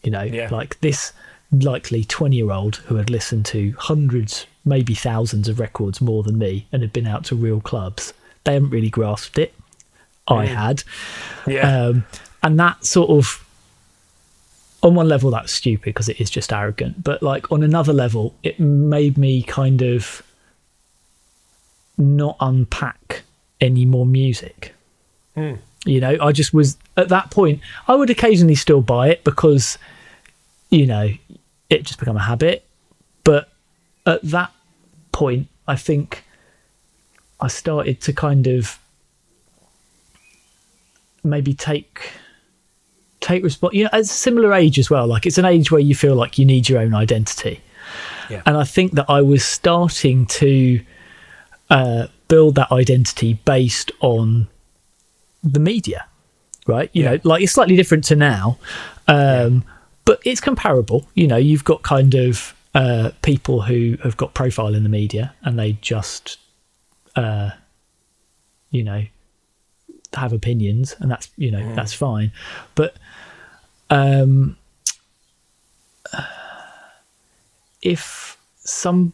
You 0.03 0.11
know, 0.11 0.23
Yeah. 0.23 0.49
like 0.51 0.79
this 0.79 1.11
likely 1.51 2.03
20 2.03 2.35
year 2.35 2.51
old 2.51 2.77
who 2.87 2.95
had 2.95 3.09
listened 3.09 3.45
to 3.47 3.73
hundreds, 3.77 4.45
maybe 4.69 4.93
thousands 4.93 5.49
of 5.49 5.59
records 5.59 5.99
more 5.99 6.23
than 6.23 6.37
me 6.37 6.67
and 6.71 6.81
had 6.81 6.93
been 6.93 7.07
out 7.07 7.25
to 7.25 7.35
real 7.35 7.59
clubs, 7.59 8.13
they 8.45 8.53
haven't 8.53 8.69
really 8.69 8.89
grasped 8.89 9.37
it. 9.37 9.53
I 10.27 10.45
had. 10.45 10.83
yeah. 11.47 11.87
Um, 11.87 12.05
and 12.43 12.59
that 12.59 12.85
sort 12.85 13.09
of, 13.09 13.43
on 14.81 14.95
one 14.95 15.09
level, 15.09 15.31
that's 15.31 15.51
stupid 15.51 15.85
because 15.85 16.07
it 16.07 16.21
is 16.21 16.29
just 16.29 16.53
arrogant. 16.53 17.03
But 17.03 17.21
like 17.21 17.51
on 17.51 17.63
another 17.63 17.91
level, 17.91 18.35
it 18.43 18.59
made 18.59 19.17
me 19.17 19.41
kind 19.41 19.81
of 19.81 20.21
not 21.97 22.37
unpack 22.39 23.23
any 23.59 23.85
more 23.85 24.05
music. 24.05 24.73
You 25.85 25.99
know, 25.99 26.17
I 26.21 26.31
just 26.31 26.53
was 26.53 26.77
at 26.95 27.09
that 27.09 27.31
point. 27.31 27.61
I 27.87 27.95
would 27.95 28.09
occasionally 28.09 28.55
still 28.55 28.81
buy 28.81 29.09
it 29.09 29.23
because, 29.23 29.77
you 30.69 30.85
know, 30.85 31.09
it 31.69 31.83
just 31.83 31.99
become 31.99 32.17
a 32.17 32.23
habit. 32.23 32.65
But 33.23 33.49
at 34.05 34.21
that 34.23 34.51
point, 35.21 35.47
I 35.67 35.75
think 35.87 36.23
I 37.45 37.47
started 37.47 37.95
to 38.05 38.11
kind 38.13 38.45
of 38.47 38.79
maybe 41.23 41.53
take 41.53 42.11
take 43.19 43.43
response. 43.43 43.73
You 43.73 43.83
know, 43.85 43.89
at 43.93 44.01
a 44.01 44.05
similar 44.05 44.53
age 44.53 44.79
as 44.79 44.89
well. 44.89 45.07
Like 45.07 45.25
it's 45.25 45.37
an 45.37 45.45
age 45.45 45.71
where 45.71 45.81
you 45.81 45.95
feel 45.95 46.15
like 46.15 46.37
you 46.39 46.45
need 46.45 46.69
your 46.69 46.79
own 46.79 46.93
identity, 46.93 47.61
Yeah. 48.29 48.41
and 48.45 48.55
I 48.57 48.63
think 48.75 48.93
that 48.93 49.05
I 49.09 49.21
was 49.21 49.43
starting 49.43 50.25
to 50.41 50.79
uh, 51.69 52.07
build 52.27 52.55
that 52.55 52.71
identity 52.71 53.33
based 53.45 53.91
on 54.01 54.47
the 55.43 55.59
media, 55.59 56.05
right? 56.67 56.89
You 56.93 57.03
Yeah. 57.03 57.11
know, 57.15 57.19
like 57.23 57.43
it's 57.43 57.51
slightly 57.53 57.75
different 57.75 58.03
to 58.05 58.15
now, 58.15 58.57
um, 59.07 59.63
but 60.05 60.19
it's 60.25 60.41
comparable. 60.41 61.07
You 61.13 61.27
know, 61.27 61.37
you've 61.37 61.63
got 61.63 61.81
kind 61.83 62.13
of 62.15 62.53
uh, 62.75 63.11
people 63.21 63.61
who 63.61 63.97
have 64.03 64.17
got 64.17 64.33
profile 64.33 64.75
in 64.75 64.83
the 64.83 64.89
media 64.89 65.33
and 65.41 65.57
they 65.57 65.73
just, 65.73 66.37
uh, 67.15 67.51
you 68.71 68.83
know, 68.83 69.05
have 70.13 70.33
opinions, 70.33 70.95
and 70.99 71.11
that's 71.11 71.29
you 71.37 71.51
know 71.51 71.75
that's 71.75 71.93
fine, 71.93 72.31
but 72.75 72.95
um, 73.89 74.57
if 77.81 78.37
some 78.57 79.13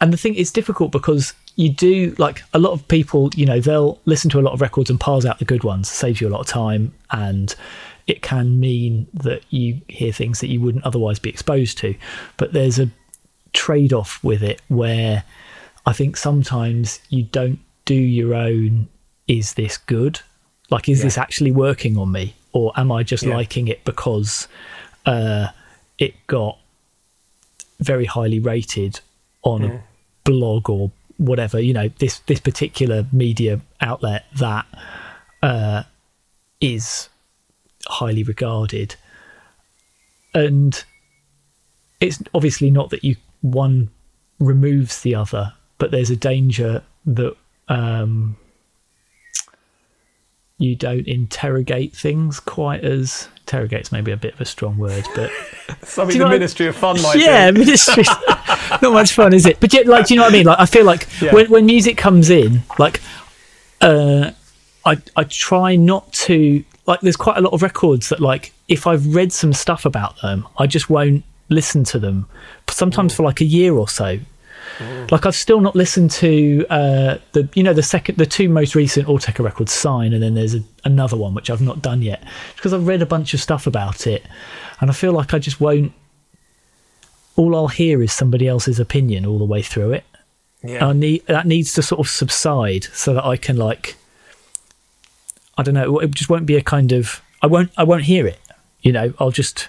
and 0.00 0.12
the 0.12 0.16
thing 0.16 0.34
is 0.34 0.50
difficult 0.52 0.92
because 0.92 1.34
you 1.58 1.68
do 1.70 2.14
like 2.18 2.42
a 2.54 2.58
lot 2.58 2.70
of 2.72 2.86
people 2.86 3.30
you 3.34 3.44
know 3.44 3.58
they'll 3.60 3.98
listen 4.04 4.30
to 4.30 4.38
a 4.38 4.44
lot 4.46 4.52
of 4.54 4.60
records 4.60 4.88
and 4.90 4.98
parse 5.00 5.24
out 5.26 5.38
the 5.40 5.44
good 5.44 5.64
ones. 5.64 5.90
Saves 5.90 6.20
you 6.20 6.28
a 6.28 6.30
lot 6.36 6.40
of 6.40 6.46
time 6.46 6.94
and 7.10 7.54
it 8.06 8.22
can 8.22 8.58
mean 8.60 9.06
that 9.12 9.42
you 9.50 9.80
hear 9.88 10.12
things 10.12 10.40
that 10.40 10.46
you 10.48 10.60
wouldn't 10.60 10.84
otherwise 10.84 11.18
be 11.18 11.28
exposed 11.28 11.76
to. 11.78 11.94
But 12.36 12.52
there's 12.52 12.78
a 12.78 12.88
trade-off 13.52 14.22
with 14.22 14.42
it 14.42 14.60
where 14.68 15.24
i 15.86 15.92
think 15.92 16.16
sometimes 16.18 17.00
you 17.08 17.22
don't 17.24 17.58
do 17.86 17.94
your 17.94 18.34
own 18.34 18.86
is 19.26 19.54
this 19.54 19.76
good? 19.78 20.20
Like 20.70 20.88
is 20.88 20.98
Yeah. 21.00 21.04
this 21.06 21.18
actually 21.18 21.50
working 21.50 21.96
on 21.98 22.12
me? 22.12 22.34
Or 22.52 22.72
am 22.76 22.92
i 22.92 23.02
just 23.02 23.24
Yeah. 23.24 23.34
liking 23.36 23.66
it 23.68 23.84
because 23.84 24.46
uh 25.06 25.48
it 25.98 26.14
got 26.28 26.58
very 27.80 28.04
highly 28.04 28.38
rated 28.38 29.00
on 29.42 29.64
a 29.64 29.82
blog 30.24 30.68
or 30.70 30.90
whatever 31.18 31.60
you 31.60 31.72
know 31.72 31.88
this 31.98 32.20
this 32.20 32.40
particular 32.40 33.04
media 33.12 33.60
outlet 33.80 34.24
that 34.36 34.66
uh, 35.42 35.82
is 36.60 37.08
highly 37.86 38.22
regarded 38.22 38.96
and 40.34 40.84
it's 42.00 42.22
obviously 42.34 42.70
not 42.70 42.90
that 42.90 43.04
you 43.04 43.16
one 43.40 43.90
removes 44.38 45.02
the 45.02 45.14
other 45.14 45.52
but 45.78 45.90
there's 45.90 46.10
a 46.10 46.16
danger 46.16 46.82
that 47.04 47.36
um, 47.68 48.36
you 50.58 50.74
don't 50.76 51.06
interrogate 51.06 51.94
things 51.94 52.40
quite 52.40 52.84
as 52.84 53.28
interrogate's 53.40 53.90
maybe 53.90 54.12
a 54.12 54.16
bit 54.16 54.34
of 54.34 54.40
a 54.40 54.44
strong 54.44 54.78
word 54.78 55.04
but 55.14 55.30
Something 55.82 56.18
the 56.18 56.28
Ministry 56.28 56.66
of 56.66 56.76
Fun 56.76 57.00
might 57.02 57.18
yeah, 57.18 57.50
ministry. 57.50 58.04
not 58.82 58.92
much 58.92 59.12
fun, 59.12 59.32
is 59.32 59.46
it? 59.46 59.60
But 59.60 59.72
yeah, 59.72 59.82
like, 59.86 60.06
do 60.06 60.14
you 60.14 60.18
know 60.20 60.24
what 60.26 60.32
I 60.32 60.36
mean? 60.36 60.46
Like, 60.46 60.60
I 60.60 60.66
feel 60.66 60.84
like 60.84 61.06
Yeah. 61.20 61.34
when 61.34 61.50
when 61.50 61.66
music 61.66 61.96
comes 61.96 62.30
in, 62.30 62.62
like, 62.78 63.00
uh, 63.80 64.30
I 64.84 64.98
I 65.16 65.24
try 65.24 65.76
not 65.76 66.12
to 66.24 66.64
like. 66.86 67.00
There's 67.00 67.16
quite 67.16 67.36
a 67.36 67.40
lot 67.40 67.52
of 67.52 67.62
records 67.62 68.08
that, 68.08 68.20
like, 68.20 68.52
if 68.68 68.86
I've 68.86 69.14
read 69.14 69.32
some 69.32 69.52
stuff 69.52 69.84
about 69.84 70.20
them, 70.22 70.46
I 70.58 70.66
just 70.66 70.88
won't 70.90 71.24
listen 71.48 71.84
to 71.84 71.98
them. 71.98 72.26
Sometimes 72.68 73.14
for 73.14 73.22
like 73.22 73.40
a 73.40 73.44
year 73.44 73.74
or 73.74 73.88
so. 73.88 74.18
Like 75.10 75.24
I've 75.26 75.34
still 75.34 75.60
not 75.60 75.74
listened 75.74 76.10
to 76.12 76.64
uh, 76.68 77.16
the 77.32 77.48
you 77.54 77.62
know 77.64 77.72
the 77.72 77.82
second 77.82 78.16
the 78.18 78.26
two 78.26 78.48
most 78.50 78.74
recent 78.76 79.08
Autechre 79.08 79.42
records, 79.42 79.72
Sign, 79.72 80.12
and 80.12 80.22
then 80.22 80.34
there's 80.34 80.54
a, 80.54 80.60
another 80.84 81.16
one 81.16 81.32
which 81.34 81.48
I've 81.50 81.62
not 81.62 81.80
done 81.82 82.00
yet 82.02 82.22
because 82.54 82.72
I've 82.74 82.86
read 82.86 83.00
a 83.02 83.06
bunch 83.06 83.32
of 83.34 83.40
stuff 83.40 83.66
about 83.66 84.06
it, 84.06 84.24
and 84.80 84.88
I 84.90 84.92
feel 84.92 85.12
like 85.12 85.32
I 85.34 85.38
just 85.40 85.58
won't 85.58 85.92
all 87.38 87.54
I'll 87.56 87.68
hear 87.68 88.02
is 88.02 88.12
somebody 88.12 88.48
else's 88.48 88.78
opinion 88.80 89.24
all 89.24 89.38
the 89.38 89.44
way 89.44 89.62
through 89.62 89.92
it. 89.92 90.04
Yeah. 90.62 90.86
I 90.88 90.92
need 90.92 91.24
that 91.26 91.46
needs 91.46 91.72
to 91.74 91.82
sort 91.82 92.00
of 92.00 92.08
subside 92.08 92.84
so 92.92 93.14
that 93.14 93.24
I 93.24 93.36
can 93.36 93.56
like 93.56 93.96
I 95.56 95.62
don't 95.62 95.74
know, 95.74 95.98
it 96.00 96.10
just 96.10 96.28
won't 96.30 96.46
be 96.46 96.56
a 96.56 96.62
kind 96.62 96.92
of 96.92 97.22
I 97.42 97.46
won't 97.46 97.70
I 97.76 97.84
won't 97.84 98.04
hear 98.04 98.26
it. 98.26 98.40
You 98.82 98.92
know, 98.92 99.14
I'll 99.18 99.30
just 99.30 99.68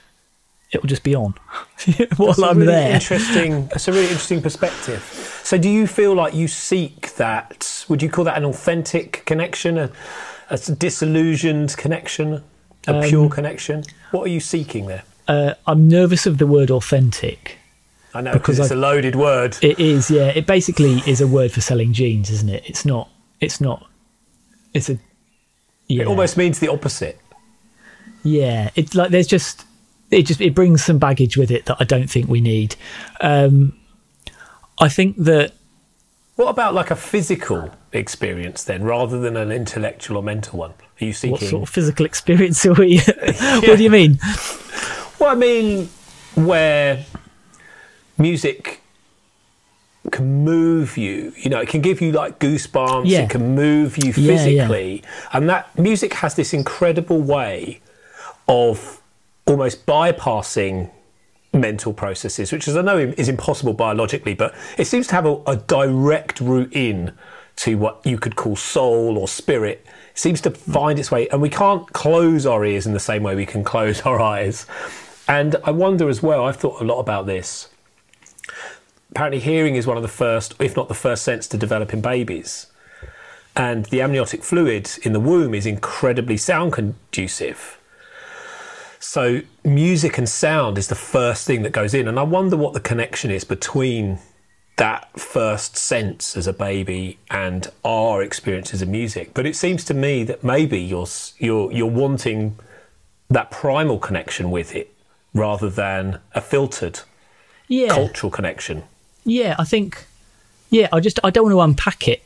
it'll 0.72 0.88
just 0.88 1.04
be 1.04 1.16
on 1.16 1.34
while 2.18 2.28
That's 2.28 2.42
I'm 2.42 2.58
really 2.58 2.66
there. 2.68 2.94
Interesting. 2.96 3.68
That's 3.68 3.88
a 3.88 3.92
really 3.92 4.08
interesting 4.08 4.42
perspective. 4.42 5.02
So, 5.44 5.58
do 5.58 5.70
you 5.70 5.88
feel 5.88 6.14
like 6.14 6.34
you 6.34 6.48
seek 6.48 7.16
that? 7.16 7.86
Would 7.88 8.04
you 8.04 8.10
call 8.10 8.26
that 8.26 8.38
an 8.38 8.46
authentic 8.46 9.24
connection, 9.26 9.78
a, 9.78 9.92
a 10.50 10.58
disillusioned 10.58 11.76
connection, 11.78 12.44
a 12.88 12.98
Um, 12.98 13.04
pure 13.04 13.30
connection? 13.30 13.84
What 14.12 14.24
are 14.26 14.30
you 14.30 14.40
seeking 14.40 14.86
there? 14.88 15.04
Uh, 15.28 15.54
I'm 15.66 15.88
nervous 15.88 16.26
of 16.26 16.38
the 16.40 16.46
word 16.48 16.70
authentic. 16.72 17.58
I 18.14 18.22
know 18.22 18.34
because 18.34 18.60
it's 18.60 18.72
a 18.72 18.76
loaded 18.76 19.16
word. 19.16 19.58
It 19.62 19.80
is, 19.80 20.10
yeah. 20.10 20.28
It 20.28 20.48
basically 20.48 21.04
is 21.06 21.22
a 21.22 21.28
word 21.28 21.52
for 21.52 21.62
selling 21.62 21.94
jeans, 21.94 22.30
isn't 22.30 22.50
it? 22.50 22.64
It's 22.68 22.86
not. 22.86 23.10
It's 23.40 23.62
not. 23.62 23.88
It's 24.74 24.90
a. 24.90 24.98
Yeah. 25.88 26.04
It 26.04 26.08
almost 26.08 26.38
means 26.38 26.60
the 26.60 26.70
opposite. 26.70 27.20
Yeah, 28.24 28.70
it's 28.76 28.96
like 28.96 29.12
there's 29.12 29.28
just 29.28 29.66
it 30.12 30.24
just 30.24 30.42
it 30.42 30.56
brings 30.56 30.84
some 30.84 30.98
baggage 30.98 31.38
with 31.38 31.52
it 31.52 31.66
that 31.66 31.78
I 31.80 31.84
don't 31.84 32.10
think 32.10 32.28
we 32.28 32.42
need. 32.42 32.76
Um, 33.22 33.74
I 34.80 34.90
think 34.90 35.18
that 35.18 35.54
What 36.36 36.50
about 36.50 36.74
like 36.74 36.92
a 36.92 36.96
physical 36.96 37.72
experience 37.92 38.64
then, 38.64 38.84
rather 38.84 39.20
than 39.20 39.38
an 39.38 39.52
intellectual 39.52 40.18
or 40.18 40.24
mental 40.24 40.60
one? 40.60 40.74
Are 41.02 41.06
you 41.06 41.14
seeking? 41.14 41.32
what 41.32 41.42
sort 41.42 41.64
of 41.64 41.70
physical 41.70 42.06
experience 42.06 42.66
are 42.66 42.74
we? 42.74 43.00
what 43.22 43.78
do 43.78 43.84
you 43.84 43.90
mean? 43.90 44.20
Well, 45.20 45.30
I 45.30 45.36
mean, 45.36 45.90
where 46.36 47.06
music 48.20 48.82
can 50.12 50.44
move 50.44 50.98
you, 50.98 51.34
you 51.38 51.50
know, 51.50 51.60
it 51.60 51.68
can 51.70 51.82
give 51.82 52.02
you 52.02 52.12
like 52.12 52.40
goosebumps, 52.40 53.04
Yeah. 53.06 53.22
it 53.22 53.30
can 53.30 53.54
move 53.56 53.98
you 53.98 54.12
Yeah, 54.16 54.32
yeah. 54.32 54.38
physically. 54.38 55.04
And 55.34 55.50
that 55.50 55.78
music 55.78 56.14
has 56.16 56.36
this 56.36 56.54
incredible 56.54 57.22
way 57.22 57.82
of 58.48 59.02
almost 59.46 59.86
bypassing 59.86 60.90
mental 61.54 61.94
processes, 61.94 62.52
which, 62.52 62.68
as 62.68 62.78
I 62.78 62.82
know, 62.82 62.98
is 62.98 63.28
impossible 63.30 63.74
biologically, 63.74 64.34
but 64.34 64.56
it 64.78 64.86
seems 64.86 65.08
to 65.08 65.16
have 65.16 65.26
a, 65.26 65.36
a 65.48 65.56
direct 65.58 66.40
route 66.40 66.72
in 66.74 67.12
to 67.58 67.76
what 67.78 68.00
you 68.06 68.18
could 68.18 68.36
call 68.36 68.56
soul 68.56 69.18
or 69.18 69.28
spirit. 69.28 69.86
It 70.14 70.18
seems 70.20 70.40
to 70.42 70.52
find 70.52 70.98
its 70.98 71.12
way, 71.12 71.28
and 71.30 71.42
we 71.42 71.50
can't 71.50 71.92
close 71.94 72.46
our 72.46 72.64
ears 72.66 72.88
in 72.88 72.94
the 72.94 73.00
same 73.00 73.22
way 73.22 73.36
we 73.36 73.46
can 73.46 73.64
close 73.64 74.02
our 74.06 74.20
eyes. 74.20 74.66
And 75.28 75.56
I 75.64 75.72
wonder 75.72 76.10
as 76.10 76.24
well, 76.24 76.46
I've 76.46 76.56
thought 76.58 76.82
a 76.82 76.86
lot 76.86 77.00
about 77.00 77.26
this. 77.26 77.68
Apparently, 79.12 79.40
hearing 79.40 79.76
is 79.76 79.88
one 79.88 79.98
of 79.98 80.04
the 80.04 80.10
first, 80.10 80.54
if 80.60 80.76
not 80.76 80.88
the 80.88 80.94
first 80.94 81.24
sense 81.24 81.48
to 81.48 81.58
develop 81.58 81.94
in 81.94 82.02
babies. 82.02 82.68
And 83.56 83.86
the 83.86 84.02
amniotic 84.02 84.44
fluid 84.44 84.90
in 85.04 85.14
the 85.14 85.20
womb 85.20 85.54
is 85.54 85.66
incredibly 85.66 86.38
sound 86.38 86.74
conducive. 86.74 87.80
So 89.00 89.42
music 89.64 90.18
and 90.18 90.30
sound 90.30 90.78
is 90.78 90.88
the 90.88 90.96
first 90.96 91.48
thing 91.48 91.64
that 91.64 91.72
goes 91.72 91.94
in, 91.94 92.08
and 92.08 92.20
I 92.20 92.24
wonder 92.24 92.56
what 92.56 92.74
the 92.74 92.80
connection 92.80 93.32
is 93.32 93.44
between 93.44 94.20
that 94.76 95.20
first 95.20 95.76
sense 95.76 96.38
as 96.38 96.48
a 96.48 96.54
baby 96.54 97.18
and 97.30 97.68
our 97.84 98.22
experiences 98.22 98.82
of 98.82 98.88
music. 98.88 99.34
But 99.34 99.46
it 99.46 99.56
seems 99.56 99.84
to 99.86 99.94
me 99.94 100.24
that 100.26 100.44
maybe 100.44 100.80
you're 100.80 101.08
you're 101.38 101.72
you're 101.72 101.88
wanting 101.88 102.58
that 103.30 103.52
primal 103.52 104.00
connection 104.00 104.52
with 104.52 104.76
it 104.76 104.94
rather 105.34 105.70
than 105.70 106.20
a 106.34 106.42
filtered 106.42 107.02
Yeah, 107.68 107.90
cultural 107.90 108.32
connection. 108.32 108.84
Yeah. 109.30 109.56
I 109.58 109.64
think. 109.66 110.06
Yeah, 110.72 110.88
I 110.94 111.00
just 111.00 111.20
I 111.24 111.30
don't 111.32 111.46
want 111.46 111.54
to 111.56 111.62
unpack 111.62 112.08
it. 112.08 112.24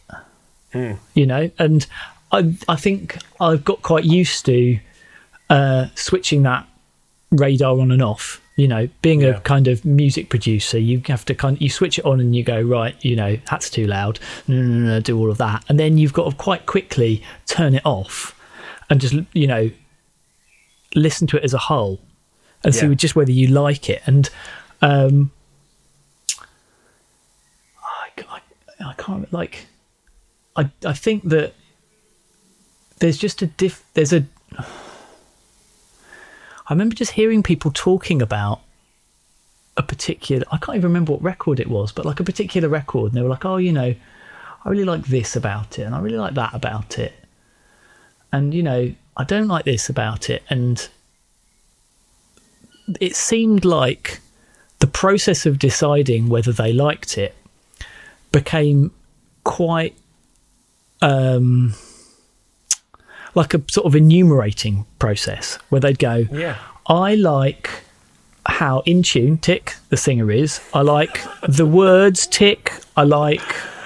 You 1.14 1.26
know, 1.26 1.52
and 1.60 1.86
I 2.32 2.54
I 2.68 2.76
think 2.76 3.18
I've 3.40 3.64
got 3.64 3.82
quite 3.84 4.04
used 4.06 4.46
to 4.48 4.80
uh, 5.50 5.88
switching 5.96 6.44
that 6.44 6.68
radar 7.32 7.80
on 7.80 7.92
and 7.92 8.02
off. 8.02 8.42
You 8.56 8.68
know, 8.68 8.88
being 9.02 9.22
Yeah. 9.22 9.38
a 9.38 9.40
kind 9.40 9.68
of 9.68 9.84
music 9.86 10.30
producer, 10.30 10.78
you 10.78 11.02
have 11.08 11.26
to 11.26 11.34
kind 11.36 11.60
you 11.62 11.70
switch 11.70 11.98
it 12.00 12.06
on 12.06 12.20
and 12.20 12.36
you 12.36 12.44
go 12.44 12.60
right. 12.62 12.96
You 13.06 13.16
know, 13.16 13.38
that's 13.50 13.70
too 13.70 13.86
loud. 13.88 14.20
No, 14.48 14.56
no, 14.58 14.64
no, 14.80 14.88
no, 14.96 15.00
do 15.00 15.18
all 15.18 15.32
of 15.32 15.38
that, 15.38 15.64
and 15.70 15.80
then 15.80 15.98
you've 15.98 16.14
got 16.14 16.30
to 16.30 16.36
quite 16.36 16.66
quickly 16.66 17.24
turn 17.46 17.76
it 17.76 17.86
off 17.86 18.36
and 18.90 19.00
just 19.00 19.16
you 19.34 19.48
know 19.48 19.70
listen 20.96 21.28
to 21.28 21.38
it 21.38 21.44
as 21.44 21.54
a 21.54 21.58
whole 21.70 22.00
and 22.64 22.74
see 22.76 22.94
just 22.96 23.16
whether 23.16 23.32
you 23.32 23.48
like 23.48 23.90
it. 23.90 24.02
And 24.06 24.30
um, 24.82 25.32
I, 27.82 28.40
I, 28.86 28.94
can't 28.94 29.32
like. 29.32 29.68
I 30.56 30.70
I 30.86 30.94
think 30.94 31.30
that 31.30 31.54
there's 33.00 33.18
just 33.18 33.42
a 33.42 33.48
diff. 33.48 33.84
There's 33.94 34.14
a. 34.14 34.26
I 34.58 36.72
remember 36.72 36.96
just 36.96 37.12
hearing 37.12 37.44
people 37.44 37.72
talking 37.74 38.22
about 38.22 38.62
a 39.76 39.84
particular. 39.84 40.46
I 40.52 40.58
can't 40.58 40.78
even 40.78 40.90
remember 40.90 41.14
what 41.14 41.22
record 41.22 41.60
it 41.60 41.70
was, 41.70 41.92
but 41.92 42.06
like 42.06 42.20
a 42.20 42.24
particular 42.24 42.70
record, 42.70 43.12
and 43.12 43.18
they 43.18 43.22
were 43.22 43.30
like, 43.30 43.46
"Oh, 43.46 43.58
you 43.58 43.72
know, 43.72 43.94
I 44.66 44.70
really 44.70 44.86
like 44.86 45.06
this 45.06 45.36
about 45.36 45.80
it, 45.80 45.84
and 45.84 45.96
I 45.96 46.00
really 46.00 46.18
like 46.18 46.36
that 46.36 46.54
about 46.54 47.00
it, 47.00 47.14
and 48.32 48.54
you 48.54 48.64
know, 48.64 48.94
I 49.18 49.24
don't 49.24 49.48
like 49.48 49.66
this 49.66 49.90
about 49.90 50.30
it," 50.30 50.44
and 50.50 50.88
it 53.00 53.16
seemed 53.16 53.66
like 53.66 54.20
the 54.80 54.88
process 54.88 55.46
of 55.46 55.60
deciding 55.60 56.28
whether 56.28 56.52
they 56.52 56.74
liked 56.74 57.18
it 57.18 57.36
became 58.34 58.92
quite 59.46 59.96
um 61.02 61.74
like 63.36 63.54
a 63.54 63.62
sort 63.70 63.86
of 63.86 63.96
enumerating 63.96 64.86
process 65.00 65.58
where 65.70 65.80
they'd 65.82 66.00
go 66.00 66.26
Yeah. 66.32 66.58
i 66.88 67.16
like 67.16 67.70
how 68.46 68.82
in 68.86 69.04
tune 69.04 69.38
tick 69.38 69.76
the 69.88 69.96
singer 69.96 70.30
is. 70.30 70.60
I 70.74 70.82
like 70.82 71.22
the 71.48 71.66
words 71.66 72.28
tick. 72.28 72.74
I 72.98 73.04
like 73.04 73.42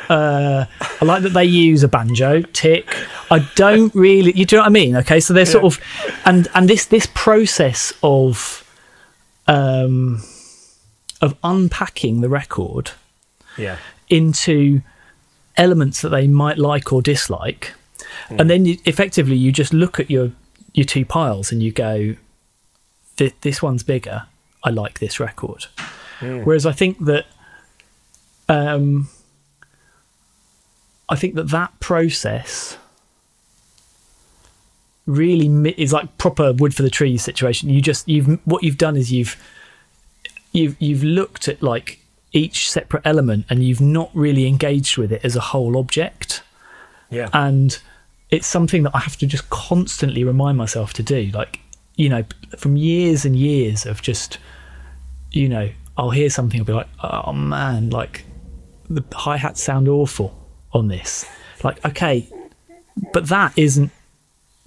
uh 0.09 0.65
i 1.01 1.05
like 1.05 1.21
that 1.23 1.33
they 1.33 1.45
use 1.45 1.83
a 1.83 1.87
banjo 1.87 2.41
tick. 2.41 2.87
I 3.29 3.39
don't 3.55 3.93
really 3.93 4.31
you 4.31 4.45
do 4.45 4.55
know 4.55 4.63
what 4.63 4.67
i 4.67 4.69
mean? 4.71 4.95
Okay 4.95 5.19
so 5.19 5.33
they're 5.33 5.45
sort 5.45 5.63
of 5.65 5.79
and 6.25 6.47
and 6.55 6.67
this 6.67 6.85
this 6.85 7.07
process 7.13 7.93
of 8.01 8.63
um 9.47 10.23
of 11.21 11.35
unpacking 11.43 12.21
the 12.21 12.29
record 12.29 12.91
Yeah. 13.57 13.77
Into 14.09 14.81
elements 15.55 16.01
that 16.01 16.09
they 16.09 16.27
might 16.27 16.57
like 16.57 16.91
or 16.93 17.01
dislike, 17.01 17.73
and 18.29 18.49
then 18.49 18.65
you, 18.65 18.77
effectively 18.85 19.35
you 19.35 19.51
just 19.51 19.73
look 19.73 19.99
at 19.99 20.09
your 20.09 20.31
your 20.73 20.85
two 20.85 21.05
piles 21.05 21.51
and 21.51 21.61
you 21.63 21.71
go, 21.71 22.15
"This 23.41 23.61
one's 23.61 23.83
bigger. 23.83 24.23
I 24.63 24.69
like 24.69 24.99
this 24.99 25.19
record." 25.19 25.65
Whereas 26.43 26.65
I 26.65 26.71
think 26.71 27.05
that, 27.05 27.25
um, 28.49 29.07
I 31.09 31.15
think 31.15 31.35
that 31.35 31.49
that 31.49 31.79
process 31.79 32.77
really 35.05 35.47
mi- 35.47 35.75
is 35.77 35.93
like 35.93 36.17
proper 36.17 36.51
wood 36.53 36.75
for 36.75 36.83
the 36.83 36.89
trees 36.89 37.23
situation. 37.23 37.69
You 37.69 37.81
just 37.81 38.07
you've 38.07 38.39
what 38.45 38.63
you've 38.63 38.77
done 38.77 38.97
is 38.97 39.11
you've 39.11 39.37
you've 40.51 40.75
you've 40.79 41.03
looked 41.03 41.47
at 41.47 41.61
like 41.63 41.99
each 42.37 42.69
separate 42.71 43.03
element 43.05 43.45
and 43.49 43.63
you've 43.63 43.81
not 43.81 44.09
really 44.13 44.45
engaged 44.47 44.97
with 44.97 45.11
it 45.11 45.21
as 45.23 45.35
a 45.35 45.39
whole 45.51 45.75
object 45.77 46.43
Yeah. 47.09 47.29
and 47.33 47.69
it's 48.29 48.47
something 48.47 48.83
that 48.83 48.93
I 48.93 48.99
have 48.99 49.17
to 49.17 49.25
just 49.25 49.49
constantly 49.49 50.23
remind 50.23 50.57
myself 50.57 50.91
to 50.93 51.03
do. 51.03 51.21
Like, 51.33 51.59
you 51.95 52.09
know, 52.09 52.23
from 52.57 52.75
years 52.75 53.23
and 53.25 53.35
years 53.35 53.85
of 53.85 54.01
just, 54.01 54.37
you 55.31 55.47
know, 55.47 55.69
I'll 55.97 56.09
hear 56.11 56.29
something, 56.29 56.59
I'll 56.59 56.65
be 56.65 56.73
like, 56.73 56.89
oh 57.01 57.31
man, 57.33 57.89
like 57.89 58.25
the 58.89 59.03
hi 59.13 59.37
hats 59.37 59.61
sound 59.63 59.87
awful 59.87 60.29
on 60.73 60.89
this. 60.89 61.25
Like, 61.63 61.83
okay, 61.85 62.27
but 63.13 63.27
that 63.29 63.53
isn't. 63.57 63.91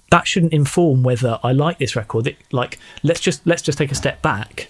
That 0.09 0.27
shouldn't 0.27 0.51
inform 0.53 1.03
whether 1.03 1.39
I 1.41 1.53
like 1.53 1.77
this 1.77 1.95
record. 1.95 2.27
It, 2.27 2.35
like, 2.51 2.79
let's 3.01 3.21
just 3.21 3.45
let's 3.47 3.61
just 3.61 3.77
take 3.77 3.91
a 3.91 3.95
step 3.95 4.21
back. 4.21 4.67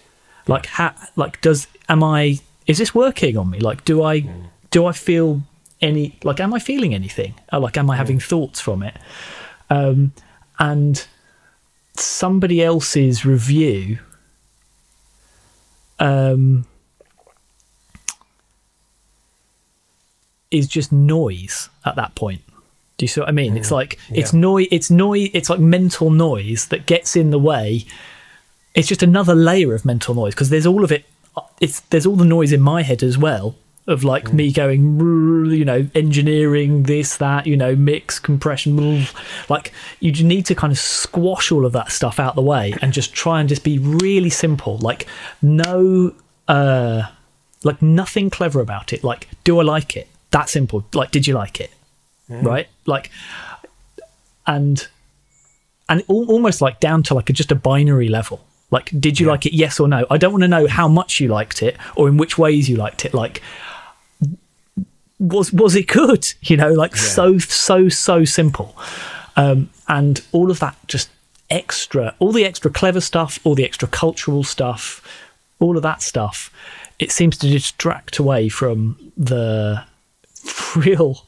Like, 0.48 0.68
how, 0.68 0.94
like, 1.16 1.42
does 1.42 1.68
am 1.90 2.04
I? 2.04 2.40
Is 2.72 2.78
this 2.78 2.96
working 2.96 3.36
on 3.36 3.50
me? 3.50 3.60
Like, 3.60 3.84
do 3.84 4.02
I 4.02 4.26
do 4.70 4.86
I 4.86 4.94
feel 4.94 5.42
any 5.82 6.18
like 6.24 6.40
am 6.40 6.54
i 6.54 6.60
feeling 6.60 6.94
anything? 6.94 7.34
Or 7.52 7.60
like 7.60 7.76
am 7.76 7.90
i 7.90 7.98
having 7.98 8.18
thoughts 8.18 8.62
from 8.62 8.82
it? 8.82 8.96
Um 9.70 10.14
and 10.58 11.06
somebody 11.98 12.64
else's 12.64 13.26
review 13.26 14.00
um 16.00 16.66
is 20.50 20.66
just 20.70 20.94
noise 20.94 21.68
at 21.84 21.98
that 21.98 22.16
point. 22.16 22.42
Do 22.96 23.04
you 23.04 23.10
see 23.10 23.20
what 23.20 23.28
i 23.28 23.34
mean? 23.34 23.58
It's 23.58 23.72
like 23.72 24.00
it's 24.14 24.32
noise 24.32 24.70
it's 24.72 24.90
noise 24.90 25.30
it's 25.34 25.50
like 25.50 25.60
mental 25.60 26.10
noise 26.10 26.68
that 26.68 26.86
gets 26.86 27.18
in 27.18 27.32
the 27.32 27.40
way. 27.40 27.84
It's 28.76 28.88
just 28.88 29.04
another 29.04 29.36
layer 29.36 29.76
of 29.76 29.84
mental 29.84 30.16
noise 30.16 30.34
because 30.34 30.50
there's 30.50 30.66
all 30.66 30.86
of 30.86 30.92
it 30.94 31.04
it's 31.60 31.80
there's 31.82 32.06
all 32.06 32.16
the 32.16 32.26
noise 32.26 32.52
in 32.52 32.62
my 32.62 32.82
head 32.82 33.04
as 33.04 33.18
well 33.18 33.56
of 33.88 34.04
like 34.04 34.32
me 34.32 34.52
going 34.52 35.00
you 35.52 35.66
know 35.66 35.88
engineering 35.96 36.84
this 36.84 37.18
that 37.18 37.48
you 37.48 37.58
know 37.58 37.76
mix 37.76 38.20
compression 38.20 39.06
like 39.50 39.72
you 40.00 40.12
need 40.24 40.46
to 40.46 40.54
kind 40.54 40.72
of 40.72 40.78
squash 40.78 41.52
all 41.52 41.66
of 41.66 41.74
that 41.74 41.92
stuff 41.92 42.20
out 42.20 42.36
the 42.36 42.42
way 42.42 42.74
and 42.82 42.94
just 42.94 43.14
try 43.14 43.40
and 43.40 43.50
just 43.50 43.64
be 43.64 43.80
really 43.80 44.30
simple. 44.30 44.78
Like 44.78 45.08
no 45.42 46.14
uh 46.48 47.04
like 47.64 47.82
nothing 47.82 48.30
clever 48.30 48.60
about 48.60 48.94
it. 48.94 49.04
Like 49.04 49.28
do 49.44 49.60
i 49.60 49.64
like 49.64 49.96
it? 49.98 50.08
That 50.32 50.50
simple. 50.50 50.86
Like 50.94 51.12
did 51.12 51.26
you 51.26 51.34
like 51.34 51.60
it? 51.60 51.72
Right? 52.30 52.68
Like 52.86 53.10
and 54.46 54.88
and 55.90 56.04
almost 56.08 56.62
like 56.62 56.80
down 56.80 57.04
to 57.04 57.14
like 57.14 57.30
a, 57.30 57.34
just 57.34 57.52
a 57.52 57.56
binary 57.56 58.08
level 58.08 58.42
like 58.72 58.92
did 59.00 59.20
you 59.20 59.28
like 59.28 59.46
it? 59.46 59.54
Yes 59.54 59.80
or 59.80 59.88
no? 59.88 60.06
I 60.10 60.18
don't 60.18 60.32
want 60.32 60.44
to 60.44 60.48
know 60.48 60.68
how 60.68 60.88
much 60.88 61.20
you 61.20 61.28
liked 61.28 61.62
it 61.62 61.78
or 61.96 62.08
in 62.08 62.18
which 62.18 62.38
ways 62.38 62.70
you 62.70 62.78
liked 62.78 63.06
it. 63.06 63.14
Like 63.14 63.42
was 65.20 65.54
was 65.54 65.76
it 65.76 65.88
good? 65.88 66.28
You 66.44 66.58
know 66.58 66.74
like 66.74 66.96
so 66.96 67.38
so 67.38 67.90
so 67.90 68.26
simple. 68.26 68.76
Um 69.36 69.70
and 69.88 70.22
all 70.32 70.50
of 70.50 70.60
that 70.60 70.76
just 70.88 71.10
extra 71.50 72.16
all 72.20 72.32
the 72.32 72.46
extra 72.46 72.72
clever 72.72 73.02
stuff 73.02 73.38
all 73.44 73.56
the 73.56 73.66
extra 73.66 73.86
cultural 73.86 74.42
stuff 74.42 75.06
all 75.60 75.76
of 75.76 75.84
that 75.84 76.02
stuff 76.02 76.50
it 76.98 77.12
seems 77.12 77.38
to 77.38 77.50
distract 77.50 78.20
away 78.20 78.48
from 78.48 79.12
the 79.18 79.84
real 80.76 81.26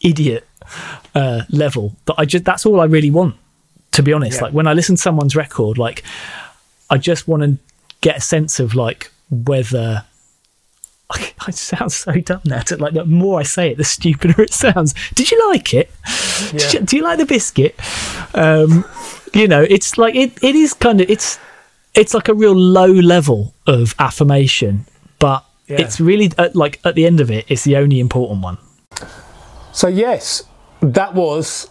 idiot 0.00 0.46
uh, 1.14 1.42
level. 1.50 1.94
That 2.06 2.14
I 2.18 2.24
just 2.24 2.44
that's 2.44 2.66
all 2.66 2.80
I 2.80 2.84
really 2.84 3.10
want 3.10 3.36
to 3.92 4.02
be 4.02 4.12
honest. 4.12 4.38
Yeah. 4.38 4.44
like 4.44 4.52
when 4.54 4.66
I 4.66 4.74
listen 4.74 4.96
to 4.96 5.02
someone's 5.02 5.36
record 5.36 5.78
like 5.78 6.02
I 6.90 6.98
just 6.98 7.28
want 7.28 7.42
to 7.42 7.58
get 8.00 8.16
a 8.16 8.20
sense 8.20 8.60
of 8.60 8.74
like 8.74 9.10
whether 9.30 10.04
I 11.10 11.50
sound 11.50 11.92
so 11.92 12.12
dumb 12.12 12.40
now. 12.44 12.60
To, 12.60 12.76
like 12.76 12.94
the 12.94 13.04
more 13.04 13.40
I 13.40 13.42
say 13.42 13.70
it, 13.72 13.78
the 13.78 13.84
stupider 13.84 14.40
it 14.42 14.52
sounds. 14.52 14.94
Did 15.14 15.30
you 15.30 15.48
like 15.50 15.72
it? 15.74 15.90
Did 16.52 16.72
you- 16.74 16.80
do 16.80 16.96
you 16.96 17.02
like 17.02 17.18
the 17.18 17.26
biscuit? 17.26 17.74
Um, 18.34 18.84
you 19.34 19.48
know, 19.48 19.62
it's 19.68 19.96
like 19.98 20.14
it. 20.14 20.32
It 20.42 20.54
is 20.54 20.74
kind 20.74 21.00
of 21.00 21.08
it's 21.10 21.38
it's 21.94 22.14
like 22.14 22.28
a 22.28 22.34
real 22.34 22.54
low 22.54 22.86
level 22.92 23.54
of 23.66 23.94
affirmation, 23.98 24.84
but 25.18 25.44
Yeah. 25.66 25.80
it's 25.80 26.00
really 26.00 26.30
at, 26.38 26.54
like 26.54 26.78
at 26.84 26.94
the 26.94 27.06
end 27.06 27.20
of 27.20 27.30
it, 27.30 27.44
it's 27.48 27.64
the 27.64 27.76
only 27.76 27.98
important 28.00 28.42
one. 28.42 28.58
So, 29.72 29.88
yes, 29.88 30.42
that 30.80 31.14
was 31.14 31.68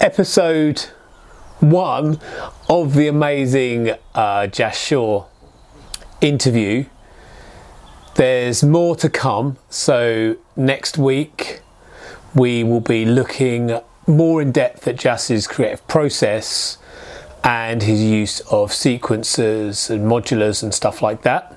episode 0.00 0.86
one 1.60 2.20
of 2.68 2.94
the 2.94 3.08
amazing 3.08 3.94
uh, 4.14 4.46
Jas 4.46 4.76
Shaw 4.76 5.26
interview. 6.20 6.86
There's 8.16 8.62
more 8.62 8.96
to 8.96 9.08
come. 9.08 9.56
So, 9.68 10.36
next 10.56 10.98
week 10.98 11.62
we 12.34 12.62
will 12.64 12.80
be 12.80 13.04
looking 13.04 13.80
more 14.06 14.42
in 14.42 14.52
depth 14.52 14.86
at 14.88 14.96
Jas's 14.96 15.46
creative 15.46 15.86
process 15.88 16.78
and 17.42 17.82
his 17.82 18.02
use 18.02 18.40
of 18.40 18.70
sequencers 18.70 19.88
and 19.88 20.04
modulars 20.04 20.62
and 20.62 20.74
stuff 20.74 21.00
like 21.00 21.22
that 21.22 21.56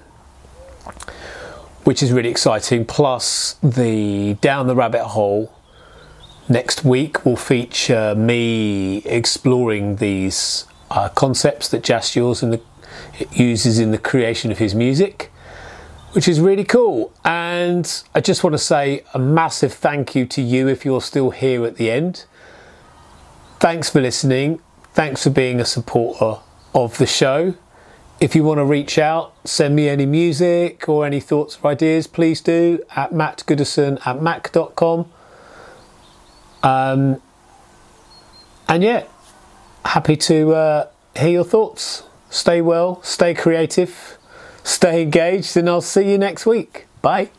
which 1.83 2.01
is 2.01 2.11
really 2.11 2.29
exciting. 2.29 2.85
Plus, 2.85 3.55
the 3.61 4.35
Down 4.35 4.67
the 4.67 4.75
Rabbit 4.75 5.03
Hole 5.03 5.53
next 6.49 6.83
week 6.83 7.25
will 7.25 7.35
feature 7.35 8.15
me 8.15 8.97
exploring 9.05 9.97
these 9.97 10.65
uh, 10.91 11.09
concepts 11.09 11.69
that 11.69 11.83
and 12.43 12.53
the, 12.53 12.61
uses 13.31 13.79
in 13.79 13.91
the 13.91 13.97
creation 13.97 14.51
of 14.51 14.57
his 14.57 14.75
music, 14.75 15.31
which 16.11 16.27
is 16.27 16.39
really 16.39 16.63
cool. 16.63 17.13
And 17.23 18.03
I 18.13 18.21
just 18.21 18.43
want 18.43 18.53
to 18.53 18.59
say 18.59 19.03
a 19.13 19.19
massive 19.19 19.73
thank 19.73 20.15
you 20.15 20.25
to 20.27 20.41
you 20.41 20.67
if 20.67 20.85
you're 20.85 21.01
still 21.01 21.31
here 21.31 21.65
at 21.65 21.77
the 21.77 21.89
end. 21.89 22.25
Thanks 23.59 23.89
for 23.89 24.01
listening. 24.01 24.59
Thanks 24.93 25.23
for 25.23 25.29
being 25.29 25.59
a 25.59 25.65
supporter 25.65 26.41
of 26.75 26.97
the 26.97 27.07
show. 27.07 27.55
If 28.19 28.35
you 28.35 28.43
want 28.43 28.59
to 28.59 28.65
reach 28.65 28.99
out, 28.99 29.33
send 29.43 29.75
me 29.75 29.89
any 29.89 30.05
music 30.05 30.87
or 30.87 31.05
any 31.05 31.19
thoughts 31.19 31.57
or 31.61 31.71
ideas, 31.71 32.07
please 32.07 32.41
do 32.41 32.83
at 32.95 33.11
mattgoodison 33.11 34.05
at 34.05 34.21
mac.com. 34.21 35.11
Um, 36.63 37.21
and 38.67 38.81
yeah, 38.81 39.03
happy 39.85 40.15
to 40.17 40.53
uh, 40.53 40.87
hear 41.15 41.29
your 41.29 41.43
thoughts. 41.43 42.03
Stay 42.29 42.61
well, 42.61 43.03
stay 43.03 43.33
creative, 43.35 44.17
stay 44.63 45.03
engaged, 45.03 45.55
and 45.55 45.69
I'll 45.69 45.81
see 45.81 46.09
you 46.09 46.17
next 46.17 46.45
week. 46.45 46.87
Bye. 47.01 47.29